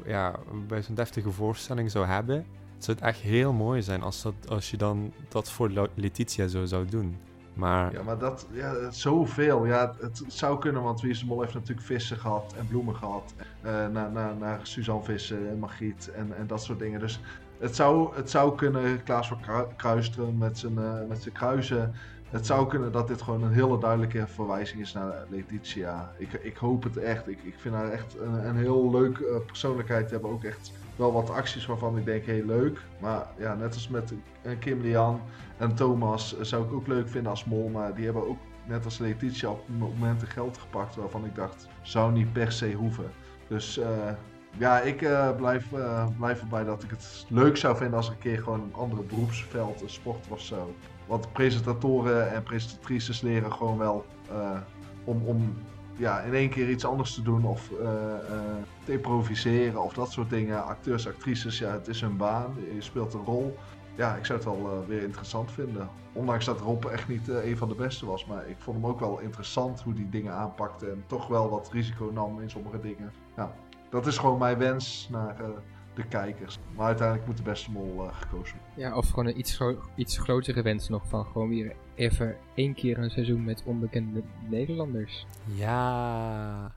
ja, 0.06 0.36
bij 0.68 0.82
zo'n 0.82 0.96
deftige 0.96 1.32
voorstelling 1.32 1.92
zou 1.92 2.06
hebben. 2.06 2.46
Het 2.76 2.84
zou 2.84 2.98
echt 3.02 3.20
heel 3.20 3.54
mooi 3.54 3.82
zijn 3.82 4.02
als, 4.02 4.22
dat, 4.22 4.34
als 4.48 4.72
je 4.72 4.78
dan 4.78 5.12
dat 5.28 5.52
voor 5.52 5.90
Letitia 5.96 6.48
zo 6.48 6.66
zou 6.66 6.86
doen. 6.86 7.18
Maar 7.54 7.94
Ja, 7.94 8.04
maar 8.04 8.18
dat, 8.18 8.48
ja, 8.52 8.92
zoveel. 8.92 9.66
Ja, 9.66 9.96
het, 10.00 10.24
zou 10.28 10.60
kunnen, 10.60 10.82
want 10.84 11.02
Wie 11.02 11.26
Mol 11.26 11.42
heeft 11.42 11.54
natuurlijk 11.54 11.88
vissen 11.88 12.18
gehad 12.18 12.54
en 12.58 12.68
bloemen 12.68 12.96
gehad. 12.96 13.34
Eh 13.62 13.88
naar, 13.88 14.12
naar, 14.12 14.36
naar 14.36 14.60
Suzanne 14.64 15.04
Vissen 15.04 15.50
en 15.50 15.60
Margriet 15.60 16.12
en, 16.12 16.38
en 16.38 16.48
dat 16.48 16.64
soort 16.64 16.80
dingen. 16.80 17.00
Dus 17.00 17.20
het 17.60 17.76
zou, 17.76 18.16
het 18.16 18.30
zou 18.30 18.56
kunnen, 18.56 19.04
Klaas 19.04 19.28
van 19.28 19.40
Kru- 19.42 19.68
Kruisteren 19.76 20.38
met 20.38 20.58
zijn, 20.58 20.78
eh, 20.78 20.94
met 21.10 21.22
zijn 21.22 21.34
kruisen. 21.34 21.94
Het 22.34 22.46
zou 22.46 22.68
kunnen 22.68 22.92
dat 22.92 23.08
dit 23.08 23.22
gewoon 23.22 23.44
een 23.44 23.52
hele 23.52 23.80
duidelijke 23.80 24.28
verwijzing 24.28 24.82
is 24.82 24.94
naar 24.94 25.26
Letitia. 25.30 26.12
Ik, 26.18 26.34
ik 26.34 26.58
hoop 26.58 26.84
het 26.84 26.98
echt. 26.98 27.28
Ik, 27.28 27.44
ik 27.44 27.56
vind 27.58 27.76
haar 27.76 27.92
echt 27.92 28.20
een, 28.20 28.48
een 28.48 28.56
heel 28.56 28.92
leuk 28.92 29.18
uh, 29.18 29.36
persoonlijkheid 29.46 30.12
hebben. 30.12 30.30
Ook 30.30 30.44
echt 30.44 30.72
wel 30.96 31.14
wat 31.14 31.30
acties 31.30 31.66
waarvan 31.66 31.98
ik 31.98 32.06
denk, 32.06 32.26
heel 32.26 32.46
leuk. 32.46 32.82
Maar 33.00 33.28
ja, 33.38 33.54
net 33.56 33.74
als 33.74 33.88
met 33.88 34.14
Kim 34.60 34.82
Lian 34.82 35.22
en 35.58 35.76
Thomas 35.76 36.40
zou 36.40 36.66
ik 36.66 36.74
ook 36.74 36.88
leuk 36.88 37.10
vinden 37.10 37.32
als 37.32 37.46
mol. 37.46 37.70
Maar 37.70 37.96
die 37.96 38.06
hebben 38.06 38.28
ook 38.28 38.40
net 38.66 38.86
als 38.86 38.98
Letitia 38.98 39.50
op 39.50 39.68
momenten 39.78 40.28
geld 40.28 40.58
gepakt 40.58 40.96
waarvan 40.96 41.26
ik 41.26 41.36
dacht, 41.36 41.68
zou 41.82 42.12
niet 42.12 42.34
per 42.34 42.52
se 42.52 42.74
hoeven. 42.74 43.12
Dus 43.48 43.78
uh, 43.78 43.86
ja, 44.58 44.80
ik 44.80 44.98
blijf, 45.38 45.72
uh, 45.72 46.08
blijf 46.18 46.42
erbij 46.42 46.64
dat 46.64 46.84
ik 46.84 46.90
het 46.90 47.26
leuk 47.30 47.58
zou 47.58 47.78
vinden 47.78 47.98
als 47.98 48.08
er 48.08 48.14
een 48.14 48.20
keer 48.20 48.38
gewoon 48.38 48.62
een 48.62 48.74
andere 48.74 49.02
beroepsveld, 49.02 49.82
een 49.82 49.90
sport 49.90 50.28
of 50.30 50.42
zo. 50.42 50.76
Want 51.08 51.34
presentatoren 51.34 52.32
en 52.32 52.44
presentatrices 52.44 53.22
leren 53.22 53.54
gewoon 53.54 53.78
wel 53.78 54.06
om, 55.04 55.22
om 55.26 55.58
ja, 55.96 56.20
in 56.20 56.34
één 56.34 56.50
keer 56.50 56.70
iets 56.70 56.86
anders 56.86 57.14
te 57.14 57.22
doen 57.22 57.46
of 57.46 57.70
te 58.86 58.92
improviseren 58.92 59.84
of 59.84 59.94
dat 59.94 60.12
soort 60.12 60.30
dingen. 60.30 60.64
Acteurs, 60.64 61.08
actrices, 61.08 61.58
ja, 61.58 61.72
het 61.72 61.88
is 61.88 62.02
hun 62.02 62.18
baan, 62.18 62.56
je 62.76 62.82
speelt 62.82 63.14
een 63.14 63.26
rol 63.26 63.58
ja, 63.96 64.16
ik 64.16 64.26
zou 64.26 64.40
het 64.40 64.48
wel 64.48 64.86
weer 64.88 65.02
interessant 65.02 65.52
vinden. 65.52 65.90
Ondanks 66.14 66.46
dat 66.46 66.60
Rob 66.60 66.86
echt 66.86 67.08
niet 67.08 67.28
een 67.28 67.58
van 67.58 67.68
de 67.68 67.76
beste 67.76 68.06
was. 68.06 68.26
Maar 68.26 68.48
ik 68.48 68.56
vond 68.60 68.78
hem 68.78 68.86
ook 68.86 69.00
wel 69.00 69.20
interessant 69.20 69.82
hoe 69.82 69.94
die 69.94 70.10
dingen 70.10 70.34
aanpakte. 70.34 70.90
En 70.90 71.04
toch 71.08 71.28
wel 71.28 71.50
wat 71.50 71.70
risico 71.72 72.12
nam 72.14 72.42
in 72.42 72.50
sommige 72.50 72.80
dingen. 72.80 73.14
Ja, 73.36 73.56
dat 73.90 74.08
is 74.08 74.18
gewoon 74.18 74.40
mijn 74.40 74.58
wens 74.58 75.08
naar 75.12 75.36
de 75.96 76.04
kijkers. 76.04 76.60
Maar 76.76 76.86
uiteindelijk 76.86 77.28
moet 77.28 77.38
de 77.38 77.44
beste 77.44 77.72
mol 77.72 78.10
gekozen 78.12 78.58
worden. 78.58 78.84
Ja, 78.84 78.96
of 78.98 79.10
gewoon 79.10 79.26
een 79.26 79.40
iets, 79.40 79.56
gro 79.56 79.78
iets 79.96 80.18
grotere 80.18 80.62
wens 80.62 80.90
nog 80.90 81.08
van 81.08 81.26
gewoon 81.26 81.50
weer 81.50 81.76
even 81.96 82.36
één 82.56 82.74
keer 82.74 82.98
een 82.98 83.12
seizoen 83.12 83.44
met 83.44 83.64
onbekende 83.66 84.24
Nederlanders. 84.50 85.26
Ja 85.46 86.72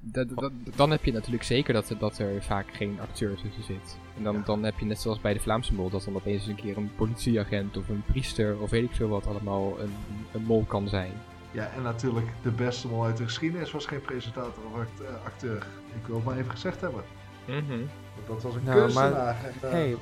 dat, 0.00 0.28
dat, 0.34 0.52
dan 0.76 0.90
heb 0.90 1.04
je 1.04 1.12
natuurlijk 1.12 1.42
zeker 1.42 1.74
dat, 1.74 1.94
dat 1.98 2.18
er 2.18 2.42
vaak 2.42 2.66
geen 2.72 2.98
acteur 3.00 3.36
tussen 3.36 3.64
zit. 3.64 3.98
En 4.16 4.22
dan, 4.22 4.42
dan 4.44 4.62
heb 4.62 4.78
je 4.78 4.84
net 4.84 5.00
zoals 5.00 5.20
bij 5.20 5.32
de 5.32 5.40
Vlaamse 5.40 5.74
mol, 5.74 5.90
dat 5.90 6.04
dan 6.04 6.14
opeens 6.14 6.46
een 6.46 6.54
keer 6.54 6.76
een 6.76 6.94
politieagent 6.96 7.76
of 7.76 7.88
een 7.88 8.02
priester 8.06 8.60
of 8.60 8.70
weet 8.70 8.84
ik 8.84 8.94
veel 8.94 9.08
wat 9.08 9.26
allemaal 9.26 9.80
een, 9.80 9.92
een 10.32 10.42
mol 10.42 10.64
kan 10.64 10.88
zijn. 10.88 11.12
Ja, 11.50 11.70
en 11.76 11.82
natuurlijk 11.82 12.26
de 12.42 12.50
beste 12.50 12.88
mol 12.88 13.04
uit 13.04 13.16
de 13.16 13.24
geschiedenis 13.24 13.70
was 13.70 13.86
geen 13.86 14.00
presentator 14.00 14.64
of 14.72 15.00
eh, 15.00 15.24
acteur. 15.24 15.66
Ik 16.00 16.06
wil 16.06 16.16
het 16.16 16.24
maar 16.24 16.36
even 16.36 16.50
gezegd 16.50 16.80
hebben. 16.80 17.02
Mm 17.46 17.64
-hmm. 17.68 17.88
Dat 18.26 18.42
was 18.42 18.54
een 18.54 18.64
nou, 18.64 18.80
kunstenaar. 18.80 19.12
Maar, 19.12 19.36
uh, 19.64 19.70
hey, 19.70 19.96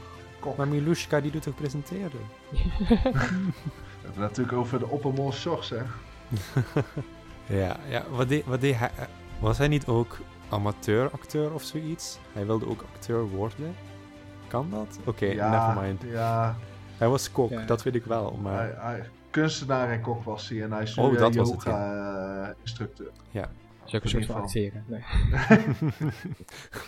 maar 0.56 0.68
Milushka 0.68 1.20
die 1.20 1.30
doet 1.30 1.48
ook 1.48 1.56
presenteren. 1.56 2.20
We 4.00 4.14
hebben 4.14 4.22
natuurlijk 4.22 4.56
over 4.56 4.78
de 4.78 4.88
oppermol 4.88 5.32
Shorts, 5.32 5.70
hè. 5.70 5.82
ja, 7.60 7.76
ja, 7.88 8.04
wat 8.10 8.28
deed, 8.28 8.44
wat 8.44 8.60
deed 8.60 8.76
hij... 8.76 8.90
Was 9.40 9.58
hij 9.58 9.68
niet 9.68 9.86
ook 9.86 10.18
amateuracteur 10.48 11.52
of 11.52 11.62
zoiets? 11.62 12.18
Hij 12.32 12.46
wilde 12.46 12.68
ook 12.68 12.84
acteur 12.94 13.28
worden. 13.28 13.74
Kan 14.46 14.70
dat? 14.70 14.98
Oké, 15.00 15.08
okay, 15.08 15.34
ja, 15.34 15.68
nevermind. 15.68 16.02
Ja. 16.02 16.56
Hij 16.96 17.08
was 17.08 17.32
kok, 17.32 17.50
ja. 17.50 17.64
dat 17.64 17.82
weet 17.82 17.94
ik 17.94 18.04
wel. 18.04 18.38
Maar... 18.42 18.58
Hij, 18.58 18.74
hij, 18.76 19.08
kunstenaar 19.30 19.90
en 19.90 20.00
kok 20.00 20.24
was 20.24 20.48
hij 20.48 20.62
en 20.62 20.72
hij 20.72 20.82
is 20.82 20.98
oh, 20.98 21.18
dat 21.18 21.34
yoga 21.34 22.54
was 22.60 22.78
het, 22.78 23.02
ja. 23.30 23.50
Zou 23.88 23.96
ik 23.96 24.02
een 24.02 24.08
soort 24.08 24.26
van 24.26 24.34
acteren? 24.34 24.84
Nee. 24.88 25.00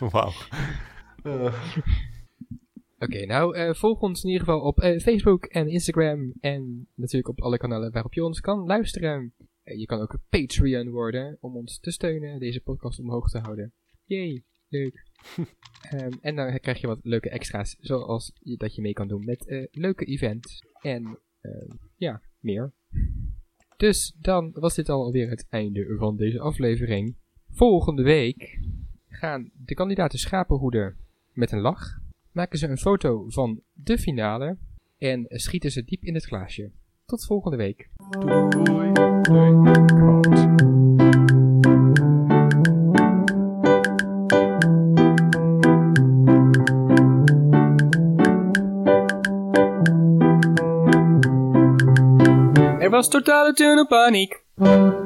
Wauw. 0.11 0.32
Uh. 1.24 1.44
Oké, 2.98 3.14
okay, 3.14 3.24
nou, 3.24 3.59
uh, 3.59 3.74
volg 3.74 4.01
ons 4.01 4.22
in 4.22 4.30
ieder 4.30 4.46
geval 4.46 4.61
op 4.61 4.82
uh, 4.82 4.98
Facebook 4.98 5.44
en 5.44 5.68
Instagram. 5.68 6.32
En 6.40 6.88
natuurlijk 6.94 7.28
op 7.28 7.40
alle 7.40 7.59
kanalen 7.59 7.92
waarop 7.92 8.14
je 8.14 8.24
ons 8.24 8.40
kan 8.40 8.66
luisteren. 8.66 9.34
Eh, 9.62 9.78
je 9.78 9.86
kan 9.86 10.01
ook 10.01 10.12
een 10.12 10.22
Patreon 10.28 10.90
worden 10.90 11.38
om 11.40 11.57
ons 11.57 11.78
te 11.78 11.90
steunen, 11.90 12.38
deze 12.38 12.61
podcast 12.61 12.98
omhoog 12.98 13.30
te 13.30 13.38
houden. 13.38 13.72
Yay, 14.05 14.42
leuk. 14.68 15.05
um, 15.92 16.18
en 16.28 16.36
dan 16.36 16.59
krijg 16.59 16.80
je 16.80 16.86
wat 16.86 17.01
leuke 17.03 17.30
extra's, 17.30 17.76
zoals 17.80 18.32
dat 18.42 18.74
je 18.74 18.82
mee 18.82 18.92
kan 18.92 19.09
doen 19.09 19.24
met 19.24 19.46
uh, 19.46 19.66
leuke 19.70 20.05
events 20.05 20.64
en 20.80 21.18
uh, 21.42 21.70
ja, 21.96 22.22
meer. 22.38 22.72
Dus 23.81 24.14
dan 24.18 24.51
was 24.55 24.74
dit 24.74 24.89
alweer 24.89 25.31
het 25.31 25.47
einde 25.49 25.97
van 25.99 26.16
deze 26.16 26.41
aflevering. 26.41 27.14
Volgende 27.51 28.03
week 28.03 28.61
gaan 29.09 29.51
de 29.64 29.74
kandidaten 29.74 30.18
schapenhoeden 30.18 30.97
met 31.33 31.53
een 31.53 31.61
lach, 31.61 32.01
maken 32.33 32.59
ze 32.59 32.68
een 32.68 32.78
foto 32.78 33.24
van 33.28 33.61
de 33.72 33.99
finale 33.99 34.57
en 34.99 35.24
schieten 35.28 35.70
ze 35.70 35.85
diep 35.85 36.05
in 36.05 36.14
het 36.14 36.24
glaasje. 36.24 36.70
Tot 37.07 37.24
volgende 37.24 37.57
week. 37.57 37.89
Doei. 38.18 38.91
Was 53.01 53.09
totale 53.09 53.55
tunnelpaniek. 53.55 54.99